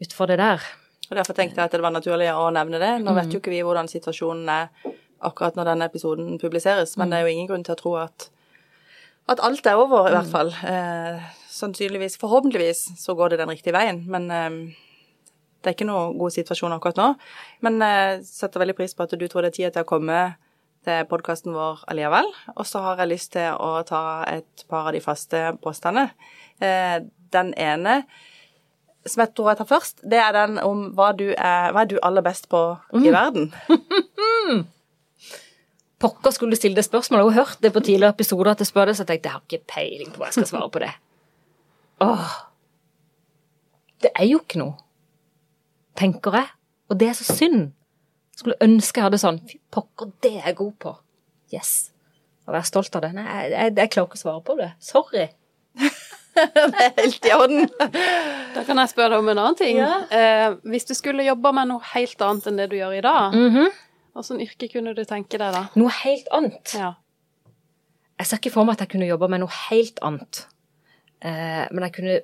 utfor 0.03 0.31
det 0.31 0.41
der. 0.41 0.65
Og 1.11 1.19
Derfor 1.19 1.37
tenkte 1.37 1.61
jeg 1.61 1.69
at 1.69 1.75
det 1.77 1.85
var 1.85 1.95
naturlig 1.95 2.31
å 2.33 2.49
nevne 2.55 2.81
det. 2.81 2.93
Nå 3.05 3.15
vet 3.17 3.33
jo 3.33 3.41
ikke 3.43 3.53
vi 3.53 3.63
hvordan 3.65 3.91
situasjonen 3.91 4.49
er 4.51 4.95
akkurat 5.25 5.57
når 5.57 5.71
denne 5.71 5.89
episoden 5.89 6.39
publiseres, 6.41 6.97
men 7.01 7.13
det 7.13 7.19
er 7.19 7.27
jo 7.27 7.35
ingen 7.35 7.49
grunn 7.49 7.65
til 7.65 7.77
å 7.77 7.81
tro 7.81 7.93
at, 8.01 8.29
at 9.33 9.41
alt 9.45 9.69
er 9.69 9.81
over, 9.81 10.09
i 10.09 10.17
hvert 10.17 10.33
fall. 10.33 10.51
Eh, 10.69 11.29
sannsynligvis, 11.53 12.19
forhåpentligvis, 12.21 12.87
så 13.01 13.15
går 13.17 13.33
det 13.33 13.41
den 13.41 13.53
riktige 13.53 13.77
veien. 13.77 14.03
Men 14.11 14.29
eh, 14.33 14.59
det 15.63 15.71
er 15.71 15.77
ikke 15.79 15.89
noen 15.89 16.19
god 16.21 16.35
situasjon 16.35 16.77
akkurat 16.77 17.01
nå. 17.01 17.11
Men 17.65 17.81
jeg 17.85 18.17
eh, 18.19 18.25
setter 18.29 18.65
veldig 18.65 18.77
pris 18.81 18.97
på 18.97 19.07
at 19.07 19.15
du 19.17 19.29
tror 19.29 19.45
det 19.45 19.53
er 19.53 19.59
tid 19.61 19.77
til 19.77 19.85
å 19.85 19.89
komme 19.89 20.19
til 20.85 21.09
podkasten 21.11 21.55
vår 21.57 21.83
allikevel. 21.91 22.29
Og 22.55 22.69
så 22.69 22.83
har 22.85 23.03
jeg 23.03 23.13
lyst 23.15 23.33
til 23.37 23.57
å 23.57 23.83
ta 23.89 24.23
et 24.31 24.65
par 24.71 24.91
av 24.91 24.95
de 24.97 25.03
faste 25.05 25.43
påstandene. 25.65 26.13
Eh, 26.63 27.01
den 27.35 27.53
ene 27.59 28.03
som 29.05 29.21
jeg 29.21 29.35
tror 29.37 29.51
jeg 29.51 29.61
tar 29.61 29.69
først, 29.69 29.99
det 30.09 30.21
er 30.21 30.33
den 30.33 30.57
om 30.63 30.87
hva 30.97 31.11
du 31.17 31.27
er, 31.33 31.73
hva 31.75 31.83
er 31.85 31.91
du 31.91 31.99
aller 32.01 32.25
best 32.25 32.49
på 32.53 32.61
i 32.97 33.03
mm. 33.03 33.11
verden. 33.13 33.51
Pokker 36.05 36.35
skulle 36.35 36.57
du 36.57 36.61
stille 36.61 36.79
det 36.79 36.87
spørsmålet. 36.87 37.25
Jeg 37.25 37.35
har 37.35 37.45
hørt 37.45 37.63
det 37.65 37.73
på 37.75 37.83
tidligere 37.85 38.17
episoder 38.17 38.53
at 38.53 38.65
jeg 38.65 38.71
spør 38.71 38.91
det, 38.91 38.97
så 38.97 39.05
jeg 39.05 39.13
tenkte 39.13 39.29
jeg 39.29 39.37
har 39.37 39.45
ikke 39.45 39.73
peiling 39.75 40.11
på 40.13 40.21
hva 40.21 40.31
jeg 40.31 40.39
skal 40.39 40.51
svare 40.51 40.71
på 40.73 40.83
det. 40.85 40.91
Åh. 42.05 42.35
Det 44.05 44.11
er 44.13 44.29
jo 44.29 44.41
ikke 44.43 44.61
noe, 44.61 44.77
tenker 45.97 46.41
jeg. 46.41 46.51
Og 46.93 47.01
det 47.01 47.09
er 47.09 47.17
så 47.17 47.25
synd. 47.29 47.73
Skulle 48.35 48.59
ønske 48.65 49.01
jeg 49.01 49.09
hadde 49.09 49.21
sånn 49.23 49.41
Fy 49.47 49.61
pokker, 49.75 50.11
det 50.25 50.33
er 50.41 50.51
jeg 50.51 50.59
god 50.59 50.75
på. 50.83 50.95
Yes. 51.55 51.75
Å 52.45 52.53
være 52.53 52.69
stolt 52.69 52.97
av 52.99 53.07
det. 53.07 53.13
Nei, 53.17 53.25
jeg, 53.31 53.53
jeg, 53.55 53.75
jeg 53.79 53.93
klarer 53.95 54.11
ikke 54.11 54.19
å 54.19 54.23
svare 54.25 54.43
på 54.45 54.57
det. 54.59 54.71
Sorry. 54.83 55.29
det 56.35 56.83
er 56.85 56.93
helt 56.99 57.29
i 57.29 57.33
orden. 57.35 57.69
Da 58.55 58.65
kan 58.67 58.81
jeg 58.83 58.93
spørre 58.93 59.15
deg 59.15 59.23
om 59.23 59.31
en 59.33 59.41
annen 59.41 59.59
ting. 59.59 59.79
Ja. 59.81 60.03
Eh, 60.11 60.59
hvis 60.73 60.89
du 60.89 60.95
skulle 60.99 61.27
jobba 61.27 61.55
med 61.57 61.71
noe 61.71 61.85
helt 61.95 62.27
annet 62.27 62.51
enn 62.51 62.61
det 62.61 62.69
du 62.73 62.77
gjør 62.79 62.99
i 62.99 63.05
dag, 63.05 63.35
mm 63.35 63.49
-hmm. 63.55 63.71
hvilket 64.15 64.43
yrke 64.49 64.69
kunne 64.73 64.95
du 64.95 65.05
tenke 65.05 65.39
deg 65.39 65.55
da? 65.55 65.67
Noe 65.75 65.91
helt 66.03 66.29
annet? 66.33 66.75
Ja. 66.75 66.95
Jeg 68.19 68.27
ser 68.27 68.37
ikke 68.37 68.55
for 68.55 68.65
meg 68.65 68.73
at 68.73 68.81
jeg 68.81 68.89
kunne 68.89 69.07
jobba 69.07 69.27
med 69.29 69.41
noe 69.41 69.55
helt 69.71 69.99
annet. 70.03 70.47
Eh, 71.25 71.65
men 71.73 71.87
jeg 71.87 71.95
kunne 71.97 72.17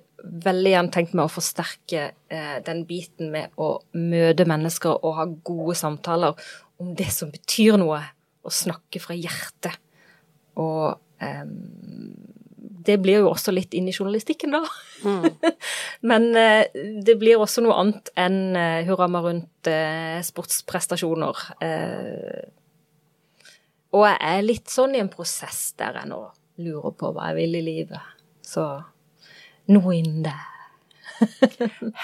veldig 0.44 0.72
gjerne 0.74 0.92
tenkt 0.92 1.14
meg 1.16 1.24
å 1.24 1.32
forsterke 1.32 2.02
eh, 2.28 2.56
den 2.66 2.82
biten 2.88 3.30
med 3.32 3.54
å 3.56 3.78
møte 3.96 4.44
mennesker 4.48 4.98
og 4.98 5.16
ha 5.16 5.24
gode 5.46 5.76
samtaler 5.80 6.50
om 6.80 6.92
det 6.96 7.08
som 7.12 7.32
betyr 7.32 7.78
noe, 7.80 8.02
og 8.40 8.52
snakke 8.56 9.00
fra 9.02 9.16
hjertet. 9.16 9.76
Og 10.60 10.96
um, 11.20 11.50
det 12.80 12.96
blir 13.02 13.20
jo 13.20 13.28
også 13.30 13.52
litt 13.52 13.74
inn 13.76 13.88
i 13.90 13.92
journalistikken, 13.92 14.56
da. 14.56 14.62
Mm. 15.04 15.26
Men 16.08 16.28
uh, 16.32 16.64
det 17.04 17.18
blir 17.20 17.40
også 17.40 17.64
noe 17.64 17.76
annet 17.82 18.08
enn 18.20 18.56
uh, 18.56 18.80
hurra 18.88 19.10
meg 19.12 19.28
rundt 19.28 19.68
uh, 19.68 20.16
sportsprestasjoner. 20.24 21.44
Uh, 21.60 22.48
og 23.92 24.06
jeg 24.06 24.18
er 24.30 24.46
litt 24.46 24.72
sånn 24.72 24.96
i 24.96 25.02
en 25.02 25.12
prosess 25.12 25.74
der 25.80 26.00
jeg 26.00 26.12
nå 26.12 26.22
lurer 26.64 26.96
på 26.96 27.12
hva 27.12 27.30
jeg 27.30 27.42
vil 27.42 27.60
i 27.60 27.66
livet. 27.66 28.16
Så 28.50 28.66
noe 29.70 29.96
innen 29.96 30.24
det. 30.26 30.36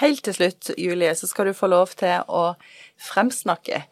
Helt 0.01 0.23
til 0.23 0.35
slutt, 0.37 0.71
Julie, 0.77 1.13
så 1.17 1.27
skal 1.27 1.49
du 1.49 1.57
få 1.57 1.69
lov 1.71 1.95
til 1.99 2.21
å 2.29 2.51
fremsnakke 3.01 3.83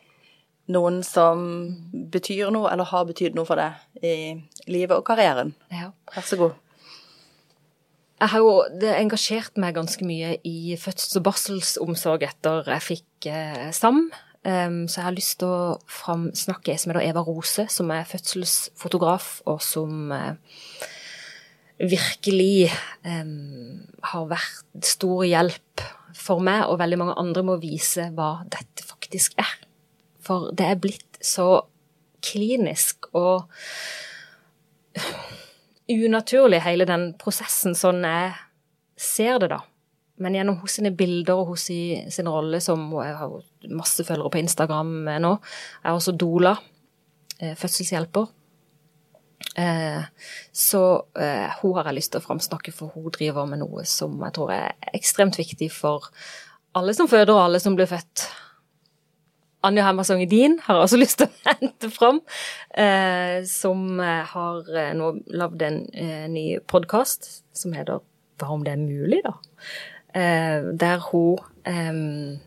noen 0.72 1.02
som 1.06 1.42
betyr 2.14 2.50
noe, 2.54 2.70
eller 2.72 2.90
har 2.90 3.08
betydd 3.10 3.36
noe 3.38 3.46
for 3.48 3.60
deg 3.60 4.06
i 4.06 4.70
livet 4.72 4.98
og 4.98 5.06
karrieren. 5.08 5.54
Ja. 5.74 5.92
Vær 6.16 6.26
så 6.26 6.40
god. 6.40 6.62
Jeg 8.16 8.32
har 8.32 8.42
jo 8.42 8.54
engasjert 8.96 9.60
meg 9.60 9.76
ganske 9.76 10.06
mye 10.08 10.38
i 10.48 10.78
fødsels- 10.80 11.20
og 11.20 11.26
barselsomsorg 11.28 12.24
etter 12.26 12.72
jeg 12.72 12.86
fikk 12.86 13.28
eh, 13.30 13.68
SAM. 13.76 14.08
Um, 14.46 14.84
så 14.88 15.00
jeg 15.00 15.08
har 15.08 15.16
lyst 15.18 15.40
til 15.42 15.50
å 15.50 15.76
framsnakke 15.90 16.72
ei 16.72 16.78
som 16.78 16.94
heter 16.94 17.08
Eva 17.10 17.24
Rose, 17.26 17.66
som 17.74 17.90
er 17.92 18.06
fødselsfotograf, 18.08 19.40
og 19.50 19.58
som 19.66 20.14
uh, 20.14 20.38
virkelig 21.82 22.70
um, 23.04 23.84
har 24.12 24.28
vært 24.32 24.88
stor 24.88 25.26
hjelp 25.28 25.84
for 26.16 26.44
meg, 26.44 26.66
og 26.70 26.80
veldig 26.80 27.00
mange 27.02 27.18
andre 27.20 27.44
må 27.46 27.58
vise 27.62 28.10
hva 28.16 28.46
dette 28.52 28.86
faktisk 28.88 29.36
er. 29.42 29.54
For 30.26 30.50
det 30.56 30.70
er 30.72 30.82
blitt 30.82 31.20
så 31.24 31.66
klinisk 32.26 33.10
og 33.14 33.46
unaturlig, 35.92 36.64
hele 36.66 36.88
den 36.90 37.12
prosessen, 37.22 37.76
sånn 37.78 38.06
jeg 38.08 38.34
ser 38.96 39.42
det, 39.44 39.52
da. 39.54 39.62
Men 40.24 40.38
gjennom 40.38 40.62
hos 40.62 40.78
sine 40.78 40.94
bilder 40.96 41.42
og 41.42 41.52
hos 41.52 41.66
sin 41.68 42.30
rolle 42.32 42.62
som 42.64 42.86
og 42.94 43.02
Jeg 43.04 43.18
har 43.20 43.34
masse 43.76 44.06
følgere 44.08 44.32
på 44.32 44.40
Instagram 44.40 44.94
nå. 45.20 45.32
Er 45.84 45.92
også 45.92 46.14
Dola, 46.16 46.54
eh, 47.40 47.52
fødselshjelper. 47.60 48.30
Eh, 49.56 50.04
så 50.52 51.06
eh, 51.20 51.52
hun 51.62 51.76
har 51.78 51.88
jeg 51.88 51.96
lyst 52.00 52.12
til 52.14 52.20
å 52.20 52.26
framsnakke, 52.26 52.74
for 52.76 52.92
hun 52.96 53.12
driver 53.16 53.48
med 53.48 53.62
noe 53.64 53.86
som 53.88 54.18
jeg 54.26 54.36
tror 54.36 54.52
er 54.52 54.90
ekstremt 54.96 55.40
viktig 55.40 55.70
for 55.72 56.10
alle 56.76 56.96
som 56.98 57.08
føder, 57.08 57.32
og 57.34 57.46
alle 57.46 57.62
som 57.64 57.78
blir 57.78 57.88
født. 57.88 58.26
Anja 59.66 59.86
Hemmersong 59.88 60.22
Edin 60.26 60.60
har 60.66 60.78
jeg 60.78 60.90
også 60.90 61.00
lyst 61.04 61.22
til 61.22 61.30
å 61.32 61.54
hente 61.54 61.92
fram, 61.94 62.20
eh, 62.76 63.40
som 63.48 64.00
har 64.04 64.74
nå 65.00 65.12
lagd 65.32 65.64
en 65.66 65.82
ny 66.36 66.48
podkast 66.68 67.32
som 67.56 67.76
heter 67.78 68.04
Hva 68.36 68.52
om 68.52 68.66
det 68.66 68.74
er 68.76 68.82
mulig, 68.82 69.22
da? 69.24 69.38
Der 70.16 71.00
hun 71.08 72.42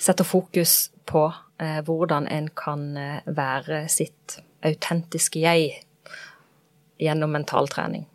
setter 0.00 0.28
fokus 0.28 0.90
på 1.08 1.22
hvordan 1.56 2.28
en 2.32 2.48
kan 2.56 2.88
være 3.24 3.82
sitt 3.92 4.38
autentiske 4.66 5.42
jeg 5.42 5.72
gjennom 7.02 7.34
mentaltrening. 7.36 8.06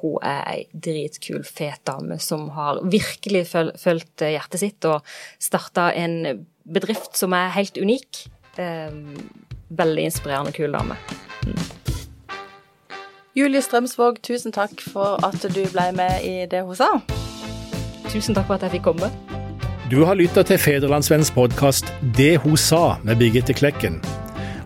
hun 0.00 0.22
er 0.22 0.42
ei 0.48 0.60
dritkul, 0.72 1.42
fet 1.44 1.82
dame 1.84 2.16
som 2.22 2.46
har 2.54 2.78
virkelig 2.86 3.42
følt 3.50 4.22
hjertet 4.22 4.62
sitt 4.62 4.86
og 4.88 5.02
starta 5.42 5.90
en 5.92 6.46
bedrift 6.62 7.18
som 7.18 7.34
er 7.36 7.52
helt 7.58 7.76
unik. 7.76 8.26
veldig 9.72 10.02
inspirerende, 10.04 10.52
kul 10.52 10.72
dame. 10.72 10.96
Mm. 11.46 11.82
Julie 13.34 13.62
Strømsvåg, 13.62 14.18
tusen 14.22 14.52
takk 14.52 14.82
for 14.92 15.16
at 15.24 15.40
du 15.40 15.62
ble 15.72 15.86
med 15.96 16.20
i 16.20 16.44
det 16.50 16.60
hun 16.66 16.76
sa. 16.76 16.90
Tusen 18.12 18.36
takk 18.36 18.44
for 18.50 18.58
at 18.58 18.66
jeg 18.66 18.76
fikk 18.76 18.90
komme. 18.90 19.08
Du 19.88 20.02
har 20.04 20.20
lytta 20.20 20.44
til 20.44 20.60
Federlandsvennens 20.60 21.32
podkast 21.32 21.88
Det 22.16 22.36
hun 22.44 22.60
sa 22.60 22.98
med 23.04 23.16
Birgitte 23.16 23.56
Klekken. 23.56 24.02